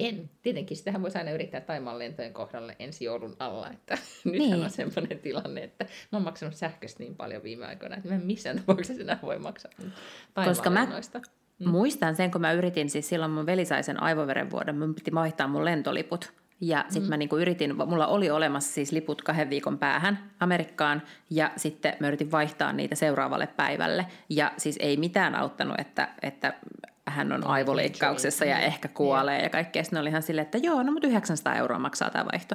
En. 0.00 0.30
Tietenkin 0.42 0.76
sitähän 0.76 1.02
voisi 1.02 1.18
aina 1.18 1.30
yrittää 1.30 1.60
Taimaan 1.60 1.98
lentojen 1.98 2.32
kohdalle 2.32 2.76
ensi 2.78 3.04
joulun 3.04 3.36
alla. 3.38 3.70
Että 3.70 3.98
nyt 4.24 4.38
niin. 4.38 4.54
on 4.54 4.70
semmoinen 4.70 5.18
tilanne, 5.18 5.64
että 5.64 5.84
mä 5.84 6.16
oon 6.16 6.22
maksanut 6.22 6.54
sähköstä 6.54 7.02
niin 7.02 7.16
paljon 7.16 7.42
viime 7.42 7.66
aikoina, 7.66 7.96
että 7.96 8.08
mä 8.08 8.14
en 8.14 8.26
missään 8.26 8.56
tapauksessa 8.58 9.02
enää 9.02 9.18
voi 9.22 9.38
maksaa 9.38 9.72
Koska 10.44 10.70
mä 10.70 10.86
mm. 11.58 11.68
muistan 11.68 12.16
sen, 12.16 12.30
kun 12.30 12.40
mä 12.40 12.52
yritin, 12.52 12.90
siis 12.90 13.08
silloin 13.08 13.30
mun 13.30 13.46
veli 13.46 13.64
sai 13.64 13.82
sen 13.82 14.02
aivoverenvuodon, 14.02 14.78
mun 14.78 14.94
piti 14.94 15.14
vaihtaa 15.14 15.48
mun 15.48 15.64
lentoliput. 15.64 16.32
Ja 16.62 16.84
sitten 16.88 17.02
mm. 17.02 17.08
mä 17.08 17.16
niinku 17.16 17.36
yritin, 17.36 17.76
mulla 17.76 18.06
oli 18.06 18.30
olemassa 18.30 18.72
siis 18.72 18.92
liput 18.92 19.22
kahden 19.22 19.50
viikon 19.50 19.78
päähän 19.78 20.30
Amerikkaan, 20.40 21.02
ja 21.30 21.50
sitten 21.56 21.96
mä 22.00 22.08
yritin 22.08 22.30
vaihtaa 22.30 22.72
niitä 22.72 22.94
seuraavalle 22.94 23.46
päivälle. 23.46 24.06
Ja 24.28 24.52
siis 24.56 24.76
ei 24.80 24.96
mitään 24.96 25.34
auttanut, 25.34 25.80
että, 25.80 26.08
että 26.22 26.54
hän 27.06 27.32
on 27.32 27.46
aivoleikkauksessa 27.46 28.44
ja 28.44 28.58
ehkä 28.58 28.88
kuolee 28.88 29.42
ja 29.42 29.50
kaikkea. 29.50 29.84
Sitten 29.84 30.00
oli 30.00 30.08
ihan 30.08 30.22
silleen, 30.22 30.44
että 30.44 30.58
joo, 30.58 30.82
no 30.82 30.92
mutta 30.92 31.08
900 31.08 31.54
euroa 31.54 31.78
maksaa 31.78 32.10
tämä 32.10 32.24
vaihto. 32.32 32.54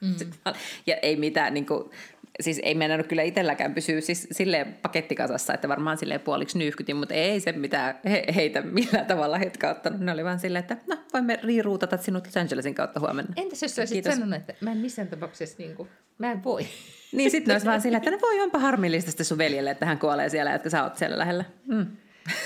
Mm. 0.00 0.14
ja 0.86 0.96
ei 0.96 1.16
mitään, 1.16 1.54
niin 1.54 1.66
kuin, 1.66 1.90
siis 2.40 2.60
ei 2.62 2.74
mennä 2.74 3.02
kyllä 3.02 3.22
itselläkään 3.22 3.74
pysyä 3.74 4.00
siis 4.00 4.28
silleen 4.32 4.74
pakettikasassa, 4.82 5.54
että 5.54 5.68
varmaan 5.68 5.98
silleen 5.98 6.20
puoliksi 6.20 6.58
nyyhkytin, 6.58 6.96
mutta 6.96 7.14
ei 7.14 7.40
se 7.40 7.52
mitään 7.52 8.00
he, 8.04 8.24
heitä 8.34 8.62
millään 8.62 9.06
tavalla 9.06 9.38
hetkauttanut. 9.38 10.00
Ne 10.00 10.12
oli 10.12 10.24
vaan 10.24 10.38
silleen, 10.38 10.60
että 10.60 10.76
no 10.86 10.96
voimme 11.12 11.38
riiruutata 11.42 11.96
sinut 11.96 12.26
Los 12.26 12.36
Angelesin 12.36 12.74
kautta 12.74 13.00
huomenna. 13.00 13.34
Entäs 13.36 13.62
jos 13.62 13.78
olisit 13.78 14.04
sanonut, 14.04 14.34
että 14.34 14.54
mä 14.60 14.72
en 14.72 14.78
missään 14.78 15.08
tapauksessa, 15.08 15.56
niin 15.58 15.76
kuin, 15.76 15.88
mä 16.18 16.32
en 16.32 16.44
voi. 16.44 16.66
Niin 17.12 17.30
sitten 17.30 17.54
olisi 17.54 17.66
vaan 17.66 17.80
silleen, 17.80 17.98
että 17.98 18.10
no 18.10 18.18
voi 18.20 18.40
onpa 18.40 18.58
harmillista 18.58 19.10
sitten 19.10 19.26
sun 19.26 19.38
veljelle, 19.38 19.70
että 19.70 19.86
hän 19.86 19.98
kuolee 19.98 20.28
siellä, 20.28 20.54
että 20.54 20.70
sä 20.70 20.82
oot 20.82 20.96
siellä 20.96 21.18
lähellä. 21.18 21.44
Mm. 21.66 21.86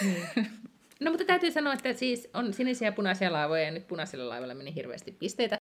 Niin. 0.03 0.47
No 1.01 1.11
mutta 1.11 1.25
täytyy 1.25 1.51
sanoa, 1.51 1.73
että 1.73 1.93
siis 1.93 2.29
on 2.35 2.53
sinisiä 2.53 2.89
ja 2.89 2.93
punaisia 2.93 3.33
laivoja 3.33 3.63
ja 3.63 3.71
nyt 3.71 3.87
punaisilla 3.87 4.29
laivoilla 4.29 4.55
meni 4.55 4.75
hirveästi 4.75 5.13
pisteitä. 5.13 5.59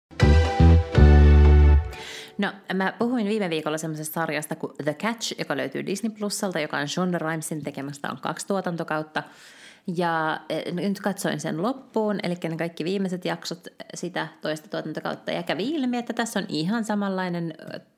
No, 2.39 2.53
mä 2.75 2.93
puhuin 2.99 3.27
viime 3.27 3.51
viikolla 3.51 3.79
semmoisesta 3.79 4.15
sarjasta 4.15 4.57
kuin 4.57 4.73
The 4.85 4.95
Catch, 4.95 5.39
joka 5.39 5.57
löytyy 5.57 5.87
Disney 5.87 6.13
Plusalta, 6.19 6.61
joka 6.61 6.79
on 6.79 6.89
Shonda 6.89 7.19
Rhimesin 7.19 7.63
tekemästä, 7.63 8.11
on 8.11 8.19
kaksi 8.21 8.47
tuotantokautta. 8.47 9.23
Ja 9.97 10.41
e, 10.49 10.73
nyt 10.73 11.01
katsoin 11.01 11.41
sen 11.41 11.63
loppuun, 11.63 12.19
eli 12.23 12.35
ne 12.49 12.57
kaikki 12.57 12.85
viimeiset 12.85 13.25
jaksot 13.25 13.67
sitä 13.95 14.29
toista 14.41 14.69
tuotantokautta, 14.69 15.31
ja 15.33 15.43
kävi 15.43 15.71
ilmi, 15.71 15.99
että 15.99 16.13
tässä 16.13 16.41
on 16.41 16.47
ihan 16.49 16.85
samanlainen 16.85 17.55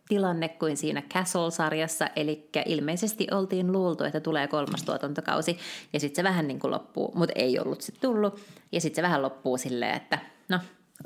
tilanne 0.08 0.48
kuin 0.48 0.76
siinä 0.76 1.02
Castle-sarjassa, 1.14 2.08
eli 2.16 2.50
ilmeisesti 2.66 3.26
oltiin 3.30 3.72
luultu, 3.72 4.04
että 4.04 4.20
tulee 4.20 4.48
kolmas 4.48 4.82
tuotantokausi, 4.82 5.58
ja 5.92 6.00
sitten 6.00 6.16
se 6.16 6.28
vähän 6.28 6.48
niin 6.48 6.60
kuin 6.60 6.70
loppuu, 6.70 7.12
mutta 7.14 7.32
ei 7.34 7.58
ollut 7.58 7.80
sitten 7.80 8.10
tullut, 8.10 8.40
ja 8.72 8.80
sitten 8.80 8.96
se 8.96 9.02
vähän 9.02 9.22
loppuu 9.22 9.58
silleen, 9.58 9.96
että 9.96 10.18
no, 10.48 10.58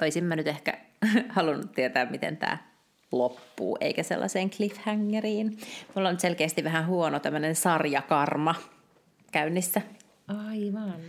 olisin 0.03 0.25
mä 0.25 0.37
nyt 0.37 0.47
ehkä 0.47 0.79
halunnut 1.37 1.73
tietää, 1.73 2.11
miten 2.11 2.37
tämä 2.37 2.74
loppuu, 3.13 3.79
eikä 3.81 4.03
sellaiseen 4.03 4.51
cliffhangeriin. 4.51 5.59
Mulla 5.95 6.09
on 6.09 6.21
selkeästi 6.21 6.65
vähän 6.65 6.87
huono 6.87 7.21
tämmöinen 7.21 7.57
sarjakarma 7.57 8.55
käynnissä. 9.33 9.83
Aivan. 10.29 11.01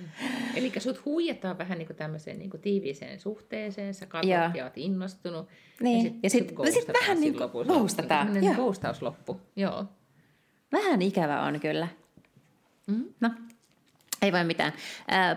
Eli 0.56 0.72
sut 0.78 1.06
huijataan 1.06 1.58
vähän 1.58 1.78
niin 1.78 1.88
kuin 1.88 1.98
tämmöiseen 1.98 2.40
niin 2.40 2.50
kuin 2.50 2.62
tiiviiseen 2.62 3.20
suhteeseen, 3.20 3.94
sä 3.94 4.06
katsot 4.06 4.32
ja, 4.32 4.52
ja 4.56 4.64
oot 4.64 4.78
innostunut. 4.78 5.48
Niin. 5.80 6.20
Ja 6.24 6.30
sitten 6.30 6.56
ja 6.60 6.66
sit, 6.66 6.74
sit, 6.74 6.86
sit 6.86 7.02
vähän 7.02 7.22
niin 7.22 7.38
kuin 7.38 7.66
ghostataan. 7.68 8.34
Niin 8.34 8.56
ghostaus 8.56 9.00
joo. 9.56 9.86
Vähän 10.72 11.02
ikävä 11.02 11.42
on 11.42 11.60
kyllä. 11.60 11.88
Mm. 12.88 13.06
No, 13.22 13.30
ei 14.26 14.32
voi 14.32 14.44
mitään. 14.44 14.74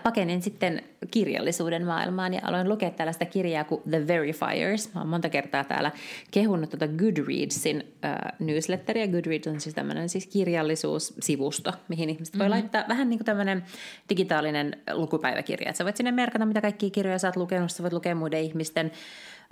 Pakenin 0.03 0.43
sitten 0.43 0.83
kirjallisuuden 1.11 1.87
maailmaan 1.87 2.35
ja 2.35 2.41
aloin 2.45 2.69
lukea 2.69 2.91
tällaista 2.91 3.25
kirjaa 3.25 3.65
kuin 3.65 3.83
The 3.91 4.07
Verifiers. 4.07 4.95
Mä 4.95 5.01
oon 5.01 5.09
monta 5.09 5.29
kertaa 5.29 5.65
täällä 5.65 5.93
kehunut 6.31 6.71
tuota 6.71 6.89
Goodreadsin 6.89 7.93
äh, 8.05 8.19
newsletteria. 8.39 9.09
Goodreads 9.09 9.47
on 9.47 9.61
siis 9.61 9.75
tämmöinen 9.75 10.09
siis 10.09 10.27
kirjallisuussivusto, 10.27 11.73
mihin 11.89 12.11
ihmiset 12.11 12.35
mm-hmm. 12.35 12.41
voi 12.41 12.49
laittaa 12.49 12.85
vähän 12.89 13.11
niin 13.11 13.19
kuin 13.19 13.27
tämmöinen 13.27 13.65
digitaalinen 14.09 14.77
lukupäiväkirja. 14.93 15.69
Että 15.69 15.79
sä 15.79 15.85
voit 15.85 15.97
sinne 15.97 16.13
merkata, 16.13 16.47
mitä 16.47 16.61
kaikkia 16.61 16.91
kirjoja 16.91 17.19
sä 17.19 17.29
oot 17.29 17.37
lukenut, 17.37 17.71
sä 17.71 17.83
voit 17.83 17.93
lukea 17.93 18.15
muiden 18.15 18.41
ihmisten 18.41 18.91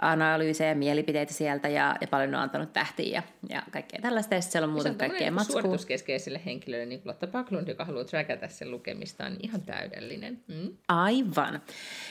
analyysejä, 0.03 0.74
mielipiteitä 0.74 1.32
sieltä 1.32 1.68
ja, 1.68 1.97
ja 2.01 2.07
paljon 2.07 2.34
on 2.34 2.40
antanut 2.40 2.72
tähtiä 2.72 3.07
ja, 3.07 3.22
ja 3.49 3.62
kaikkea 3.70 4.01
tällaista. 4.03 4.34
Ja 4.34 4.40
siellä 4.40 4.66
on 4.66 4.72
muuten 4.72 4.94
kaikkea 4.94 5.30
matskua. 5.30 5.62
Suorituskeskeiselle 5.62 6.40
henkilölle, 6.47 6.86
niin 6.86 7.01
Lotta 7.05 7.26
Paklund, 7.26 7.68
joka 7.68 7.84
haluaa 7.84 8.05
trackata 8.05 8.49
sen 8.49 8.70
lukemista, 8.70 9.26
on 9.26 9.36
ihan 9.40 9.61
täydellinen. 9.61 10.40
Mm? 10.49 10.76
Aivan. 10.88 11.62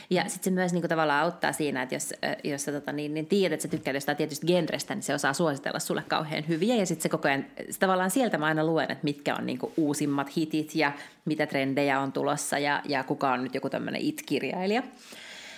Ja 0.09 0.23
sitten 0.23 0.43
se 0.43 0.51
myös 0.51 0.73
niin 0.73 0.81
kuin, 0.81 0.89
tavallaan 0.89 1.23
auttaa 1.23 1.53
siinä, 1.53 1.81
että 1.81 1.95
jos, 1.95 2.13
jos 2.43 2.63
sä 2.63 2.71
tota, 2.71 2.91
niin, 2.91 3.13
niin 3.13 3.25
tiedät, 3.25 3.53
että 3.53 3.61
sä 3.61 3.67
tykkäät 3.67 3.95
jostain 3.95 4.17
tietystä 4.17 4.47
genrestä, 4.47 4.95
niin 4.95 5.03
se 5.03 5.13
osaa 5.13 5.33
suositella 5.33 5.79
sulle 5.79 6.03
kauhean 6.07 6.47
hyviä. 6.47 6.75
Ja 6.75 6.85
sitten 6.85 7.03
se 7.03 7.09
koko 7.09 7.27
ajan, 7.27 7.45
se 7.69 7.79
tavallaan 7.79 8.11
sieltä 8.11 8.37
mä 8.37 8.45
aina 8.45 8.65
luen, 8.65 8.91
että 8.91 9.03
mitkä 9.03 9.35
on 9.35 9.45
niin 9.45 9.57
kuin, 9.57 9.73
uusimmat 9.77 10.37
hitit 10.37 10.75
ja 10.75 10.91
mitä 11.25 11.45
trendejä 11.47 11.99
on 11.99 12.11
tulossa 12.11 12.59
ja, 12.59 12.81
ja 12.85 13.03
kuka 13.03 13.31
on 13.31 13.43
nyt 13.43 13.55
joku 13.55 13.69
tämmöinen 13.69 14.01
it-kirjailija. 14.01 14.83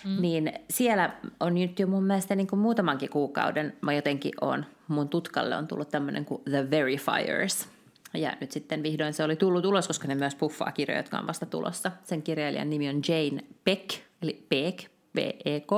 Mm. 0.06 0.22
Niin 0.22 0.54
siellä 0.70 1.14
on 1.40 1.54
nyt 1.54 1.80
jo 1.80 1.88
mun 1.88 2.04
mielestä 2.04 2.36
niin 2.36 2.48
kuin 2.48 2.60
muutamankin 2.60 3.10
kuukauden, 3.10 3.74
mä 3.82 3.94
jotenkin 3.94 4.32
on, 4.42 4.66
mun 4.88 5.10
tutkalle 5.10 5.56
on 5.56 5.68
tullut 5.68 5.90
tämmöinen 5.90 6.26
kuin 6.26 6.42
The 6.50 6.70
Verifiers. 6.70 7.70
Ja 8.14 8.34
nyt 8.42 8.52
sitten 8.52 8.84
vihdoin 8.84 9.14
se 9.14 9.24
oli 9.24 9.36
tullut 9.36 9.66
ulos, 9.66 9.88
koska 9.88 10.08
ne 10.08 10.16
myös 10.16 10.36
puffaa 10.36 10.72
kirjoja, 10.72 11.00
jotka 11.00 11.20
on 11.20 11.28
vasta 11.28 11.46
tulossa. 11.46 11.92
Sen 12.04 12.22
kirjailijan 12.22 12.70
nimi 12.70 12.90
on 12.90 13.02
Jane 13.08 13.44
Beck, 13.66 13.90
eli 14.22 14.46
Beck, 14.50 14.92
B-E-K. 15.14 15.72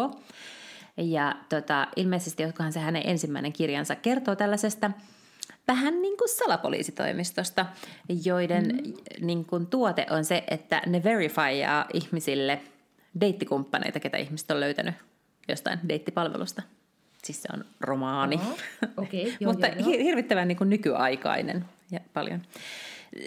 Ja 0.97 1.35
tota, 1.49 1.87
ilmeisesti, 1.95 2.43
jokohan 2.43 2.73
se 2.73 2.79
hänen 2.79 3.03
ensimmäinen 3.05 3.53
kirjansa 3.53 3.95
kertoo 3.95 4.35
tällaisesta 4.35 4.91
vähän 5.67 6.01
niin 6.01 6.17
kuin 6.17 6.29
salapoliisitoimistosta, 6.29 7.65
joiden 8.23 8.65
mm. 8.65 8.93
niin 9.25 9.45
kuin, 9.45 9.67
tuote 9.67 10.05
on 10.09 10.25
se, 10.25 10.43
että 10.47 10.81
ne 10.85 11.03
verifyaa 11.03 11.85
ihmisille– 11.93 12.61
deittikumppaneita, 13.21 13.99
ketä 13.99 14.17
ihmiset 14.17 14.51
on 14.51 14.59
löytänyt 14.59 14.95
jostain 15.47 15.79
deittipalvelusta. 15.89 16.61
Siis 17.23 17.41
se 17.41 17.49
on 17.53 17.65
romaani, 17.79 18.35
uh-huh. 18.35 18.57
okay, 18.97 19.19
joo, 19.39 19.51
mutta 19.51 19.67
joo, 19.67 19.79
joo. 19.79 20.03
hirvittävän 20.03 20.47
niin 20.47 20.57
kuin 20.57 20.69
nykyaikainen 20.69 21.65
ja 21.91 21.99
paljon. 22.13 22.41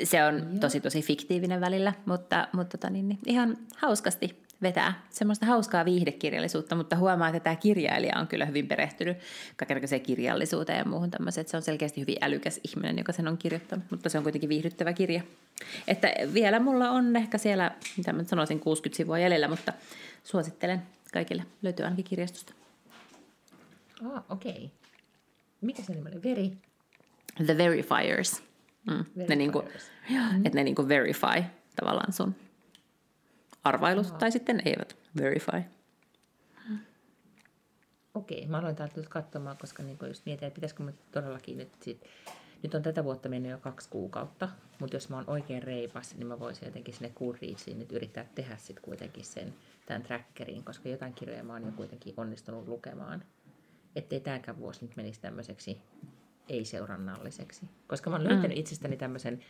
Se 0.05 0.24
on 0.24 0.39
joo. 0.39 0.59
tosi 0.61 0.80
tosi 0.80 1.03
fiktiivinen 1.03 1.61
välillä, 1.61 1.93
mutta, 2.07 2.49
mutta 2.53 2.78
tota, 2.78 2.91
niin, 2.91 3.09
niin, 3.09 3.18
ihan 3.26 3.57
hauskasti 3.76 4.41
vetää 4.63 5.03
semmoista 5.11 5.47
hauskaa 5.47 5.85
viihdekirjallisuutta, 5.85 6.75
mutta 6.75 6.97
huomaa, 6.97 7.29
että 7.29 7.41
tämä 7.41 7.57
kirjailija 7.57 8.19
on 8.19 8.27
kyllä 8.27 8.47
hyvin 8.47 8.69
perehtynyt 8.69 9.17
kaikenlaiseen 9.57 10.01
kirjallisuuteen 10.01 10.79
ja 10.79 10.85
muuhun 10.85 11.11
tämmöiseen. 11.11 11.49
Se 11.49 11.57
on 11.57 11.63
selkeästi 11.63 12.01
hyvin 12.01 12.17
älykäs 12.21 12.61
ihminen, 12.69 12.99
joka 12.99 13.13
sen 13.13 13.29
on 13.29 13.39
kirjoittanut, 13.39 13.85
mutta 13.91 14.09
se 14.09 14.19
on 14.19 14.23
kuitenkin 14.25 14.49
viihdyttävä 14.49 14.93
kirja. 14.93 15.23
Että 15.89 16.09
vielä 16.35 16.61
mulla 16.61 16.91
on 16.91 17.17
ehkä 17.17 17.39
siellä, 17.39 17.71
mitä 17.97 18.13
mä 18.13 18.25
sanoisin, 18.25 18.61
60 18.61 18.97
sivua 18.97 19.19
jäljellä, 19.19 19.49
mutta 19.49 19.73
suosittelen 20.25 20.83
kaikille. 21.13 21.47
Löytyy 21.63 21.85
ainakin 21.85 22.05
kirjastosta. 22.05 22.55
Ah, 24.05 24.23
okei. 24.29 24.53
Okay. 24.53 24.69
Mikä 25.61 25.83
se 25.83 25.93
nimi 25.93 26.11
oli? 26.11 26.23
Veri? 26.23 26.53
The 27.47 27.59
Verifiers. 27.59 28.43
Mm. 28.87 28.93
Verifiers. 28.93 29.29
Ne 29.29 29.37
niinku, 29.37 29.59
mm-hmm. 29.63 30.47
Että 30.47 30.59
ne 30.59 30.65
niinku 30.65 30.89
verify 30.89 31.43
tavallaan 31.77 32.13
sun 32.13 32.35
arvailut 33.65 34.07
Aha. 34.07 34.19
tai 34.19 34.33
sitten 34.33 34.63
eivät 34.65 34.97
verify. 35.17 35.63
Okei, 38.15 38.47
mä 38.47 38.59
aloin 38.59 38.77
täältä 38.77 38.95
nyt 38.97 39.09
katsomaan, 39.09 39.57
koska 39.57 39.83
niin 39.83 39.99
just 40.09 40.27
mietin, 40.27 40.47
että 40.47 40.55
pitäisikö 40.55 40.83
mä 40.83 40.93
todellakin 41.13 41.59
nyt 41.59 41.69
sit, 41.83 42.05
nyt 42.63 42.75
on 42.75 42.83
tätä 42.83 43.05
vuotta 43.05 43.29
mennyt 43.29 43.51
jo 43.53 43.59
kaksi 43.59 43.89
kuukautta, 43.89 44.49
mutta 44.79 44.97
jos 44.97 45.09
mä 45.09 45.17
oon 45.17 45.31
oikein 45.31 45.63
reipas, 45.63 46.15
niin 46.15 46.27
mä 46.27 46.39
voisin 46.39 46.67
jotenkin 46.67 46.95
sinne 46.95 47.13
Goodreadsiin 47.19 47.79
nyt 47.79 47.93
yrittää 47.93 48.27
tehdä 48.35 48.57
sitten 48.57 48.85
kuitenkin 48.85 49.25
sen 49.25 49.55
tämän 49.87 50.03
trackerin, 50.03 50.65
koska 50.65 50.89
jotain 50.89 51.15
kirjoja 51.15 51.45
mä 51.45 51.53
oon 51.53 51.67
jo 51.67 51.73
kuitenkin 51.77 52.15
onnistunut 52.17 52.69
lukemaan. 52.69 53.25
Ettei 53.97 54.21
tämäkään 54.21 54.59
vuosi 54.59 54.85
nyt 54.85 54.97
menisi 54.97 55.21
tämmöiseksi 55.21 55.79
ei-seurannalliseksi. 56.49 57.69
Koska 57.87 58.11
mä 58.11 58.17
oon 58.17 58.25
löytänyt 58.25 58.57
mm. 58.57 58.61
itsestäni 58.61 58.97
tämmöisen, 58.97 59.41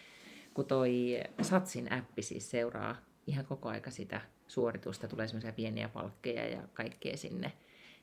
kun 0.54 0.66
toi 0.66 1.20
Satsin 1.42 1.92
appi 1.92 2.22
siis 2.22 2.50
seuraa 2.50 2.96
ihan 3.26 3.46
koko 3.46 3.68
aika 3.68 3.90
sitä 3.90 4.20
suoritusta, 4.48 5.08
tulee 5.08 5.28
semmoisia 5.28 5.52
pieniä 5.52 5.88
palkkeja 5.88 6.48
ja 6.48 6.62
kaikkea 6.72 7.16
sinne 7.16 7.52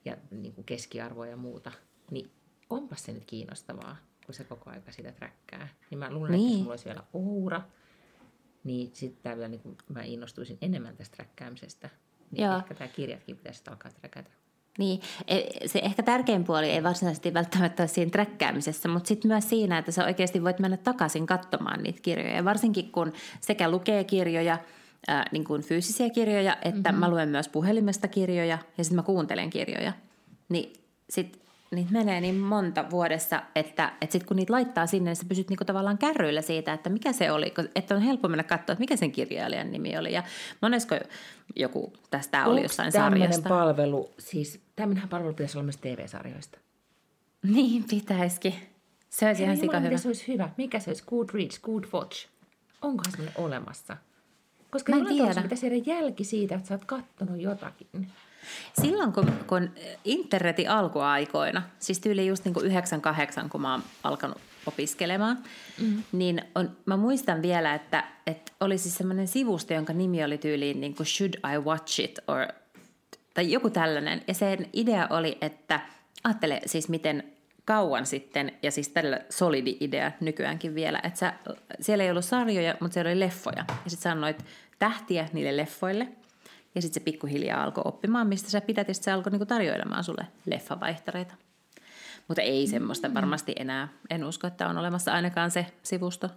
ja 0.06 0.18
niin 0.32 0.54
kuin 0.54 0.66
keskiarvoja 0.66 1.32
ja 1.32 1.38
muuta, 1.38 1.72
niin 2.12 2.32
onpas 2.70 3.04
se 3.04 3.12
nyt 3.12 3.26
kiinnostavaa, 3.26 3.98
kun 4.26 4.36
se 4.36 4.44
koko 4.44 4.70
aika 4.70 4.92
sitä 4.92 5.12
träkkää. 5.12 5.68
Niin 5.90 6.00
mä 6.00 6.12
luulen, 6.12 6.32
niin. 6.32 6.44
että 6.44 6.54
jos 6.54 6.60
mulla 6.60 6.74
olisi 6.74 6.86
vielä 6.86 7.04
Oura, 7.14 7.62
niin 8.64 8.90
sitten 8.94 9.38
vielä 9.38 9.48
niin 9.48 9.62
kuin 9.62 9.78
mä 9.90 10.04
innostuisin 10.04 10.58
enemmän 10.62 10.98
tästä 10.98 11.16
träkkäämisestä. 11.16 11.90
Niin 12.32 12.46
Joo. 12.46 12.58
ehkä 12.58 12.74
tämä 12.74 12.88
kirjatkin 12.88 13.38
pitäisi 13.38 13.64
alkaa 13.68 13.92
träkätä. 13.92 14.30
Niin, 14.78 15.02
e, 15.28 15.68
se 15.68 15.80
ehkä 15.80 16.04
tärkein 16.04 16.44
puoli 16.44 16.70
ei 16.70 16.84
varsinaisesti 16.84 17.34
välttämättä 17.34 17.84
ole 17.84 17.88
siinä 17.88 18.12
träkkäämisessä, 18.12 18.90
mutta 18.90 19.08
sitten 19.08 19.32
myös 19.32 19.50
siinä, 19.50 19.78
että 19.78 19.92
sä 19.92 20.06
oikeasti 20.06 20.44
voit 20.44 20.60
mennä 20.60 20.78
takaisin 20.78 21.26
katsomaan 21.26 21.84
niitä 21.84 22.02
kirjoja. 22.02 22.46
Varsinkin 22.46 22.92
kun 22.92 23.14
sekä 23.40 23.72
lukee 23.72 24.04
kirjoja– 24.04 24.58
ää, 25.08 25.26
niin 25.32 25.44
kuin 25.44 25.62
fyysisiä 25.62 26.10
kirjoja, 26.10 26.58
että 26.62 26.92
mm-hmm. 26.92 27.00
mä 27.00 27.10
luen 27.10 27.30
myös 27.30 27.50
puhelimesta 27.50 28.08
kirjoja 28.08 28.58
ja 28.78 28.84
sitten 28.84 28.96
mä 28.96 29.04
kuuntelen 29.04 29.50
kirjoja. 29.50 29.94
Niin 30.50 30.74
sit 31.10 31.40
niitä 31.72 31.92
menee 31.92 32.22
niin 32.22 32.36
monta 32.36 32.86
vuodessa, 32.90 33.44
että, 33.56 33.94
että 34.02 34.12
sitten 34.12 34.28
kun 34.28 34.38
niitä 34.38 34.54
laittaa 34.54 34.88
sinne, 34.88 35.10
niin 35.10 35.16
sä 35.16 35.26
pysyt 35.30 35.50
niinku 35.50 35.66
tavallaan 35.66 35.98
kärryillä 35.98 36.42
siitä, 36.42 36.74
että 36.74 36.90
mikä 36.90 37.14
se 37.14 37.32
oli, 37.32 37.54
että 37.76 37.96
on 37.96 38.02
helppo 38.02 38.28
mennä 38.28 38.44
katsoa, 38.44 38.74
että 38.74 38.80
mikä 38.80 38.96
sen 38.96 39.12
kirjailijan 39.12 39.72
nimi 39.72 39.98
oli. 39.98 40.14
Ja 40.14 40.24
monesko 40.62 40.96
joku 41.56 41.94
tästä 42.10 42.46
oli 42.46 42.62
jossain 42.62 42.92
sarjasta? 42.92 43.50
palvelu, 43.50 44.12
siis 44.18 44.62
tämmöinen 44.76 45.10
palvelu 45.10 45.34
pitäisi 45.34 45.58
olla 45.58 45.66
myös 45.66 45.78
TV-sarjoista. 45.78 46.58
Niin, 47.44 47.84
pitäisikin. 47.90 48.56
Se 49.10 49.28
olisi 49.28 49.44
ihan 49.44 49.58
sika 49.58 49.80
hyvä. 49.80 49.98
se 49.98 50.08
olisi 50.08 50.28
hyvä. 50.28 50.50
Mikä 50.58 50.80
se 50.80 50.90
olisi? 50.90 51.04
Good 51.10 51.30
Reach, 51.34 51.62
Good 51.62 51.84
Watch. 51.94 52.28
Onkohan 52.82 53.12
semmoinen 53.12 53.34
olemassa? 53.38 53.98
Koska 54.72 54.92
mä 54.92 54.98
en 54.98 55.06
tiedä. 55.06 55.42
pitäisi 55.42 55.66
jäädä 55.66 55.82
jälki 55.86 56.24
siitä, 56.24 56.56
että 56.56 56.68
sä 56.68 56.74
oot 56.74 56.86
kattonut 56.86 57.42
jotakin. 57.42 57.88
Silloin 58.82 59.14
kun, 59.14 59.32
kun 59.48 59.70
internetin 60.06 60.70
alkuaikoina, 60.70 61.62
siis 61.80 62.00
tyyli 62.00 62.28
just 62.28 62.46
niin 62.46 62.54
kuin 62.54 62.66
98, 62.66 63.50
kun 63.50 63.62
mä 63.62 63.72
oon 63.72 63.84
alkanut 64.04 64.38
opiskelemaan, 64.66 65.38
mm. 65.82 66.04
niin 66.12 66.42
on, 66.56 66.78
mä 66.86 66.98
muistan 66.98 67.42
vielä, 67.42 67.74
että, 67.74 68.04
että 68.28 68.52
oli 68.60 68.78
siis 68.78 68.98
semmoinen 68.98 69.28
sivusto, 69.28 69.74
jonka 69.74 69.94
nimi 69.94 70.24
oli 70.24 70.38
tyyliin 70.38 70.82
niin 70.82 70.96
kuin 70.96 71.08
Should 71.08 71.34
I 71.34 71.58
Watch 71.58 72.00
It? 72.00 72.20
Or, 72.28 72.48
tai 73.34 73.52
joku 73.52 73.70
tällainen. 73.70 74.22
Ja 74.28 74.34
sen 74.34 74.70
idea 74.74 75.08
oli, 75.10 75.38
että 75.42 75.80
ajattele 76.24 76.62
siis 76.66 76.90
miten 76.90 77.24
kauan 77.70 78.06
sitten, 78.06 78.52
ja 78.64 78.72
siis 78.72 78.90
tällä 78.90 79.20
solidi 79.30 79.78
idea 79.80 80.12
nykyäänkin 80.20 80.76
vielä, 80.76 81.00
että 81.04 81.20
sä, 81.20 81.34
siellä 81.80 82.04
ei 82.04 82.12
ollut 82.12 82.26
sarjoja, 82.26 82.76
mutta 82.80 82.94
siellä 82.94 83.10
oli 83.10 83.20
leffoja. 83.20 83.66
Ja 83.68 83.90
sitten 83.90 84.12
sanoit 84.12 84.46
tähtiä 84.80 85.30
niille 85.34 85.58
leffoille, 85.58 86.08
ja 86.76 86.82
sitten 86.82 87.02
se 87.02 87.06
pikkuhiljaa 87.06 87.64
alkoi 87.64 87.82
oppimaan, 87.86 88.28
mistä 88.28 88.50
sä 88.50 88.62
pidät, 88.62 88.88
ja 88.88 88.94
se 88.94 89.12
alkoi 89.12 89.32
niinku 89.32 89.46
tarjoilemaan 89.46 90.04
sulle 90.04 90.28
leffavaihtareita. 90.46 91.36
Mutta 92.28 92.42
ei 92.42 92.68
semmoista 92.68 93.08
mm. 93.08 93.14
varmasti 93.14 93.54
enää. 93.56 93.88
En 94.10 94.24
usko, 94.24 94.48
että 94.48 94.68
on 94.68 94.78
olemassa 94.78 95.14
ainakaan 95.14 95.52
se 95.52 95.66
sivusto. 95.84 96.30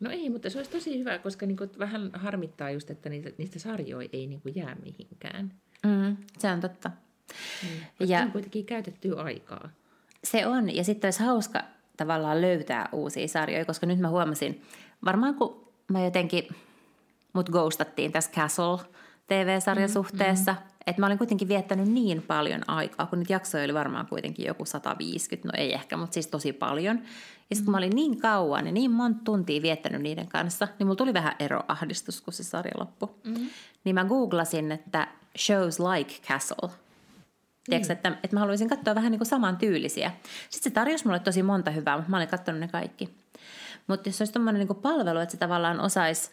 No 0.00 0.10
ei, 0.10 0.30
mutta 0.30 0.50
se 0.50 0.58
olisi 0.58 0.70
tosi 0.70 0.98
hyvä, 0.98 1.18
koska 1.18 1.46
niinku 1.46 1.68
vähän 1.78 2.10
harmittaa 2.14 2.70
just, 2.70 2.90
että 2.90 3.08
niitä, 3.08 3.30
niistä 3.38 3.58
sarjoja 3.58 4.08
ei 4.12 4.26
niinku 4.26 4.48
jää 4.48 4.76
mihinkään. 4.82 5.52
Mm, 5.86 6.16
se 6.38 6.50
on 6.50 6.60
totta. 6.60 6.90
Mm, 7.62 8.06
ja 8.06 8.20
on 8.20 8.32
kuitenkin 8.32 8.66
käytettyä 8.66 9.22
aikaa. 9.22 9.68
Se 10.24 10.46
on, 10.46 10.76
ja 10.76 10.84
sitten 10.84 11.06
olisi 11.06 11.22
hauska 11.22 11.62
tavallaan 11.96 12.40
löytää 12.40 12.88
uusia 12.92 13.28
sarjoja, 13.28 13.64
koska 13.64 13.86
nyt 13.86 13.98
mä 13.98 14.08
huomasin, 14.08 14.62
varmaan 15.04 15.34
kun 15.34 15.66
mä 15.88 16.04
jotenkin, 16.04 16.48
mut 17.32 17.50
ghostattiin 17.50 18.12
tässä 18.12 18.30
Castle 18.30 18.78
TV-sarjasuhteessa, 19.26 20.52
mm, 20.52 20.58
mm. 20.58 20.66
että 20.86 21.02
mä 21.02 21.06
olin 21.06 21.18
kuitenkin 21.18 21.48
viettänyt 21.48 21.88
niin 21.88 22.22
paljon 22.22 22.70
aikaa, 22.70 23.06
kun 23.06 23.18
niitä 23.18 23.32
jaksoja 23.32 23.64
oli 23.64 23.74
varmaan 23.74 24.06
kuitenkin 24.06 24.46
joku 24.46 24.64
150, 24.64 25.48
no 25.48 25.52
ei 25.56 25.74
ehkä, 25.74 25.96
mutta 25.96 26.14
siis 26.14 26.26
tosi 26.26 26.52
paljon. 26.52 26.98
Ja 27.50 27.56
sitten 27.56 27.64
kun 27.64 27.72
mä 27.72 27.78
olin 27.78 27.94
niin 27.94 28.20
kauan 28.20 28.66
ja 28.66 28.72
niin 28.72 28.90
monta 28.90 29.20
tuntia 29.24 29.62
viettänyt 29.62 30.02
niiden 30.02 30.28
kanssa, 30.28 30.68
niin 30.78 30.86
mulla 30.86 30.96
tuli 30.96 31.14
vähän 31.14 31.36
eroahdistus, 31.38 32.20
kun 32.20 32.32
se 32.32 32.44
sarja 32.44 32.72
loppui. 32.78 33.08
Mm. 33.24 33.50
Niin 33.84 33.94
mä 33.94 34.04
googlasin, 34.04 34.72
että 34.72 35.08
shows 35.38 35.80
like 35.80 36.14
Castle– 36.28 36.70
Tiedätkö, 37.64 37.94
mm. 37.94 37.96
että, 37.96 38.08
että 38.08 38.36
mä 38.36 38.40
haluaisin 38.40 38.68
katsoa 38.68 38.94
vähän 38.94 39.10
niin 39.10 39.18
kuin 39.18 39.28
saman 39.28 39.56
tyylisiä. 39.56 40.12
Sitten 40.50 40.70
se 40.70 40.74
tarjosi 40.74 41.06
mulle 41.06 41.18
tosi 41.18 41.42
monta 41.42 41.70
hyvää, 41.70 41.96
mutta 41.96 42.10
mä 42.10 42.16
olin 42.16 42.28
katsonut 42.28 42.60
ne 42.60 42.68
kaikki. 42.68 43.14
Mutta 43.86 44.08
jos 44.08 44.20
olisi 44.20 44.32
tämmöinen 44.32 44.66
niin 44.66 44.82
palvelu, 44.82 45.18
että 45.18 45.32
se 45.32 45.38
tavallaan 45.38 45.80
osaisi 45.80 46.30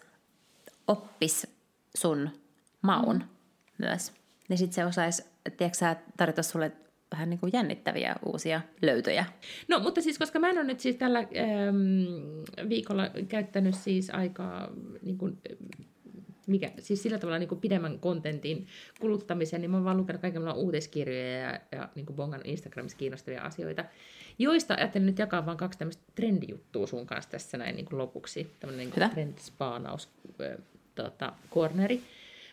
oppis 0.88 1.48
sun 1.98 2.30
maun 2.82 3.16
mm. 3.16 3.28
myös, 3.78 4.12
niin 4.50 4.58
sitten 4.58 4.76
se 4.76 4.86
osaisi, 4.86 5.24
tiedätkö 5.58 5.96
tarjota 6.18 6.44
sulle 6.44 6.72
vähän 7.12 7.30
niin 7.30 7.40
kuin 7.40 7.54
jännittäviä 7.54 8.16
uusia 8.26 8.62
löytöjä. 8.82 9.26
No, 9.68 9.80
mutta 9.80 10.02
siis 10.02 10.18
koska 10.18 10.40
mä 10.40 10.50
en 10.50 10.58
ole 10.58 10.64
nyt 10.64 10.80
siis 10.80 10.96
tällä 10.96 11.20
ähm, 11.20 12.70
viikolla 12.70 13.10
käyttänyt 13.28 13.76
siis 13.76 14.10
aikaa 14.10 14.70
niin 15.02 15.18
kuin, 15.18 15.38
mikä, 16.52 16.72
siis 16.80 17.04
sillä 17.04 17.18
tavalla 17.18 17.40
niin 17.40 17.50
kuin 17.50 17.62
pidemmän 17.62 18.00
kontentin 18.00 18.68
kuluttamisen, 19.00 19.62
niin 19.62 19.72
mä 19.72 19.78
oon 19.78 19.84
vaan 19.84 19.98
lukenut 19.98 20.22
kaikenlaisia 20.22 20.62
uutiskirjoja 20.62 21.40
ja, 21.40 21.60
ja 21.72 21.90
niin 21.96 22.06
kuin 22.06 22.16
bongannut 22.16 22.48
Instagramissa 22.48 22.98
kiinnostavia 22.98 23.42
asioita, 23.42 23.86
joista 24.40 24.74
ajattelin 24.74 25.06
nyt 25.06 25.20
jakaa 25.20 25.46
vain 25.46 25.58
kaksi 25.58 25.80
tämmöistä 25.80 26.04
trendijuttua 26.16 26.88
sun 26.88 27.06
kanssa 27.06 27.32
tässä 27.32 27.58
näin 27.58 27.76
niin 27.76 27.86
kuin 27.86 27.98
lopuksi. 27.98 28.48
Tämmöinen 28.60 28.86
niin 28.86 28.94
kuin 28.94 29.10
trendispaanaus 29.10 30.10
tota, 30.96 31.34
corneri. 31.52 32.02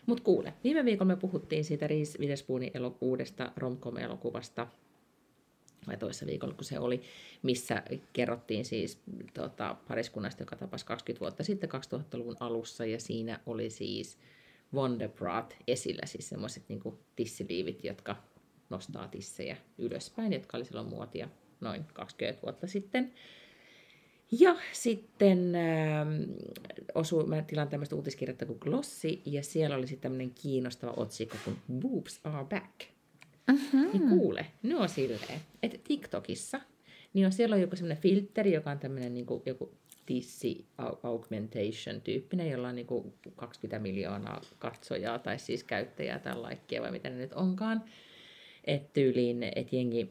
Mutta 0.05 0.23
kuule, 0.23 0.53
viime 0.63 0.85
viikolla 0.85 1.13
me 1.13 1.15
puhuttiin 1.15 1.65
siitä 1.65 1.87
Reese 1.87 2.19
Witherspoonin 2.19 2.71
elo- 2.73 2.97
uudesta 3.01 3.51
romcom-elokuvasta, 3.57 4.67
vai 5.87 5.97
toissa 5.97 6.25
viikolla, 6.25 6.53
kun 6.53 6.65
se 6.65 6.79
oli, 6.79 7.01
missä 7.43 7.83
kerrottiin 8.13 8.65
siis 8.65 8.99
tota, 9.33 9.75
pariskunnasta, 9.87 10.41
joka 10.41 10.55
tapasi 10.55 10.85
20 10.85 11.19
vuotta 11.19 11.43
sitten 11.43 11.69
2000-luvun 11.69 12.37
alussa, 12.39 12.85
ja 12.85 12.99
siinä 12.99 13.39
oli 13.45 13.69
siis 13.69 14.17
Wonderbrat 14.73 15.55
esillä, 15.67 16.05
siis 16.05 16.29
semmoiset 16.29 16.63
niin 16.69 16.81
tissiliivit, 17.15 17.83
jotka 17.83 18.15
nostaa 18.69 19.07
tissejä 19.07 19.57
ylöspäin, 19.77 20.33
jotka 20.33 20.57
oli 20.57 20.65
silloin 20.65 20.87
muotia 20.87 21.29
noin 21.61 21.85
20 21.93 22.41
vuotta 22.41 22.67
sitten. 22.67 23.13
Ja 24.31 24.55
sitten 24.71 25.55
äh, 25.55 26.07
osu, 26.95 27.25
mä 27.25 27.41
tilaan 27.41 27.69
tämmöistä 27.69 27.95
uutiskirjettä 27.95 28.45
kuin 28.45 28.59
Glossy, 28.61 29.21
ja 29.25 29.43
siellä 29.43 29.75
oli 29.75 29.87
sitten 29.87 30.01
tämmöinen 30.01 30.31
kiinnostava 30.41 30.93
otsikko 30.97 31.37
kuin 31.45 31.57
Boobs 31.79 32.19
are 32.23 32.45
back. 32.45 32.98
Mm-hmm. 33.51 33.89
Niin 33.93 34.09
kuule, 34.09 34.45
ne 34.63 34.75
on 34.75 34.89
silleen, 34.89 35.41
että 35.63 35.77
TikTokissa, 35.83 36.61
niin 37.13 37.25
on 37.25 37.31
siellä 37.31 37.55
on 37.55 37.61
joku 37.61 37.75
semmoinen 37.75 38.01
filteri, 38.01 38.53
joka 38.53 38.71
on 38.71 38.79
tämmöinen 38.79 39.13
niin 39.13 39.25
kuin, 39.25 39.43
joku 39.45 39.71
tissi 40.05 40.65
augmentation 41.03 42.01
tyyppinen, 42.03 42.49
jolla 42.49 42.67
on 42.67 42.75
niin 42.75 42.87
kuin 42.87 43.13
20 43.35 43.79
miljoonaa 43.79 44.41
katsojaa 44.59 45.19
tai 45.19 45.39
siis 45.39 45.63
käyttäjää 45.63 46.19
tai 46.19 46.35
laikkia 46.35 46.81
vai 46.81 46.91
mitä 46.91 47.09
ne 47.09 47.15
nyt 47.15 47.33
onkaan. 47.33 47.83
Että 48.63 48.89
tyyliin, 48.93 49.43
että 49.43 49.75
jengi 49.75 50.09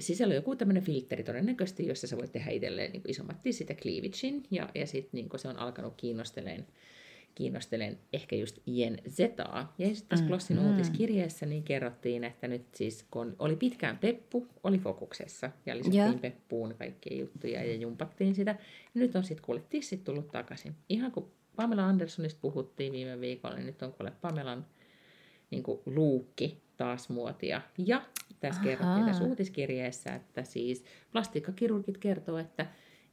sisällä 0.00 0.32
on 0.32 0.36
joku 0.36 0.56
tämmöinen 0.56 0.82
filtteri 0.82 1.24
todennäköisesti, 1.24 1.86
jossa 1.86 2.06
sä 2.06 2.16
voit 2.16 2.32
tehdä 2.32 2.50
itselleen 2.50 2.92
niin 2.92 3.02
isommat 3.08 3.42
tissit 3.42 3.68
ja 3.68 3.74
cleavagein, 3.74 4.44
ja, 4.50 4.68
ja 4.74 4.86
sitten 4.86 5.10
niin 5.12 5.28
se 5.36 5.48
on 5.48 5.58
alkanut 5.58 5.94
kiinnosteleen, 5.96 6.66
kiinnosteleen 7.36 7.98
ehkä 8.12 8.36
just 8.36 8.58
Jen 8.66 8.98
Zetaa. 9.08 9.74
Ja 9.78 9.86
sitten 9.86 10.08
tässä 10.08 10.26
Glossin 10.26 10.56
mm-hmm. 10.56 10.70
uutiskirjeessä 10.70 11.46
niin 11.46 11.62
kerrottiin, 11.62 12.24
että 12.24 12.48
nyt 12.48 12.74
siis 12.74 13.06
kun 13.10 13.36
oli 13.38 13.56
pitkään 13.56 13.98
Peppu, 13.98 14.46
oli 14.62 14.78
fokuksessa, 14.78 15.50
ja 15.66 15.76
lisättiin 15.76 16.02
yeah. 16.02 16.20
Peppuun 16.20 16.74
kaikkia 16.78 17.16
juttuja 17.18 17.64
ja 17.64 17.76
jumpattiin 17.76 18.34
sitä. 18.34 18.50
Ja 18.94 19.00
nyt 19.00 19.16
on 19.16 19.24
sitten 19.24 19.44
kuule 19.44 19.62
tissit 19.70 20.04
tullut 20.04 20.30
takaisin. 20.30 20.74
Ihan 20.88 21.12
kun 21.12 21.32
Pamela 21.56 21.86
Andersonista 21.86 22.40
puhuttiin 22.42 22.92
viime 22.92 23.20
viikolla, 23.20 23.56
niin 23.56 23.66
nyt 23.66 23.82
on 23.82 23.92
kuule 23.92 24.12
Pamelan 24.20 24.66
niin 25.50 25.62
kuin 25.62 25.80
luukki 25.86 26.62
taas 26.76 27.08
muotia. 27.08 27.60
Ja 27.78 28.02
tässä 28.40 28.62
kerrottiin 28.62 29.06
tässä 29.06 29.24
uutiskirjeessä, 29.24 30.14
että 30.14 30.42
siis 30.42 30.84
plastiikkakirurgit 31.12 31.98
kertoo, 31.98 32.38
että, 32.38 32.66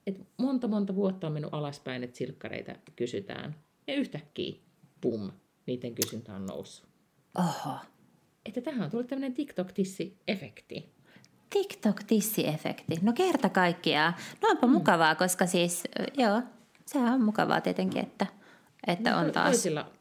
että 0.08 0.24
monta 0.38 0.68
monta 0.68 0.96
vuotta 0.96 1.28
on 1.28 1.34
mennyt 1.34 1.54
alaspäin, 1.54 2.04
että 2.04 2.18
silkkareita 2.18 2.76
kysytään. 2.96 3.56
Ja 3.88 3.94
yhtäkkiä, 3.96 4.56
pum, 5.02 5.32
niiden 5.66 5.96
kysyntä 5.96 6.36
on 6.36 6.46
noussut. 6.46 6.90
Oho. 7.38 7.78
Että 8.46 8.62
tähän 8.62 8.82
on 8.82 8.92
tullut 8.92 9.08
tämmöinen 9.08 9.34
TikTok-tissi-efekti. 9.34 10.90
TikTok-tissi-efekti. 11.50 13.00
No 13.02 13.14
kerta 13.14 13.50
kaikkiaan. 13.50 14.14
No 14.42 14.50
onpa 14.50 14.68
mm. 14.68 14.74
mukavaa, 14.74 15.16
koska 15.16 15.46
siis, 15.46 15.84
joo, 16.18 16.42
se 16.86 16.98
on 16.98 17.22
mukavaa 17.22 17.62
tietenkin, 17.62 18.04
että– 18.04 18.28
että 18.88 19.12
no, 19.12 19.20
on 19.20 19.32
taas... 19.32 19.50
Toisilla, 19.50 19.92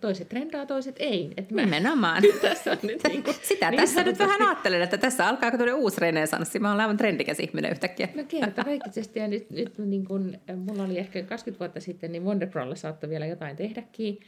toiset 0.00 0.28
trendaa, 0.28 0.66
toiset 0.66 0.96
ei. 0.98 1.32
Että 1.36 1.54
mä... 1.54 1.60
Nimenomaan. 1.60 2.22
tässä 2.42 2.72
on 2.72 2.78
nyt 2.82 3.00
niin 3.08 3.22
kuin, 3.22 3.36
Sitä 3.42 3.70
niin 3.70 3.80
tässä 3.80 4.02
nyt 4.02 4.18
vähän 4.18 4.42
ajattelen, 4.42 4.82
että 4.82 4.98
tässä 4.98 5.28
alkaa 5.28 5.50
tuoda 5.50 5.74
uusi 5.74 6.00
renesanssi. 6.00 6.58
Mä 6.58 6.68
olen 6.68 6.80
aivan 6.80 6.96
trendikäs 6.96 7.40
ihminen 7.40 7.70
yhtäkkiä. 7.70 8.08
No 8.14 8.24
kerta 8.28 8.64
kaikisesti. 8.64 9.18
Ja 9.18 9.28
nyt, 9.28 9.50
nyt 9.50 9.78
niin 9.78 10.04
kun, 10.04 10.38
mulla 10.56 10.82
oli 10.82 10.98
ehkä 10.98 11.22
20 11.22 11.58
vuotta 11.64 11.80
sitten, 11.80 12.12
niin 12.12 12.24
Wonderbralla 12.24 12.74
saattoi 12.74 13.10
vielä 13.10 13.26
jotain 13.26 13.56
tehdäkin. 13.56 14.20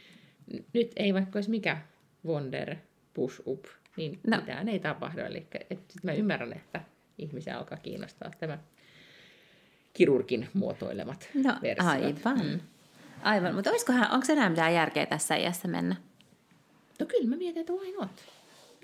Nyt 0.73 0.91
ei 0.95 1.13
vaikka 1.13 1.37
olisi 1.37 1.49
mikä 1.49 1.77
Wonder 2.25 2.75
push 3.13 3.41
up, 3.45 3.65
niin 3.97 4.19
no. 4.27 4.37
mitään 4.37 4.69
ei 4.69 4.79
tapahdu. 4.79 5.21
Eli 5.21 5.47
että 5.69 5.93
mä 6.03 6.13
ymmärrän, 6.13 6.53
että 6.53 6.81
ihmisiä 7.17 7.57
alkaa 7.57 7.77
kiinnostaa 7.77 8.31
tämä 8.39 8.57
kirurgin 9.93 10.47
muotoilemat 10.53 11.29
no, 11.33 11.55
versiot. 11.61 11.89
aivan. 11.89 12.45
Mm. 12.45 12.59
Aivan, 13.23 13.55
mutta 13.55 13.69
olisikohan, 13.69 14.11
onko 14.11 14.25
enää 14.29 14.49
mitään 14.49 14.73
järkeä 14.73 15.05
tässä 15.05 15.35
iässä 15.35 15.67
mennä? 15.67 15.95
No 16.99 17.05
kyllä 17.05 17.29
mä 17.29 17.35
mietin, 17.35 17.59
että 17.61 17.73
why 17.73 17.91
not? 17.91 18.11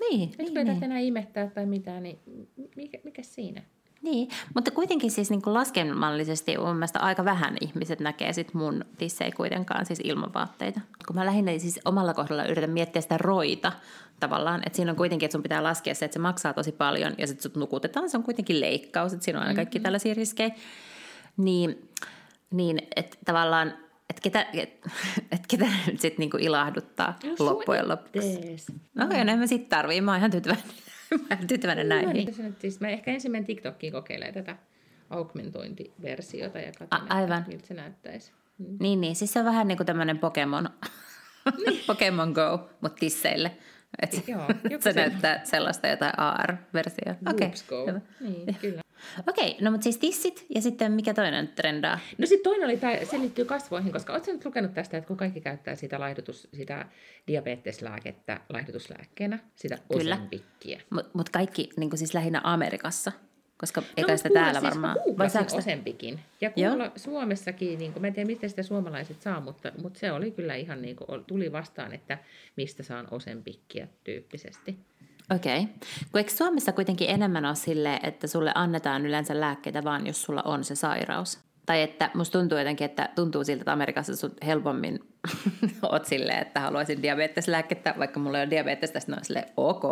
Niin, 0.00 0.28
Nyt 0.38 0.54
niin, 0.54 0.66
niin. 0.66 0.84
enää 0.84 0.98
imettää 0.98 1.46
tai 1.46 1.66
mitään, 1.66 2.02
niin 2.02 2.18
mikä, 2.76 2.98
mikä 3.04 3.22
siinä? 3.22 3.62
Niin, 4.02 4.28
mutta 4.54 4.70
kuitenkin 4.70 5.10
siis 5.10 5.30
niin 5.30 5.42
laskennallisesti 5.46 6.58
mun 6.58 6.76
mielestä 6.76 6.98
aika 6.98 7.24
vähän 7.24 7.56
ihmiset 7.60 8.00
näkee 8.00 8.32
sit 8.32 8.54
mun 8.54 8.84
tissei 8.98 9.32
kuitenkaan 9.32 9.86
siis 9.86 10.00
ilman 10.04 10.34
vaatteita. 10.34 10.80
Kun 11.06 11.16
mä 11.16 11.26
lähinnä 11.26 11.58
siis 11.58 11.80
omalla 11.84 12.14
kohdalla 12.14 12.44
yritän 12.44 12.70
miettiä 12.70 13.02
sitä 13.02 13.18
roita 13.18 13.72
tavallaan, 14.20 14.62
että 14.66 14.76
siinä 14.76 14.90
on 14.90 14.96
kuitenkin, 14.96 15.26
että 15.26 15.32
sun 15.32 15.42
pitää 15.42 15.62
laskea 15.62 15.94
se, 15.94 16.04
että 16.04 16.12
se 16.12 16.18
maksaa 16.18 16.52
tosi 16.52 16.72
paljon 16.72 17.14
ja 17.18 17.26
sitten 17.26 17.42
sut 17.42 17.56
nukutetaan, 17.56 18.10
se 18.10 18.16
on 18.16 18.22
kuitenkin 18.22 18.60
leikkaus, 18.60 19.12
että 19.12 19.24
siinä 19.24 19.38
on 19.38 19.42
aina 19.42 19.56
kaikki 19.56 19.78
mm-hmm. 19.78 19.82
tällaisia 19.82 20.14
riskejä. 20.14 20.50
Niin, 21.36 21.88
niin 22.50 22.78
että 22.96 23.16
tavallaan 23.24 23.72
että 24.10 24.22
ketä, 24.22 24.46
et, 24.52 24.80
et 25.32 25.46
ketä 25.48 25.66
nyt 25.86 26.00
sitten 26.00 26.18
niinku 26.18 26.36
ilahduttaa 26.40 27.18
no, 27.24 27.34
loppujen 27.38 27.88
lopuksi. 27.88 28.66
No 28.94 29.06
okei, 29.06 29.24
no 29.24 29.32
en 29.32 29.38
mä 29.38 29.46
sitten 29.46 29.68
tarvii. 29.68 30.00
Mä 30.00 30.10
oon 30.10 30.18
ihan 30.18 30.30
tyytyväinen, 30.30 30.64
mä 31.30 31.36
oon 31.36 31.46
tyytyväinen 31.46 31.88
no, 31.88 31.94
näihin. 31.94 32.34
Mä, 32.42 32.50
siis 32.58 32.80
mä 32.80 32.88
ehkä 32.88 33.10
ensimmäinen 33.10 33.46
TikTokkiin 33.46 33.92
kokeilee 33.92 34.32
tätä 34.32 34.56
augmentointiversiota 35.10 36.58
ja 36.58 36.72
katson, 36.78 37.12
A- 37.12 37.14
aivan. 37.14 37.44
miltä 37.48 37.66
se 37.66 37.74
näyttäisi. 37.74 38.32
Mm. 38.58 38.76
Niin, 38.80 39.00
niin. 39.00 39.16
Siis 39.16 39.32
se 39.32 39.38
on 39.38 39.44
vähän 39.44 39.68
niin 39.68 39.76
kuin 39.78 39.86
tämmöinen 39.86 40.18
Pokemon, 40.18 40.68
niin. 41.66 41.80
Pokemon 41.86 42.32
Go, 42.32 42.68
mutta 42.80 42.98
tisseille. 43.00 43.56
Et 44.02 44.28
Joo, 44.28 44.46
se, 44.80 44.92
se 44.92 44.92
näyttää 44.92 45.40
sellaista 45.44 45.88
jotain 45.88 46.18
AR-versiota. 46.18 47.30
Okei, 47.30 47.50
okay. 47.70 48.00
Niin, 48.20 48.54
kyllä. 48.60 48.82
Okei, 49.28 49.56
no 49.60 49.70
mutta 49.70 49.84
siis 49.84 49.98
tissit 49.98 50.46
ja 50.54 50.62
sitten 50.62 50.92
mikä 50.92 51.14
toinen 51.14 51.48
trendaa? 51.48 51.98
No 52.18 52.26
sitten 52.26 52.44
toinen 52.44 52.64
oli, 52.64 52.76
tämä, 52.76 52.96
se 53.10 53.18
liittyy 53.18 53.44
kasvoihin, 53.44 53.92
koska 53.92 54.12
oletko 54.12 54.32
nyt 54.32 54.44
lukenut 54.44 54.74
tästä, 54.74 54.96
että 54.96 55.08
kun 55.08 55.16
kaikki 55.16 55.40
käyttää 55.40 55.74
sitä, 55.74 56.00
laihdutus, 56.00 56.48
sitä 56.54 56.86
diabeteslääkettä 57.26 58.40
laihdutuslääkkeenä, 58.48 59.38
sitä 59.56 59.78
Kyllä. 59.92 60.14
osempikkiä. 60.14 60.80
Mutta 60.90 61.10
mut 61.14 61.28
kaikki 61.28 61.70
niin 61.76 61.98
siis 61.98 62.14
lähinnä 62.14 62.40
Amerikassa, 62.44 63.12
koska 63.58 63.82
eikä 63.96 64.12
no, 64.12 64.16
sitä 64.16 64.30
täällä 64.32 64.60
siis 64.60 64.70
varmaan. 64.72 64.96
Vai 65.18 65.30
saako 65.30 65.56
osempikin. 65.56 66.20
Ja 66.40 66.50
kuulla 66.50 66.92
Suomessakin, 66.96 67.78
niin 67.78 67.92
kuin, 67.92 68.00
mä 68.00 68.06
en 68.06 68.14
tiedä 68.14 68.26
mistä 68.26 68.48
sitä 68.48 68.62
suomalaiset 68.62 69.22
saa, 69.22 69.40
mutta, 69.40 69.72
mutta 69.82 69.98
se 69.98 70.12
oli 70.12 70.30
kyllä 70.30 70.54
ihan 70.54 70.82
niin 70.82 70.96
kuin, 70.96 71.24
tuli 71.24 71.52
vastaan, 71.52 71.92
että 71.92 72.18
mistä 72.56 72.82
saan 72.82 73.08
osempikkiä 73.10 73.88
tyyppisesti. 74.04 74.78
Okei. 75.36 75.62
Okay. 75.62 75.74
Kun 76.12 76.18
eikö 76.18 76.30
Suomessa 76.30 76.72
kuitenkin 76.72 77.10
enemmän 77.10 77.44
ole 77.44 77.54
sille, 77.54 78.00
että 78.02 78.26
sulle 78.26 78.52
annetaan 78.54 79.06
yleensä 79.06 79.40
lääkkeitä 79.40 79.84
vaan, 79.84 80.06
jos 80.06 80.22
sulla 80.22 80.42
on 80.42 80.64
se 80.64 80.74
sairaus? 80.74 81.38
Tai 81.66 81.82
että 81.82 82.10
musta 82.14 82.38
tuntuu 82.38 82.58
jotenkin, 82.58 82.84
että 82.84 83.08
tuntuu 83.14 83.44
siltä, 83.44 83.60
että 83.60 83.72
Amerikassa 83.72 84.16
sun 84.16 84.32
helpommin 84.46 85.00
oot 85.82 86.04
silleen, 86.04 86.38
että 86.38 86.60
haluaisin 86.60 87.02
diabeteslääkettä, 87.02 87.94
vaikka 87.98 88.20
mulla 88.20 88.38
ei 88.38 88.44
ole 88.44 88.50
diabetes, 88.50 88.90
tästä 88.90 89.16
on 89.16 89.24
silleen 89.24 89.46
ok. 89.56 89.82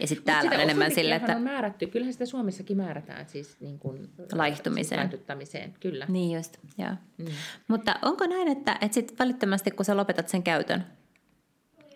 Ja 0.00 0.06
sitten 0.06 0.24
täällä 0.24 0.50
on 0.50 0.60
enemmän 0.60 0.90
silleen, 0.90 1.20
että... 1.20 1.36
on 1.36 1.42
määrätty, 1.42 1.86
kyllähän 1.86 2.12
sitä 2.12 2.26
Suomessakin 2.26 2.76
määrätään 2.76 3.28
siis 3.28 3.60
niin 3.60 3.78
kuin, 3.78 4.08
laihtumiseen. 4.32 5.10
Siis 5.44 5.72
kyllä. 5.80 6.06
Niin 6.08 6.36
just, 6.36 6.58
joo. 6.78 6.90
Mm. 7.18 7.26
Mutta 7.68 7.98
onko 8.02 8.26
näin, 8.26 8.48
että, 8.48 8.78
että 8.80 8.94
sitten 8.94 9.18
välittömästi 9.18 9.70
kun 9.70 9.84
sä 9.84 9.96
lopetat 9.96 10.28
sen 10.28 10.42
käytön, 10.42 10.84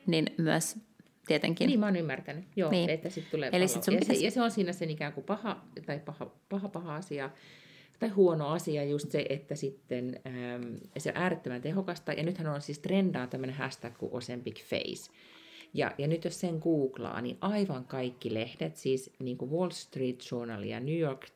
niin 0.06 0.34
myös 0.38 0.76
tietenkin. 1.26 1.66
Niin, 1.66 1.80
mä 1.80 1.86
oon 1.86 1.96
ymmärtänyt, 1.96 2.44
joo, 2.56 2.70
niin. 2.70 2.90
että 2.90 3.10
sitten 3.10 3.30
tulee 3.30 3.50
Eli 3.52 3.68
sit 3.68 3.82
sun 3.82 3.94
ja, 3.94 4.00
pitäisi... 4.00 4.20
se, 4.20 4.24
ja 4.24 4.30
se 4.30 4.42
on 4.42 4.50
siinä 4.50 4.72
sen 4.72 4.90
ikään 4.90 5.12
kuin 5.12 5.24
paha, 5.24 5.64
tai 5.86 5.98
paha, 5.98 6.30
paha, 6.48 6.68
paha 6.68 6.96
asia, 6.96 7.30
tai 7.98 8.08
huono 8.08 8.48
asia 8.48 8.84
just 8.84 9.10
se, 9.10 9.26
että 9.28 9.54
sitten 9.54 10.20
ähm, 10.26 10.74
se 10.98 11.10
on 11.10 11.16
äärettömän 11.16 11.62
tehokasta, 11.62 12.12
ja 12.12 12.22
nythän 12.22 12.46
on 12.46 12.60
siis 12.60 12.78
trendaa 12.78 13.26
tämmöinen 13.26 13.56
hashtag 13.56 13.98
kuin 13.98 14.14
Ozempic 14.14 14.64
Face, 14.64 15.12
ja, 15.74 15.92
ja 15.98 16.08
nyt 16.08 16.24
jos 16.24 16.40
sen 16.40 16.58
googlaa, 16.58 17.20
niin 17.20 17.38
aivan 17.40 17.84
kaikki 17.84 18.34
lehdet, 18.34 18.76
siis 18.76 19.10
niin 19.18 19.38
kuin 19.38 19.50
Wall 19.50 19.70
Street 19.70 20.24
Journal 20.30 20.62
ja 20.62 20.80
New 20.80 20.98
York 20.98 21.26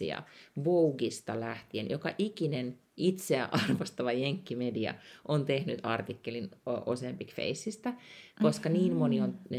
ja 0.00 0.22
Vogueista 0.64 1.40
lähtien, 1.40 1.90
joka 1.90 2.14
ikinen 2.18 2.78
itseä 2.96 3.48
arvostava 3.68 4.12
jenkkimedia 4.12 4.94
on 5.28 5.44
tehnyt 5.44 5.80
artikkelin 5.82 6.50
Ozempic 6.86 7.34
Faceista, 7.34 7.92
koska 8.42 8.68
mm-hmm. 8.68 8.82
niin 8.82 8.96
moni 8.96 9.20
on 9.20 9.38
e, 9.50 9.58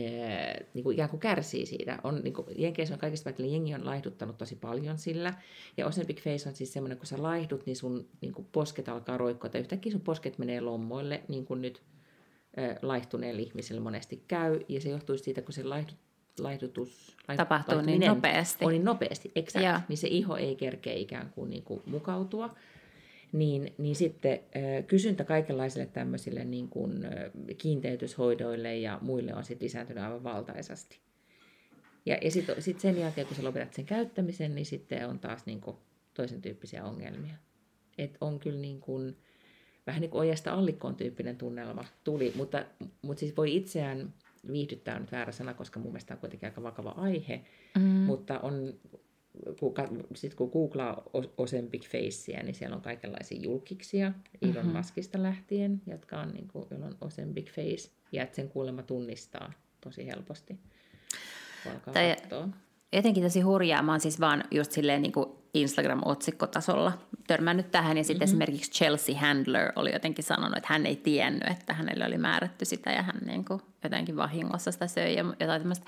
niin 0.73 0.83
kuin 0.83 0.93
ikään 0.93 1.09
kuin 1.09 1.19
kärsii 1.19 1.65
siitä. 1.65 1.99
On, 2.03 2.21
niin 2.23 2.33
kuin, 2.33 2.47
Jenkeissä 2.55 2.95
on 2.95 2.99
kaikista 2.99 3.29
väkillä, 3.29 3.51
jengi 3.51 3.73
on 3.75 3.85
laihduttanut 3.85 4.37
tosi 4.37 4.55
paljon 4.55 4.97
sillä, 4.97 5.33
ja 5.77 5.87
Ozempic 5.87 6.21
Face 6.21 6.49
on 6.49 6.55
siis 6.55 6.73
semmoinen, 6.73 6.97
kun 6.97 7.07
sä 7.07 7.23
laihdut, 7.23 7.65
niin 7.65 7.75
sun 7.75 8.07
niin 8.21 8.33
kuin 8.33 8.47
posket 8.51 8.89
alkaa 8.89 9.17
roikkoa, 9.17 9.49
tai 9.49 9.61
yhtäkkiä 9.61 9.91
sun 9.91 10.01
posket 10.01 10.37
menee 10.37 10.61
lommoille, 10.61 11.23
niin 11.27 11.45
kuin 11.45 11.61
nyt 11.61 11.81
laihtuneelle 12.81 13.41
ihmiselle 13.41 13.81
monesti 13.81 14.23
käy, 14.27 14.59
ja 14.69 14.81
se 14.81 14.89
johtuu 14.89 15.17
siitä, 15.17 15.41
kun 15.41 15.53
se 15.53 15.63
laihdut, 15.63 15.97
laihdutus 16.39 17.17
tapahtuu 17.37 17.81
niin 17.81 18.01
nopeasti. 18.01 18.65
On 18.65 18.71
niin 18.71 18.85
nopeasti, 18.85 19.31
exact, 19.35 19.89
niin 19.89 19.97
se 19.97 20.07
iho 20.07 20.37
ei 20.37 20.55
kerkeä 20.55 20.93
ikään 20.93 21.31
kuin, 21.35 21.49
niin 21.49 21.63
kuin 21.63 21.81
mukautua. 21.85 22.55
Niin, 23.35 23.73
niin 23.77 23.95
sitten 23.95 24.39
kysyntä 24.87 25.23
kaikenlaisille 25.23 25.85
tämmöisille 25.85 26.45
niin 26.45 26.69
kuin 26.69 27.07
kiinteytyshoidoille 27.57 28.77
ja 28.77 28.99
muille 29.01 29.35
on 29.35 29.43
sitten 29.43 29.65
lisääntynyt 29.65 30.03
aivan 30.03 30.23
valtaisasti. 30.23 30.99
Ja, 32.05 32.17
ja 32.21 32.31
sitten 32.31 32.61
sit 32.61 32.79
sen 32.79 32.99
jälkeen, 32.99 33.27
kun 33.27 33.35
sä 33.35 33.43
lopetat 33.43 33.73
sen 33.73 33.85
käyttämisen, 33.85 34.55
niin 34.55 34.65
sitten 34.65 35.07
on 35.07 35.19
taas 35.19 35.45
niin 35.45 35.61
kuin 35.61 35.77
toisen 36.13 36.41
tyyppisiä 36.41 36.83
ongelmia. 36.83 37.35
Et 37.97 38.17
on 38.21 38.39
kyllä 38.39 38.59
niin 38.59 38.79
kuin, 38.79 39.17
vähän 39.87 40.01
niin 40.01 40.11
kuin 40.11 40.19
ojasta 40.19 40.53
allikkoon 40.53 40.95
tyyppinen 40.95 41.37
tunnelma 41.37 41.85
tuli, 42.03 42.33
mutta, 42.35 42.65
mutta 43.01 43.19
siis 43.19 43.37
voi 43.37 43.55
itseään 43.55 44.13
viihdyttää 44.51 44.95
on 44.95 45.01
nyt 45.01 45.11
väärä 45.11 45.31
sana, 45.31 45.53
koska 45.53 45.79
mun 45.79 45.91
mielestä 45.91 46.13
on 46.13 46.19
kuitenkin 46.19 46.49
aika 46.49 46.63
vakava 46.63 46.93
aihe, 46.97 47.41
mm. 47.77 47.83
mutta 47.83 48.39
on, 48.39 48.73
kun, 49.59 49.73
sit 50.15 50.35
kun 50.35 50.49
googlaa 50.49 51.03
Ozempic 51.37 51.87
Facea, 51.87 52.43
niin 52.43 52.55
siellä 52.55 52.75
on 52.75 52.81
kaikenlaisia 52.81 53.39
julkiksia 53.41 54.13
Elon 54.41 54.55
mm-hmm. 54.55 54.77
Muskista 54.77 55.23
lähtien, 55.23 55.81
jotka 55.87 56.19
on, 56.19 56.29
niin 56.29 56.47
kuin, 56.47 56.65
jolla 56.71 56.85
on 56.85 56.97
Ozempic 57.01 57.51
Face, 57.51 57.91
ja 58.11 58.23
että 58.23 58.35
sen 58.35 58.49
kuulemma 58.49 58.83
tunnistaa 58.83 59.53
tosi 59.81 60.07
helposti. 60.07 60.59
Tai, 61.93 62.15
jotenkin 62.93 63.23
tosi 63.23 63.41
hurjaa. 63.41 63.83
Mä 63.83 63.91
oon 63.91 63.99
siis 63.99 64.19
vaan 64.19 64.43
just 64.51 64.71
silleen 64.71 65.01
niin 65.01 65.11
kuin 65.11 65.29
Instagram-otsikkotasolla 65.55 66.91
törmännyt 67.27 67.71
tähän. 67.71 67.97
Ja 67.97 68.03
sitten 68.03 68.27
mm-hmm. 68.27 68.41
esimerkiksi 68.41 68.71
Chelsea 68.71 69.19
Handler 69.19 69.71
oli 69.75 69.93
jotenkin 69.93 70.23
sanonut, 70.23 70.57
että 70.57 70.73
hän 70.73 70.85
ei 70.85 70.95
tiennyt, 70.95 71.47
että 71.51 71.73
hänelle 71.73 72.05
oli 72.05 72.17
määrätty 72.17 72.65
sitä 72.65 72.91
ja 72.91 73.01
hän 73.01 73.15
niin 73.25 73.45
kuin 73.45 73.61
jotenkin 73.83 74.15
vahingossa 74.15 74.71
sitä 74.71 74.87
söi 74.87 75.15
ja 75.15 75.25
jotain 75.39 75.61
tämmöistä. 75.61 75.85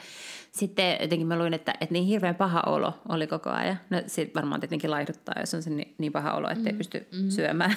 Sitten 0.51 0.97
jotenkin 1.01 1.28
mä 1.28 1.39
luin, 1.39 1.53
että, 1.53 1.74
että 1.82 1.93
niin 1.93 2.05
hirveän 2.05 2.36
paha 2.36 2.63
olo 2.65 2.93
oli 3.09 3.28
koko 3.28 3.49
ajan. 3.49 3.80
No 3.89 4.01
sitten 4.07 4.36
varmaan 4.36 4.61
tietenkin 4.61 4.91
laihduttaa, 4.91 5.36
jos 5.39 5.53
on 5.53 5.63
se 5.63 5.70
niin, 5.70 5.95
niin 5.97 6.11
paha 6.11 6.34
olo, 6.34 6.49
että 6.49 6.59
ei 6.59 6.63
mm-hmm. 6.63 6.78
pysty 6.78 7.07
mm-hmm. 7.11 7.30
syömään 7.30 7.76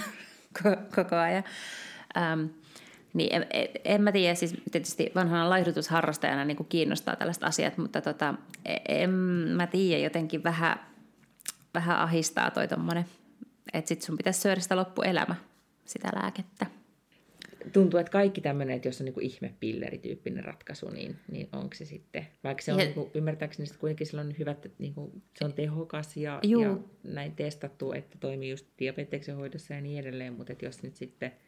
koko 0.97 1.17
ajan. 1.17 1.45
Um, 2.33 2.51
niin 3.15 3.35
en, 3.35 3.47
en, 3.51 3.69
en 3.85 4.03
mä 4.03 4.13
tiedä, 4.13 4.35
siis 4.35 4.55
tietysti 4.73 5.13
vanhana 5.15 5.51
laihdutusharrastajana 5.51 6.45
niin 6.45 6.57
kuin 6.57 6.67
kiinnostaa 6.69 7.17
tällaiset 7.17 7.45
asiat, 7.45 7.79
mutta 7.79 8.01
tota, 8.01 8.35
en 8.89 9.11
mä 9.57 9.67
tiedä, 9.67 10.03
jotenkin 10.03 10.45
vähän, 10.45 10.81
vähän 11.75 11.99
ahistaa 11.99 12.51
toi 12.51 12.69
tommonen, 12.69 13.05
että 13.73 13.89
sit 13.89 14.03
sun 14.03 14.17
pitäisi 14.17 14.41
syödä 14.41 14.61
sitä 14.61 14.77
loppuelämä, 14.77 15.37
sitä 15.85 16.09
lääkettä. 16.15 16.67
Tuntuu, 17.73 18.01
että 18.01 18.13
kaikki 18.13 18.41
tämmöinen, 18.41 18.77
että 18.77 18.89
jos 18.89 19.01
on 19.01 19.05
niin 19.05 19.23
ihmepillerityyppinen 19.23 20.45
ratkaisu, 20.45 20.91
niin, 20.91 21.17
niin 21.31 21.49
onko 21.53 21.75
se 21.75 21.85
sitten, 21.85 22.27
vaikka 22.45 22.63
se 22.63 22.73
on 22.73 22.79
ja, 22.79 22.85
niin 22.85 22.95
kuin, 22.95 23.11
ymmärtääkseni 23.15 23.67
sitten 23.67 23.81
kuitenkin 23.81 24.07
sillä 24.07 24.21
on 24.21 24.35
hyvät, 24.39 24.67
että 24.67 24.83
niin 24.83 24.95
kuin, 24.95 25.23
se 25.39 25.45
on 25.45 25.53
tehokas 25.53 26.17
ja, 26.17 26.41
ja 26.43 26.77
näin 27.03 27.33
testattu, 27.37 27.93
että 27.93 28.19
toimii 28.21 28.51
just 28.51 28.67
diabeteksen 28.79 29.37
hoidossa 29.37 29.75
ja 29.75 29.81
niin 29.81 30.01
edelleen, 30.01 30.33
mutta 30.33 30.53
että 30.53 30.65
jos 30.65 30.83
nyt 30.83 30.97
sitten– 30.97 31.33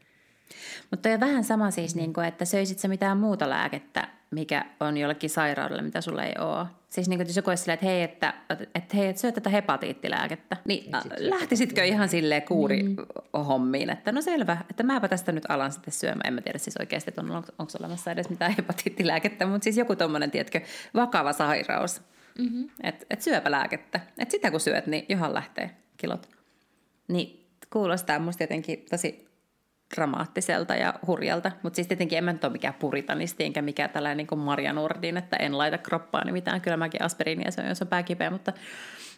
mutta 0.90 1.08
on 1.08 1.20
vähän 1.20 1.44
sama 1.44 1.70
siis, 1.70 1.94
niin 1.94 2.12
kuin, 2.12 2.26
että 2.26 2.44
söisit 2.44 2.78
sä 2.78 2.88
mitään 2.88 3.16
muuta 3.16 3.50
lääkettä, 3.50 4.08
mikä 4.30 4.64
on 4.80 4.96
jollekin 4.96 5.30
sairaudelle, 5.30 5.82
mitä 5.82 6.00
sulla 6.00 6.24
ei 6.24 6.34
ole. 6.38 6.66
Siis 6.88 7.08
niin 7.08 7.18
kuin, 7.18 7.26
jos 7.26 7.36
joku 7.36 7.50
olisi 7.50 7.62
silleen, 7.62 7.74
että 7.74 7.86
hei, 7.86 8.02
että, 8.02 8.34
että, 8.74 8.96
hei, 8.96 9.08
että 9.08 9.20
syö 9.20 9.32
tätä 9.32 9.50
hepatiittilääkettä, 9.50 10.56
niin 10.64 10.84
sit 11.02 11.12
lähtisitkö 11.18 11.84
ihan 11.84 12.08
silleen 12.08 12.42
kuuri 12.42 12.82
mm. 12.82 12.96
hommiin, 13.44 13.90
että 13.90 14.12
no 14.12 14.22
selvä, 14.22 14.56
että 14.70 14.82
mäpä 14.82 15.08
tästä 15.08 15.32
nyt 15.32 15.44
alan 15.48 15.72
sitten 15.72 15.92
syömään. 15.92 16.26
En 16.26 16.34
mä 16.34 16.40
tiedä 16.40 16.58
siis 16.58 16.76
oikeasti, 16.76 17.10
että 17.10 17.20
on, 17.20 17.30
onko 17.30 17.72
olemassa 17.80 18.10
edes 18.10 18.30
mitään 18.30 18.54
hepatiittilääkettä, 18.58 19.46
mutta 19.46 19.64
siis 19.64 19.76
joku 19.76 19.96
tuommoinen, 19.96 20.30
tiedätkö, 20.30 20.60
vakava 20.94 21.32
sairaus. 21.32 22.02
Mm-hmm. 22.38 22.70
Että 22.82 23.06
et 23.10 23.22
syöpälääkettä. 23.22 24.00
Että 24.18 24.32
sitä 24.32 24.50
kun 24.50 24.60
syöt, 24.60 24.86
niin 24.86 25.06
johon 25.08 25.34
lähtee 25.34 25.70
kilot. 25.96 26.28
Niin 27.08 27.46
kuulostaa 27.70 28.18
musta 28.18 28.42
jotenkin 28.42 28.86
tosi 28.90 29.31
dramaattiselta 29.96 30.74
ja 30.74 30.94
hurjalta. 31.06 31.52
Mutta 31.62 31.76
siis 31.76 31.88
tietenkin 31.88 32.18
en 32.18 32.24
mä 32.24 32.32
nyt 32.32 32.44
ole 32.44 32.52
mikään 32.52 32.74
puritanisti, 32.74 33.44
enkä 33.44 33.62
mikään 33.62 33.90
tällainen 33.90 34.16
niin 34.16 34.26
kuin 34.26 34.38
Maria 34.38 34.72
Nordin, 34.72 35.16
että 35.16 35.36
en 35.36 35.58
laita 35.58 35.78
kroppaani 35.78 36.32
mitään. 36.32 36.60
Kyllä 36.60 36.76
mäkin 36.76 37.02
aspiriinia 37.02 37.50
se 37.50 37.60
on, 37.60 37.68
jos 37.68 37.82
on 37.82 37.88
pää 37.88 38.02
kipeä, 38.02 38.30
mutta, 38.30 38.52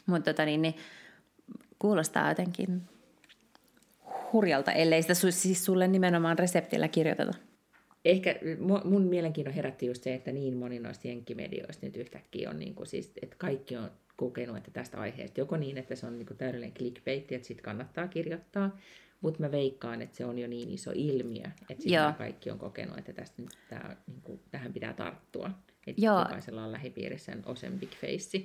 mutta 0.07 0.33
tota 0.33 0.45
niin, 0.45 0.63
niin, 0.63 0.77
kuulostaa 1.79 2.29
jotenkin 2.29 2.83
hurjalta, 4.33 4.73
ellei 4.73 5.03
sitä 5.03 5.15
su, 5.15 5.33
siis 5.33 5.65
sulle 5.65 5.89
nimenomaan 5.89 6.39
reseptillä 6.39 6.89
kirjoiteta. 6.89 7.33
Ehkä 8.05 8.35
mun 8.85 9.03
mielenkiinnon 9.03 9.55
herätti 9.55 9.87
just 9.87 10.03
se, 10.03 10.15
että 10.15 10.33
niin 10.33 10.57
moni 10.57 10.79
noista 10.79 11.09
jenkkimedioista 11.09 11.87
nyt 11.87 11.97
yhtäkkiä 11.97 12.51
on, 12.51 12.59
niin 12.59 12.75
kuin 12.75 12.87
siis, 12.87 13.13
että 13.23 13.37
kaikki 13.39 13.77
on 13.77 13.91
kokenut, 14.17 14.57
että 14.57 14.71
tästä 14.71 14.99
aiheesta 14.99 15.41
joko 15.41 15.57
niin, 15.57 15.79
että 15.79 15.95
se 15.95 16.07
on 16.07 16.19
niin 16.19 16.27
kuin 16.27 16.37
täydellinen 16.37 16.75
clickbait, 16.75 17.33
että 17.33 17.49
sitten 17.49 17.65
kannattaa 17.65 18.09
kirjoittaa, 18.09 18.79
mutta 19.25 19.41
mä 19.41 19.51
veikkaan, 19.51 20.03
että 20.03 20.17
se 20.17 20.25
on 20.25 20.39
jo 20.39 20.49
niin 20.49 20.71
iso 20.71 20.91
ilmiö, 20.95 21.45
että 21.71 21.83
sitten 21.83 22.15
kaikki 22.19 22.51
on 22.51 22.59
kokenut, 22.59 22.99
että 22.99 23.13
tästä 23.13 23.43
nyt 23.43 23.59
tää, 23.69 23.97
niin 24.07 24.23
kuin, 24.23 24.41
tähän 24.51 24.73
pitää 24.73 24.93
tarttua. 24.93 25.51
Että 25.87 26.01
Joo. 26.05 26.19
jokaisella 26.19 26.65
on 26.65 26.73
lähipiirissä 26.73 27.33
osen 27.47 27.79
big 27.79 27.91
face. 27.91 28.45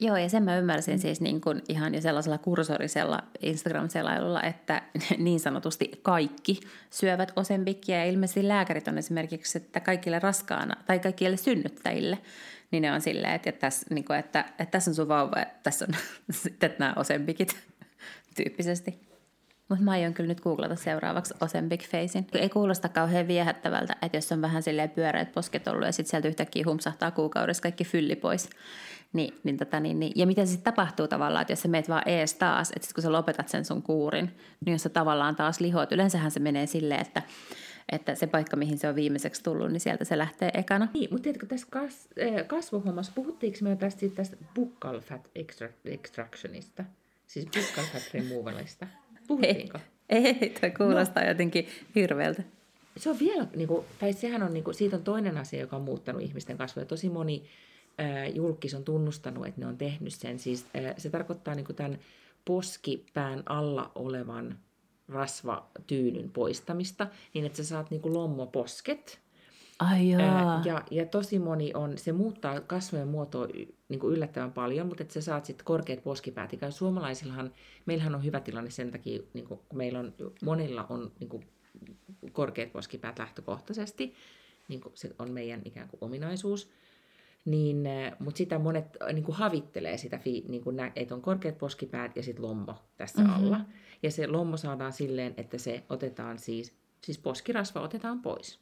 Joo, 0.00 0.16
ja 0.16 0.28
sen 0.28 0.42
mä 0.42 0.58
ymmärsin 0.58 0.94
mm. 0.94 0.98
siis 0.98 1.20
niin 1.20 1.40
kuin 1.40 1.62
ihan 1.68 1.94
jo 1.94 2.00
sellaisella 2.00 2.38
kursorisella 2.38 3.22
Instagram-selailulla, 3.42 4.42
että 4.42 4.82
niin 5.18 5.40
sanotusti 5.40 5.90
kaikki 6.02 6.60
syövät 6.90 7.32
osembikkiä, 7.36 7.96
ja 7.96 8.10
ilmeisesti 8.10 8.48
lääkärit 8.48 8.88
on 8.88 8.98
esimerkiksi, 8.98 9.58
että 9.58 9.80
kaikille 9.80 10.18
raskaana, 10.18 10.76
tai 10.86 10.98
kaikille 10.98 11.36
synnyttäjille, 11.36 12.18
niin 12.70 12.82
ne 12.82 12.92
on 12.92 13.00
silleen, 13.00 13.34
että, 13.34 13.50
että, 13.50 13.60
tässä, 13.60 13.86
niin 13.94 14.04
kuin, 14.04 14.18
että, 14.18 14.40
että 14.40 14.66
tässä 14.66 14.90
on 14.90 14.94
sun 14.94 15.08
vauva, 15.08 15.42
että 15.42 15.60
tässä 15.62 15.86
on 15.88 15.94
sitten 16.42 16.76
nämä 16.78 16.94
osembikit 16.96 17.56
tyyppisesti. 18.36 19.05
Mutta 19.68 19.84
mä 19.84 19.90
aion 19.90 20.14
kyllä 20.14 20.28
nyt 20.28 20.40
googlata 20.40 20.76
seuraavaksi 20.76 21.34
Ozempic 21.40 21.88
Facein. 21.88 22.26
Ei 22.32 22.48
kuulosta 22.48 22.88
kauhean 22.88 23.28
viehättävältä, 23.28 23.96
että 24.02 24.16
jos 24.16 24.32
on 24.32 24.42
vähän 24.42 24.62
silleen 24.62 24.90
pyöreät 24.90 25.32
posket 25.32 25.68
ollut 25.68 25.86
ja 25.86 25.92
sitten 25.92 26.10
sieltä 26.10 26.28
yhtäkkiä 26.28 26.64
humpsahtaa 26.66 27.10
kuukaudessa 27.10 27.62
kaikki 27.62 27.84
fylli 27.84 28.16
pois. 28.16 28.50
Niin, 29.12 29.34
niin 29.44 29.56
tota, 29.56 29.80
niin, 29.80 30.00
niin. 30.00 30.12
Ja 30.16 30.26
mitä 30.26 30.46
sitten 30.46 30.74
tapahtuu 30.74 31.08
tavallaan, 31.08 31.42
että 31.42 31.52
jos 31.52 31.62
sä 31.62 31.68
meet 31.68 31.88
vaan 31.88 32.08
ees 32.08 32.34
taas, 32.34 32.72
että 32.76 32.88
kun 32.94 33.02
sä 33.02 33.12
lopetat 33.12 33.48
sen 33.48 33.64
sun 33.64 33.82
kuurin, 33.82 34.36
niin 34.64 34.72
jos 34.72 34.82
sä 34.82 34.88
tavallaan 34.88 35.36
taas 35.36 35.60
lihoat, 35.60 35.92
yleensähän 35.92 36.30
se 36.30 36.40
menee 36.40 36.66
silleen, 36.66 37.00
että 37.00 37.22
että 37.92 38.14
se 38.14 38.26
paikka, 38.26 38.56
mihin 38.56 38.78
se 38.78 38.88
on 38.88 38.94
viimeiseksi 38.94 39.42
tullut, 39.42 39.72
niin 39.72 39.80
sieltä 39.80 40.04
se 40.04 40.18
lähtee 40.18 40.50
ekana. 40.54 40.88
Niin, 40.94 41.08
mutta 41.10 41.22
tiedätkö, 41.22 41.46
tässä 41.46 41.66
kas, 41.70 42.08
äh, 42.22 42.46
kasvohommassa, 42.46 43.12
puhuttiinko 43.14 43.58
me 43.62 43.76
tästä, 43.76 44.06
tästä 44.14 44.36
buccal 44.54 45.00
fat 45.00 45.30
extractionista? 45.84 46.84
Siis 47.26 47.46
buccal 47.46 47.84
fat 47.92 48.02
removalista? 48.14 48.86
Puhuttiinko? 49.26 49.78
Ei, 50.08 50.38
ei 50.40 50.50
toi 50.60 50.70
kuulostaa 50.70 51.22
no. 51.22 51.28
jotenkin 51.28 51.66
hirveältä. 51.94 52.42
Se 52.96 53.10
on 53.10 53.18
vielä, 53.18 53.46
niin 53.56 53.68
kuin, 53.68 53.84
tai 54.00 54.12
sehän 54.12 54.42
on, 54.42 54.54
niin 54.54 54.64
kuin, 54.64 54.74
siitä 54.74 54.96
on 54.96 55.02
toinen 55.02 55.38
asia, 55.38 55.60
joka 55.60 55.76
on 55.76 55.82
muuttanut 55.82 56.22
ihmisten 56.22 56.58
kasvoja. 56.58 56.86
Tosi 56.86 57.08
moni 57.08 57.44
äh, 58.00 58.34
julkis 58.34 58.74
on 58.74 58.84
tunnustanut, 58.84 59.46
että 59.46 59.60
ne 59.60 59.66
on 59.66 59.78
tehnyt 59.78 60.12
sen. 60.12 60.38
Siis 60.38 60.66
äh, 60.76 60.94
se 60.98 61.10
tarkoittaa 61.10 61.54
niin 61.54 61.66
kuin 61.66 61.76
tämän 61.76 61.98
poskipään 62.44 63.42
alla 63.46 63.92
olevan 63.94 64.58
rasvatyynyn 65.08 66.30
poistamista, 66.30 67.06
niin 67.34 67.46
että 67.46 67.56
sä 67.56 67.64
saat 67.64 67.90
niin 67.90 68.02
kuin 68.02 68.14
lommoposket, 68.14 69.20
Ai 69.78 70.14
Ää, 70.14 70.62
ja, 70.64 70.82
ja 70.90 71.06
tosi 71.06 71.38
moni 71.38 71.70
on, 71.74 71.98
se 71.98 72.12
muuttaa 72.12 72.60
kasvojen 72.60 73.08
muotoa 73.08 73.48
niin 73.88 74.00
kuin 74.00 74.14
yllättävän 74.14 74.52
paljon, 74.52 74.86
mutta 74.86 75.02
että 75.02 75.14
sä 75.14 75.20
saat 75.20 75.44
sitten 75.44 75.64
korkeat 75.64 76.04
poskipäät. 76.04 76.52
Ja 76.52 76.70
suomalaisillahan, 76.70 77.52
meillähän 77.86 78.14
on 78.14 78.24
hyvä 78.24 78.40
tilanne 78.40 78.70
sen 78.70 78.90
takia, 78.90 79.22
niin 79.34 79.46
kuin, 79.46 79.60
kun 79.68 79.78
meillä 79.78 79.98
on, 79.98 80.14
monilla 80.44 80.86
on 80.88 81.12
niin 81.20 81.28
kuin, 81.28 81.46
korkeat 82.32 82.72
poskipäät 82.72 83.18
lähtökohtaisesti, 83.18 84.14
niin 84.68 84.80
kuin 84.80 84.92
se 84.94 85.14
on 85.18 85.30
meidän 85.30 85.62
ikään 85.64 85.88
kuin 85.88 85.98
ominaisuus. 86.00 86.70
Niin, 87.44 87.88
mutta 88.18 88.38
sitä 88.38 88.58
monet 88.58 88.84
niin 89.12 89.24
kuin 89.24 89.36
havittelee 89.36 89.96
sitä, 89.96 90.20
niin 90.24 90.64
kuin 90.64 90.76
nä, 90.76 90.92
että 90.96 91.14
on 91.14 91.22
korkeat 91.22 91.58
poskipäät 91.58 92.16
ja 92.16 92.22
sitten 92.22 92.44
lommo 92.44 92.74
tässä 92.96 93.22
mm-hmm. 93.22 93.34
alla. 93.34 93.60
Ja 94.02 94.10
se 94.10 94.26
lommo 94.26 94.56
saadaan 94.56 94.92
silleen, 94.92 95.34
että 95.36 95.58
se 95.58 95.82
otetaan 95.88 96.38
siis, 96.38 96.74
siis 97.04 97.18
poskirasva 97.18 97.80
otetaan 97.80 98.22
pois. 98.22 98.60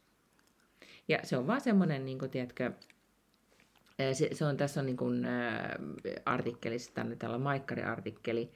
Ja 1.07 1.19
se 1.23 1.37
on 1.37 1.47
vaan 1.47 1.61
semmoinen, 1.61 2.05
niin 2.05 2.19
kuin, 2.19 2.31
tiedätkö, 2.31 2.71
se, 4.13 4.29
se 4.33 4.45
on, 4.45 4.57
tässä 4.57 4.79
on 4.79 4.85
niin 4.85 4.97
kuin, 4.97 5.25
äh, 5.25 5.71
artikkelissa, 6.25 6.91
tänne 6.93 7.15
täällä 7.15 7.35
on 7.35 7.41
Maikkari-artikkeli, 7.41 8.51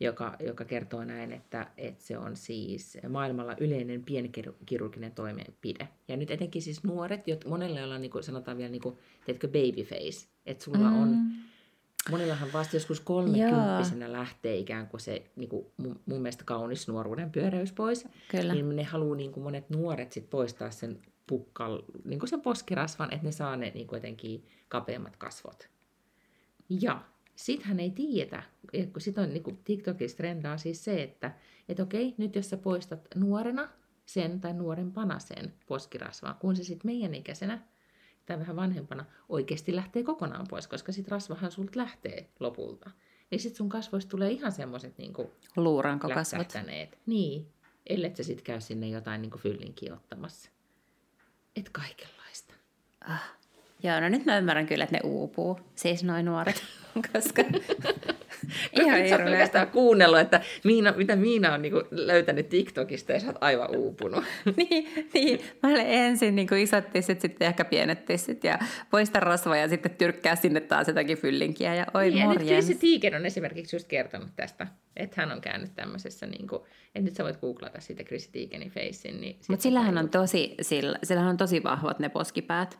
joka, 0.00 0.36
joka 0.40 0.64
kertoo 0.64 1.04
näin, 1.04 1.32
että, 1.32 1.66
että 1.76 2.04
se 2.04 2.18
on 2.18 2.36
siis 2.36 2.98
maailmalla 3.08 3.56
yleinen 3.60 4.02
pienkirurginen 4.04 5.12
toimenpide. 5.12 5.88
Ja 6.08 6.16
nyt 6.16 6.30
etenkin 6.30 6.62
siis 6.62 6.84
nuoret, 6.84 7.28
jot, 7.28 7.44
monelle 7.44 7.84
on 7.84 8.00
niin 8.00 8.10
kuin, 8.10 8.24
sanotaan 8.24 8.56
vielä 8.56 8.70
niin 8.70 8.82
kuin, 8.82 8.98
tiedätkö, 9.24 9.48
babyface, 9.48 10.28
että 10.46 10.64
sulla 10.64 10.90
mm. 10.90 11.02
on 11.02 11.16
Monillahan 12.10 12.52
vasta 12.52 12.76
joskus 12.76 13.00
kolmekymppisenä 13.00 14.12
lähtee 14.12 14.56
ikään 14.56 14.88
kuin 14.88 15.00
se 15.00 15.30
niin 15.36 15.48
kuin 15.48 15.66
mun, 15.76 16.00
mun 16.06 16.22
mielestä 16.22 16.44
kaunis 16.44 16.88
nuoruuden 16.88 17.30
pyöräys 17.30 17.72
pois. 17.72 18.08
Kyllä. 18.28 18.54
Niin 18.54 18.76
ne 18.76 18.82
haluaa 18.82 19.16
niin 19.16 19.32
kuin 19.32 19.44
monet 19.44 19.70
nuoret 19.70 20.12
sit 20.12 20.30
poistaa 20.30 20.70
sen 20.70 20.98
pukkal, 21.26 21.82
niin 22.04 22.18
kuin 22.18 22.28
sen 22.28 22.40
poskirasvan, 22.40 23.12
että 23.12 23.26
ne 23.26 23.32
saa 23.32 23.56
ne 23.56 23.70
niin 23.74 23.88
jotenkin 23.92 24.46
kapeammat 24.68 25.16
kasvot. 25.16 25.68
Ja 26.68 27.02
sitten 27.34 27.68
hän 27.68 27.80
ei 27.80 27.90
tiedetä, 27.90 28.42
kun 28.92 29.00
sit 29.00 29.18
on 29.18 29.28
niin 29.28 29.60
TikTokissa 29.64 30.16
trendaa 30.16 30.58
siis 30.58 30.84
se, 30.84 31.02
että 31.02 31.34
et 31.68 31.80
okei, 31.80 32.14
nyt 32.18 32.34
jos 32.34 32.50
sä 32.50 32.56
poistat 32.56 33.08
nuorena 33.14 33.68
sen 34.06 34.40
tai 34.40 34.52
nuorempana 34.52 35.18
sen 35.18 35.52
poskirasvaa, 35.66 36.34
kun 36.34 36.56
se 36.56 36.64
sitten 36.64 36.90
meidän 36.90 37.14
ikäisenä 37.14 37.58
tai 38.26 38.38
vähän 38.38 38.56
vanhempana 38.56 39.04
oikeasti 39.28 39.76
lähtee 39.76 40.02
kokonaan 40.02 40.46
pois, 40.50 40.66
koska 40.68 40.92
sitten 40.92 41.12
rasvahan 41.12 41.52
sulta 41.52 41.78
lähtee 41.78 42.30
lopulta. 42.40 42.90
Niin 43.30 43.40
sitten 43.40 43.56
sun 43.56 43.68
kasvoista 43.68 44.10
tulee 44.10 44.30
ihan 44.30 44.52
semmoiset 44.52 44.98
niin 44.98 45.12
Luurankokasvot. 45.56 46.52
Niin, 47.06 47.46
ellei 47.86 48.16
sä 48.16 48.22
sitten 48.22 48.44
käy 48.44 48.60
sinne 48.60 48.88
jotain 48.88 49.22
niin 49.22 49.38
fyllinkiä 49.38 49.94
ottamassa. 49.94 50.50
Et 51.56 51.68
kaikenlaista. 51.72 52.54
Ah. 53.08 53.32
Joo, 53.82 54.00
no 54.00 54.08
nyt 54.08 54.24
mä 54.24 54.38
ymmärrän 54.38 54.66
kyllä, 54.66 54.84
että 54.84 54.96
ne 54.96 55.00
uupuu, 55.04 55.60
siis 55.74 56.04
noin 56.04 56.24
nuoret, 56.24 56.64
koska 57.12 57.42
Ihan 58.80 59.08
sä 59.08 59.18
pelkästään 59.18 59.68
kuunnellut, 59.68 60.18
että 60.18 60.40
Miina, 60.64 60.92
mitä 60.96 61.16
Miina 61.16 61.54
on 61.54 61.62
niin 61.62 61.72
kuin, 61.72 61.84
löytänyt 61.90 62.48
TikTokista 62.48 63.12
ja 63.12 63.20
sä 63.20 63.26
oot 63.26 63.36
aivan 63.40 63.76
uupunut. 63.76 64.24
niin, 64.56 65.08
niin, 65.14 65.40
mä 65.62 65.68
olen 65.68 65.86
ensin 65.86 66.36
niin 66.36 66.48
kuin 66.48 66.60
isot 66.60 66.90
tissit, 66.90 67.20
sitten 67.20 67.48
ehkä 67.48 67.64
pienet 67.64 68.04
tissit 68.04 68.44
ja 68.44 68.58
poista 68.90 69.20
rasvaa 69.20 69.56
ja 69.56 69.68
sitten 69.68 69.96
tyrkkää 69.98 70.36
sinne 70.36 70.60
taas 70.60 70.88
jotakin 70.88 71.18
fyllinkiä 71.18 71.74
ja 71.74 71.86
oi 71.94 72.10
niin, 72.10 72.26
morjens. 72.26 72.68
Ja 72.68 72.72
nyt 72.72 72.80
Tiiken 72.80 73.14
on 73.14 73.26
esimerkiksi 73.26 73.76
just 73.76 73.88
kertonut 73.88 74.30
tästä, 74.36 74.66
että 74.96 75.20
hän 75.20 75.32
on 75.32 75.40
käynyt 75.40 75.70
tämmöisessä, 75.74 76.26
niin 76.26 76.48
kuin, 76.48 76.62
että 76.86 77.00
nyt 77.00 77.14
sä 77.14 77.24
voit 77.24 77.40
googlata 77.40 77.80
siitä 77.80 78.04
Chrissy 78.04 78.30
Teigenin 78.32 78.70
facein. 78.70 79.20
Niin 79.20 79.36
mutta 79.48 79.62
sillähän 79.62 79.98
on, 79.98 80.08
tosi, 80.08 80.54
sillä, 80.60 80.98
sillähän 81.02 81.30
on 81.30 81.36
tosi 81.36 81.62
vahvat 81.62 81.98
ne 81.98 82.08
poskipäät. 82.08 82.78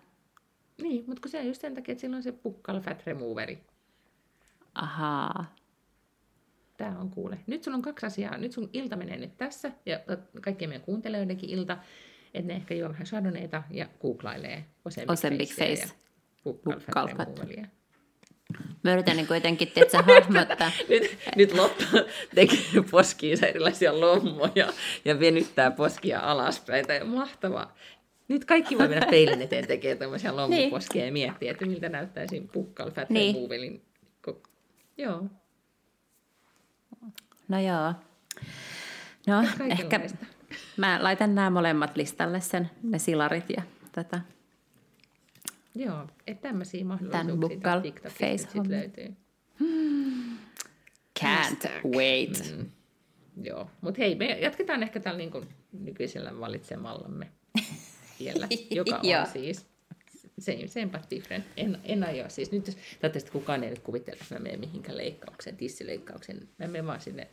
Niin, 0.82 1.04
mutta 1.06 1.20
kun 1.20 1.30
se 1.30 1.38
on 1.38 1.46
just 1.46 1.60
sen 1.60 1.74
takia, 1.74 1.92
että 1.92 2.00
sillä 2.00 2.16
on 2.16 2.22
se 2.22 2.32
pukkal 2.32 2.80
fat 2.80 3.02
removeri. 3.06 3.58
Ahaa. 4.74 5.54
Tämä 6.76 6.98
on 6.98 7.10
kuule. 7.10 7.38
Nyt 7.46 7.62
sulla 7.62 7.76
on 7.76 7.82
kaksi 7.82 8.06
asiaa. 8.06 8.38
Nyt 8.38 8.52
sun 8.52 8.70
ilta 8.72 8.96
menee 8.96 9.16
nyt 9.16 9.36
tässä, 9.38 9.72
ja 9.86 10.00
kaikkien 10.40 10.70
meidän 10.70 10.84
kuuntelijoidenkin 10.84 11.50
ilta, 11.50 11.78
että 12.34 12.52
ne 12.52 12.54
ehkä 12.54 12.74
juo 12.74 12.88
vähän 12.88 13.06
chardonnayta 13.06 13.62
ja 13.70 13.86
googlailee 14.00 14.64
Ozempic 15.08 15.56
Face. 15.56 15.94
Fat 17.16 17.28
Mä 18.84 18.92
yritän 18.92 19.16
niin 19.16 19.26
kuitenkin, 19.26 19.72
että 19.76 20.02
hahmottaa. 20.02 20.70
nyt, 20.88 21.18
nyt 21.36 21.52
Lotta 21.52 21.84
tekee 22.34 22.58
poskiinsa 22.90 23.46
erilaisia 23.46 24.00
lommoja 24.00 24.72
ja 25.04 25.20
venyttää 25.20 25.70
poskia 25.70 26.20
alaspäin. 26.20 26.86
Tämä 26.86 27.04
mahtavaa. 27.04 27.76
Nyt 28.28 28.44
kaikki 28.44 28.78
voi 28.78 28.88
mennä 28.88 29.06
peilin 29.10 29.42
eteen 29.42 29.66
tekemään 29.66 29.98
tämmöisiä 29.98 30.36
lommoposkia 30.36 31.00
niin. 31.00 31.06
ja 31.06 31.12
miettiä, 31.12 31.50
että 31.50 31.66
miltä 31.66 31.88
näyttäisi 31.88 32.48
pukkal 32.52 32.90
fat 32.90 33.10
niin. 33.10 33.91
Joo. 34.99 35.26
No 37.49 37.61
joo. 37.61 37.95
No, 39.26 39.43
ehkä 39.68 40.01
mä 40.76 40.99
laitan 41.03 41.34
nämä 41.34 41.51
molemmat 41.51 41.97
listalle 41.97 42.40
sen, 42.40 42.70
ne 42.82 42.99
silarit 42.99 43.51
ja 43.57 43.62
tätä. 43.93 44.20
Joo, 45.74 46.07
että 46.26 46.49
tämmöisiä 46.49 46.84
mahdollisuuksia 46.84 47.80
TikTokista 47.80 48.61
löytyy. 48.68 49.16
Hmm. 49.59 50.38
Can't 51.20 51.68
wait. 51.97 52.55
Mm. 52.57 52.70
Joo, 53.43 53.70
mutta 53.80 53.99
hei, 53.99 54.14
me 54.14 54.26
jatketaan 54.26 54.82
ehkä 54.82 55.01
tällä 55.01 55.18
niin 55.18 55.49
nykyisellä 55.72 56.40
valitsemallamme 56.40 57.32
vielä, 58.20 58.49
joka 58.70 58.97
on 58.97 59.26
siis 59.32 59.71
same, 60.43 60.68
same 60.68 60.86
but 60.86 61.11
different. 61.11 61.45
En, 61.57 61.78
en 61.84 62.05
aio. 62.05 62.24
Siis 62.28 62.53
nyt 62.53 62.66
jos, 62.66 62.76
toivottavasti 62.76 63.30
kukaan 63.30 63.64
ei 63.64 63.70
nyt 63.70 63.78
kuvittele, 63.78 64.18
että 64.20 64.34
mä 64.34 64.40
menen 64.40 64.61
mihinkään 64.61 64.97
leikkaukseen, 64.97 65.57
tissileikkaukseen. 65.57 66.49
Mä 66.59 66.66
menen 66.66 66.86
vaan 66.86 67.01
sinne 67.01 67.28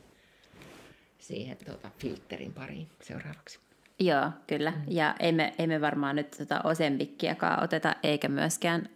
siihen 1.18 1.58
tuota, 1.66 1.92
filterin 1.98 2.54
pariin 2.54 2.88
seuraavaksi. 3.02 3.60
Joo, 4.00 4.30
kyllä. 4.48 4.72
Mm. 4.72 4.84
Ja 4.88 5.16
ei 5.20 5.32
me, 5.32 5.54
ei 5.60 5.68
me 5.68 5.82
varmaan 5.82 6.16
nyt 6.16 6.32
tota 6.38 6.62
osembikkiakaan 6.64 7.64
oteta, 7.64 7.96
eikä 8.04 8.30
myöskään, 8.30 8.90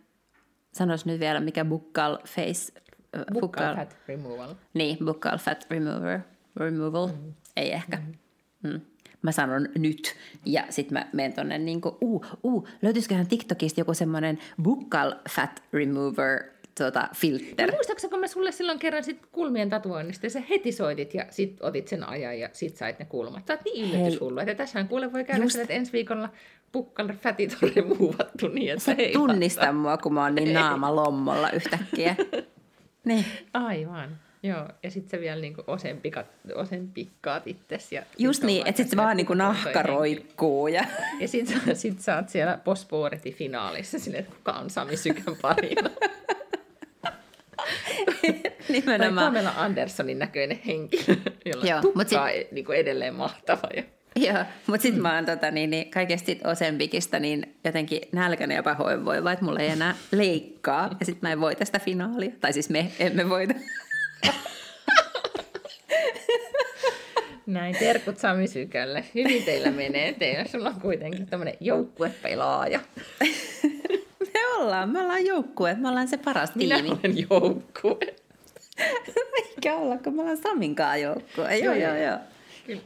sanois 0.74 1.05
nyt 1.05 1.20
vielä, 1.20 1.39
mikä 1.39 1.66
bukkal 1.66 2.18
face... 2.28 2.74
Bukkal, 3.18 3.41
bukkal 3.41 3.76
fat 3.76 3.97
removal. 4.07 4.55
Niin, 4.74 4.97
bukkal 5.05 5.38
fat 5.38 5.68
remover, 5.70 6.20
removal. 6.55 7.07
Mm. 7.07 7.34
Ei 7.55 7.72
ehkä. 7.72 7.97
Mm. 8.64 8.70
Mm 8.70 8.82
mä 9.24 9.32
sanon 9.32 9.67
nyt. 9.78 10.15
Ja 10.45 10.63
sitten 10.69 10.93
mä 10.93 11.05
menen 11.13 11.34
tonne 11.34 11.57
niin 11.57 11.82
kuin, 11.82 11.95
uu, 12.01 12.26
uu, 12.43 12.67
löytyisiköhän 12.82 13.28
TikTokista 13.28 13.82
joku 13.82 13.93
semmoinen 13.93 14.39
buccal 14.63 15.13
fat 15.30 15.63
remover 15.74 16.43
tuota, 16.78 17.07
filter. 17.15 17.67
No, 17.67 17.76
muistaakseni, 17.76 18.11
kun 18.11 18.19
mä 18.19 18.28
sulle 18.28 18.51
silloin 18.51 18.80
kerran 18.80 19.03
sit 19.03 19.19
kulmien 19.32 19.69
tatuoinnista, 19.69 20.26
ja 20.26 20.30
sä 20.30 20.41
heti 20.49 20.71
soitit 20.71 21.13
ja 21.13 21.26
sit 21.30 21.57
otit 21.61 21.88
sen 21.88 22.09
ajan 22.09 22.39
ja 22.39 22.49
sit 22.53 22.78
sait 22.78 22.99
ne 22.99 23.05
kulmat. 23.05 23.47
Sä 23.47 23.53
oot 23.53 23.61
niin 23.65 23.95
yllätyshullu, 23.95 24.39
että 24.39 24.55
tässähän 24.55 24.88
kuule 24.88 25.13
voi 25.13 25.24
käydä 25.24 25.43
Just... 25.43 25.55
että 25.55 25.74
ensi 25.74 25.93
viikolla 25.93 26.30
buccal 26.74 27.13
fatit 27.21 27.57
on 27.63 27.71
removattu 27.76 28.47
niin, 28.47 28.71
että 28.71 28.86
Sä 28.86 28.95
tunnista 29.13 29.71
mua, 29.71 29.97
kun 29.97 30.13
mä 30.13 30.24
oon 30.24 30.36
niin 30.36 30.53
naama 30.53 30.95
lommolla 30.95 31.51
yhtäkkiä. 31.51 32.15
niin. 33.05 33.26
Aivan. 33.53 34.17
Joo, 34.43 34.67
ja 34.83 34.91
sitten 34.91 35.09
se 35.09 35.19
vielä 35.19 35.41
niinku 35.41 35.63
osen, 35.67 36.01
pikat, 36.01 36.25
osen 36.55 36.87
pikkaat 36.87 37.47
itsesi. 37.47 37.95
Ja 37.95 38.03
Just 38.17 38.43
niin, 38.43 38.67
että 38.67 38.77
sitten 38.77 38.89
se 38.89 38.97
vaan 38.97 39.17
niinku 39.17 39.33
nahka 39.33 39.83
roikkuu. 39.83 40.67
Ja, 40.67 40.85
ja 41.19 41.27
sitten 41.27 41.75
sit 41.75 42.01
sä 42.01 42.15
oot 42.15 42.29
siellä 42.29 42.59
finaalissa 43.37 43.99
silleen, 43.99 44.23
että 44.23 44.35
kuka 44.35 44.51
on 44.51 44.69
Sami 44.69 44.97
Sykän 44.97 45.35
parina. 45.41 45.89
Nimenomaan. 48.69 49.33
Tai 49.33 49.43
Pamela 49.43 49.53
Andersonin 49.57 50.19
näköinen 50.19 50.59
henkilö, 50.65 51.15
jolla 51.45 51.65
Joo, 51.65 51.81
tukka 51.81 52.03
sit... 52.03 52.51
niin 52.51 52.65
kuin 52.65 52.77
edelleen 52.77 53.15
mahtava. 53.15 53.69
Ja... 53.75 53.83
Joo, 54.15 54.43
mutta 54.67 54.81
sitten 54.81 55.01
mä 55.01 55.15
oon 55.15 55.25
tota, 55.25 55.51
niin, 55.51 55.69
niin, 55.69 55.91
kaikesta 55.91 56.25
sit 56.25 56.45
Osembikista 56.45 57.19
niin 57.19 57.55
jotenkin 57.63 58.01
nälkäinen 58.11 58.55
ja 58.55 58.63
pahoinvoiva, 58.63 59.31
että 59.31 59.45
mulla 59.45 59.59
ei 59.59 59.69
enää 59.69 59.95
leikkaa. 60.11 60.95
Ja 60.99 61.05
sitten 61.05 61.29
mä 61.29 61.31
en 61.31 61.41
voita 61.41 61.65
sitä 61.65 61.79
finaalia. 61.79 62.31
Tai 62.41 62.53
siis 62.53 62.69
me 62.69 62.91
emme 62.99 63.29
voita. 63.29 63.53
Näin, 67.45 67.76
terkut 67.80 68.17
Sami 68.17 68.47
Sykälle. 68.47 69.03
Hyvin 69.15 69.43
teillä 69.43 69.71
menee. 69.71 70.13
Teillä 70.13 70.45
sulla 70.45 70.69
on 70.69 70.82
kuitenkin 70.82 71.26
tämmöinen 71.26 71.57
joukkuepelaaja. 71.59 72.80
me 74.34 74.45
ollaan, 74.57 74.89
me 74.89 75.01
ollaan 75.01 75.26
joukkue. 75.26 75.76
Me 75.76 75.89
ollaan 75.89 76.07
se 76.07 76.17
paras 76.17 76.55
Minä 76.55 76.76
tiimi. 76.76 76.89
Minä 76.89 76.99
olen 77.03 77.28
joukkue. 77.30 78.15
Eikä 79.36 79.76
olla, 79.76 79.97
kun 79.97 80.15
me 80.15 80.21
ollaan 80.21 80.38
Saminkaan 80.38 81.01
joukkue. 81.01 81.57
Joo, 81.57 81.74
joo, 81.74 81.95
joo. 81.95 82.17
Kyllä. 82.65 82.82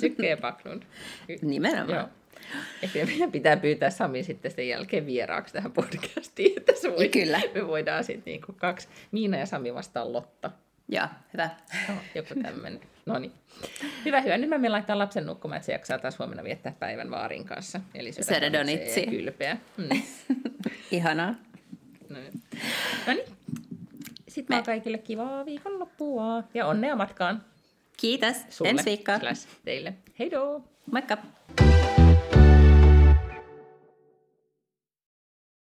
Sykke 0.00 0.28
ja 0.28 0.36
Paklund. 0.36 0.82
Nimenomaan. 1.42 1.98
Joo. 1.98 2.08
Ehkä 2.82 3.06
meidän 3.06 3.32
pitää 3.32 3.56
pyytää 3.56 3.90
Sami 3.90 4.22
sitten 4.22 4.50
sen 4.50 4.68
jälkeen 4.68 5.06
vieraaksi 5.06 5.54
tähän 5.54 5.72
podcastiin, 5.72 6.52
että 6.56 6.72
se 6.76 6.92
voi, 6.92 7.08
Kyllä. 7.08 7.40
me 7.54 7.66
voidaan 7.66 8.04
sitten 8.04 8.30
niinku 8.32 8.52
kaksi, 8.56 8.88
Miina 9.12 9.38
ja 9.38 9.46
Sami 9.46 9.74
vastaan 9.74 10.12
Lotta. 10.12 10.50
Joo, 10.88 11.06
hyvä. 11.32 11.50
Oh, 11.90 11.96
joku 12.14 12.34
tämmöinen. 12.42 12.80
No 13.06 13.18
niin. 13.18 13.32
Hyvä, 14.04 14.20
hyvä. 14.20 14.38
Nyt 14.38 14.50
mä 14.50 14.72
laittaa 14.72 14.98
lapsen 14.98 15.26
nukkumaan, 15.26 15.56
että 15.56 15.66
se 15.66 15.72
jaksaa 15.72 15.98
taas 15.98 16.18
huomenna 16.18 16.44
viettää 16.44 16.72
päivän 16.78 17.10
vaarin 17.10 17.44
kanssa. 17.44 17.80
Eli 17.94 18.12
Seredonitsi. 18.12 19.06
Kylpeä. 19.06 19.56
Mm. 19.76 19.88
Ihanaa. 20.90 21.34
No, 22.08 22.18
no 23.06 23.12
niin. 23.12 23.24
Sitten 24.28 24.56
me... 24.56 24.62
kaikille 24.62 24.98
kivaa 24.98 25.44
viikonloppua 25.46 26.42
ja 26.54 26.66
onnea 26.66 26.96
matkaan. 26.96 27.44
Kiitos. 27.96 28.36
Sulle, 28.48 28.70
Ensi 28.70 28.84
viikkoa. 28.84 29.18
teille. 29.64 29.94
Heidoo. 30.18 30.64
Moikka. 30.92 31.18